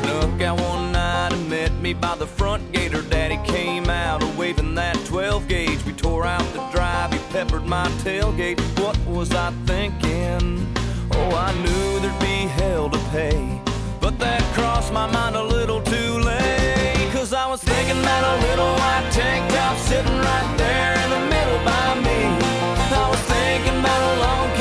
Snuck 0.10 0.42
out 0.42 0.60
one 0.60 0.92
night 0.92 1.34
and 1.34 1.50
met 1.52 1.72
me 1.84 1.94
by 1.94 2.16
the 2.16 2.26
front 2.26 2.72
gate. 2.72 2.92
Her 2.94 3.04
daddy 3.04 3.38
came 3.46 3.88
out 3.92 4.24
waving 4.36 4.74
that 4.74 4.96
12 5.06 5.48
gauge. 5.48 5.86
We 5.86 5.94
tore 5.94 6.26
out 6.26 6.42
the 6.52 6.68
drive, 6.74 7.14
he 7.14 7.20
peppered 7.32 7.68
my 7.68 7.88
tailgate. 8.04 8.60
What 8.80 8.98
was 9.06 9.32
I 9.36 9.52
thinking? 9.68 10.66
Oh, 11.12 11.30
I 11.36 11.54
knew 11.62 12.00
there'd 12.00 12.20
be 12.20 12.48
hell 12.58 12.90
to 12.90 12.98
pay. 13.12 13.62
But 14.02 14.18
that 14.18 14.42
crossed 14.56 14.92
my 14.92 15.06
mind 15.06 15.36
a 15.36 15.44
little 15.44 15.82
too 15.84 16.14
late. 16.18 17.12
Cause 17.14 17.32
I 17.32 17.46
was 17.46 17.62
thinking 17.62 18.02
that 18.02 18.24
a 18.34 18.36
little 18.48 18.74
white 18.82 19.08
tank 19.12 19.52
top 19.52 19.78
sitting 19.78 20.18
right 20.18 20.54
there 20.58 20.94
in 21.04 21.10
the 21.16 21.24
middle 21.36 21.62
by 21.64 21.88
me. 22.02 22.20
I 22.98 23.06
was 23.14 23.22
thinking 23.30 23.78
about 23.78 24.02
a 24.02 24.16
long 24.26 24.59